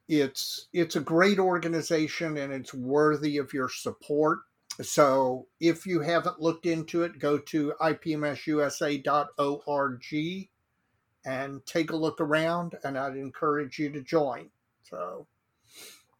it's 0.08 0.68
it's 0.74 0.96
a 0.96 1.02
great 1.02 1.40
organization 1.40 2.38
and 2.38 2.54
it's 2.54 2.74
worthy 2.74 3.38
of 3.38 3.54
your 3.54 3.70
support. 3.70 4.40
So 4.82 5.48
if 5.60 5.86
you 5.86 6.02
haven't 6.02 6.42
looked 6.42 6.66
into 6.66 7.04
it, 7.04 7.20
go 7.20 7.38
to 7.38 7.74
ipmsusa.org 7.80 10.50
and 11.26 11.66
take 11.66 11.92
a 11.92 11.96
look 11.96 12.20
around, 12.20 12.76
and 12.84 12.98
I'd 12.98 13.16
encourage 13.16 13.80
you 13.80 13.90
to 13.92 14.02
join. 14.02 14.50
So, 14.84 15.28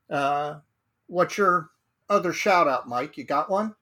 uh, 0.10 0.60
what's 1.08 1.38
your 1.38 1.72
other 2.10 2.32
shout 2.32 2.68
out, 2.68 2.88
Mike? 2.88 3.18
You 3.18 3.26
got 3.26 3.50
one? 3.50 3.76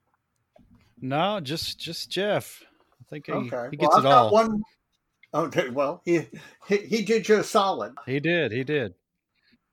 No, 1.02 1.40
just 1.40 1.78
just 1.80 2.10
Jeff. 2.10 2.62
I 3.00 3.04
think 3.10 3.26
he, 3.26 3.32
okay. 3.32 3.68
he 3.72 3.76
gets 3.76 3.94
well, 3.96 4.06
it 4.06 4.08
all. 4.08 4.32
One, 4.32 4.62
okay, 5.34 5.68
well, 5.68 6.00
he, 6.04 6.28
he 6.68 6.76
he 6.78 7.02
did 7.02 7.28
you 7.28 7.40
a 7.40 7.44
solid. 7.44 7.92
He 8.06 8.20
did. 8.20 8.52
He 8.52 8.62
did. 8.62 8.94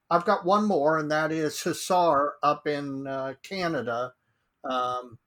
I've 0.09 0.25
got 0.25 0.43
one 0.43 0.65
more, 0.65 0.97
and 0.97 1.11
that 1.11 1.31
is 1.31 1.61
Hussar 1.61 2.33
up 2.41 2.65
in 2.67 3.05
uh, 3.05 3.35
Canada. 3.43 4.13
Um, 4.67 5.19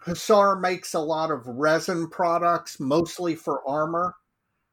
Hussar 0.00 0.56
makes 0.56 0.92
a 0.92 1.00
lot 1.00 1.30
of 1.30 1.46
resin 1.46 2.10
products, 2.10 2.78
mostly 2.78 3.34
for 3.34 3.66
armor. 3.66 4.14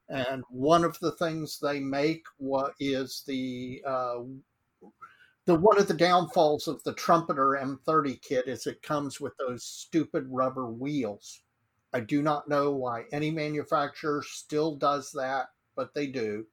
And 0.10 0.44
one 0.50 0.84
of 0.84 1.00
the 1.00 1.14
things 1.14 1.58
they 1.58 1.80
make 1.80 2.24
what 2.38 2.74
is 2.82 3.24
the 3.26 3.82
uh, 3.88 4.18
the 5.46 5.56
one 5.56 5.80
of 5.80 5.88
the 5.88 5.94
downfalls 5.94 6.68
of 6.68 6.84
the 6.84 6.94
Trumpeter 6.94 7.60
M30 7.62 8.22
kit 8.22 8.48
is 8.48 8.68
it 8.68 8.82
comes 8.82 9.20
with 9.20 9.34
those 9.38 9.64
stupid 9.64 10.26
rubber 10.30 10.68
wheels. 10.68 11.42
I 11.94 12.02
do 12.02 12.22
not 12.22 12.48
know 12.48 12.72
why 12.72 13.06
any 13.12 13.32
manufacturer 13.32 14.24
still 14.26 14.76
does 14.76 15.12
that, 15.12 15.48
but 15.76 15.94
they 15.94 16.08
do. 16.08 16.46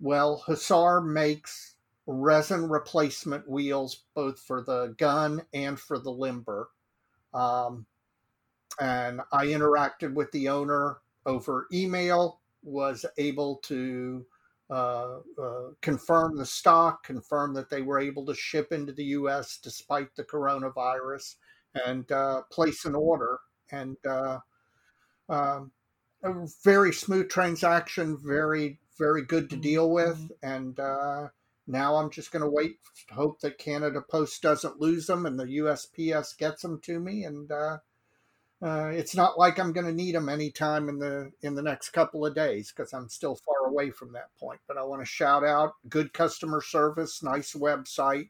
Well, 0.00 0.42
Hussar 0.46 1.00
makes 1.00 1.76
resin 2.06 2.68
replacement 2.68 3.48
wheels 3.48 4.04
both 4.14 4.38
for 4.40 4.62
the 4.62 4.94
gun 4.98 5.42
and 5.54 5.78
for 5.78 5.98
the 5.98 6.10
limber. 6.10 6.68
Um, 7.32 7.86
and 8.80 9.20
I 9.32 9.46
interacted 9.46 10.14
with 10.14 10.30
the 10.32 10.48
owner 10.48 10.98
over 11.24 11.68
email, 11.72 12.40
was 12.62 13.06
able 13.18 13.56
to 13.56 14.26
uh, 14.72 15.18
uh, 15.40 15.68
confirm 15.82 16.36
the 16.36 16.46
stock, 16.46 17.04
confirm 17.04 17.52
that 17.54 17.68
they 17.68 17.82
were 17.82 18.00
able 18.00 18.24
to 18.26 18.34
ship 18.34 18.72
into 18.72 18.92
the 18.92 19.04
U.S. 19.04 19.58
despite 19.62 20.14
the 20.16 20.24
coronavirus, 20.24 21.36
and 21.86 22.10
uh, 22.10 22.42
place 22.50 22.84
an 22.84 22.94
order. 22.94 23.38
And 23.70 23.96
uh, 24.08 24.38
um, 25.28 25.72
a 26.22 26.46
very 26.64 26.92
smooth 26.92 27.28
transaction, 27.28 28.18
very 28.24 28.78
very 28.98 29.24
good 29.24 29.50
to 29.50 29.56
deal 29.56 29.90
with. 29.90 30.30
And 30.42 30.78
uh, 30.78 31.28
now 31.66 31.96
I'm 31.96 32.10
just 32.10 32.30
going 32.30 32.44
to 32.44 32.50
wait, 32.50 32.76
hope 33.10 33.40
that 33.40 33.58
Canada 33.58 34.00
Post 34.00 34.42
doesn't 34.42 34.80
lose 34.80 35.06
them 35.06 35.26
and 35.26 35.38
the 35.38 35.44
USPS 35.44 36.36
gets 36.38 36.62
them 36.62 36.80
to 36.84 37.00
me. 37.00 37.24
And 37.24 37.50
uh, 38.62 38.90
it's 38.92 39.16
not 39.16 39.38
like 39.38 39.58
I'm 39.58 39.72
going 39.72 39.86
to 39.86 39.92
need 39.92 40.14
them 40.14 40.28
anytime 40.28 40.88
in 40.88 40.98
the 40.98 41.32
in 41.42 41.54
the 41.54 41.62
next 41.62 41.90
couple 41.90 42.24
of 42.24 42.34
days 42.34 42.72
because 42.74 42.92
I'm 42.92 43.08
still 43.08 43.34
far 43.34 43.68
away 43.68 43.90
from 43.90 44.12
that 44.12 44.28
point. 44.38 44.60
But 44.68 44.78
I 44.78 44.84
want 44.84 45.02
to 45.02 45.06
shout 45.06 45.44
out 45.44 45.72
good 45.88 46.12
customer 46.12 46.60
service, 46.60 47.22
nice 47.24 47.54
website, 47.54 48.28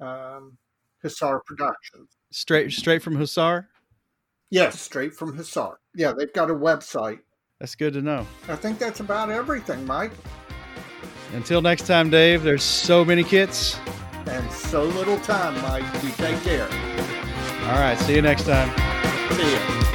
um, 0.00 0.56
Hussar 1.02 1.40
Productions. 1.44 2.16
Straight 2.30 2.72
straight 2.72 3.02
from 3.02 3.16
Hussar. 3.16 3.68
Yes, 4.50 4.80
straight 4.80 5.14
from 5.14 5.36
Hussar. 5.36 5.76
Yeah, 5.94 6.12
they've 6.16 6.32
got 6.32 6.50
a 6.50 6.54
website. 6.54 7.18
That's 7.60 7.74
good 7.74 7.92
to 7.94 8.02
know. 8.02 8.26
I 8.48 8.56
think 8.56 8.78
that's 8.78 9.00
about 9.00 9.30
everything, 9.30 9.86
Mike. 9.86 10.12
Until 11.34 11.60
next 11.60 11.86
time, 11.86 12.08
Dave, 12.08 12.42
there's 12.42 12.62
so 12.62 13.04
many 13.04 13.24
kits. 13.24 13.78
And 14.26 14.50
so 14.50 14.84
little 14.84 15.18
time, 15.20 15.60
Mike. 15.62 15.84
You 16.02 16.10
take 16.10 16.40
care. 16.42 16.68
All 17.68 17.80
right. 17.80 17.98
See 17.98 18.14
you 18.14 18.22
next 18.22 18.44
time. 18.44 18.93
See 19.32 19.50
you. 19.50 19.93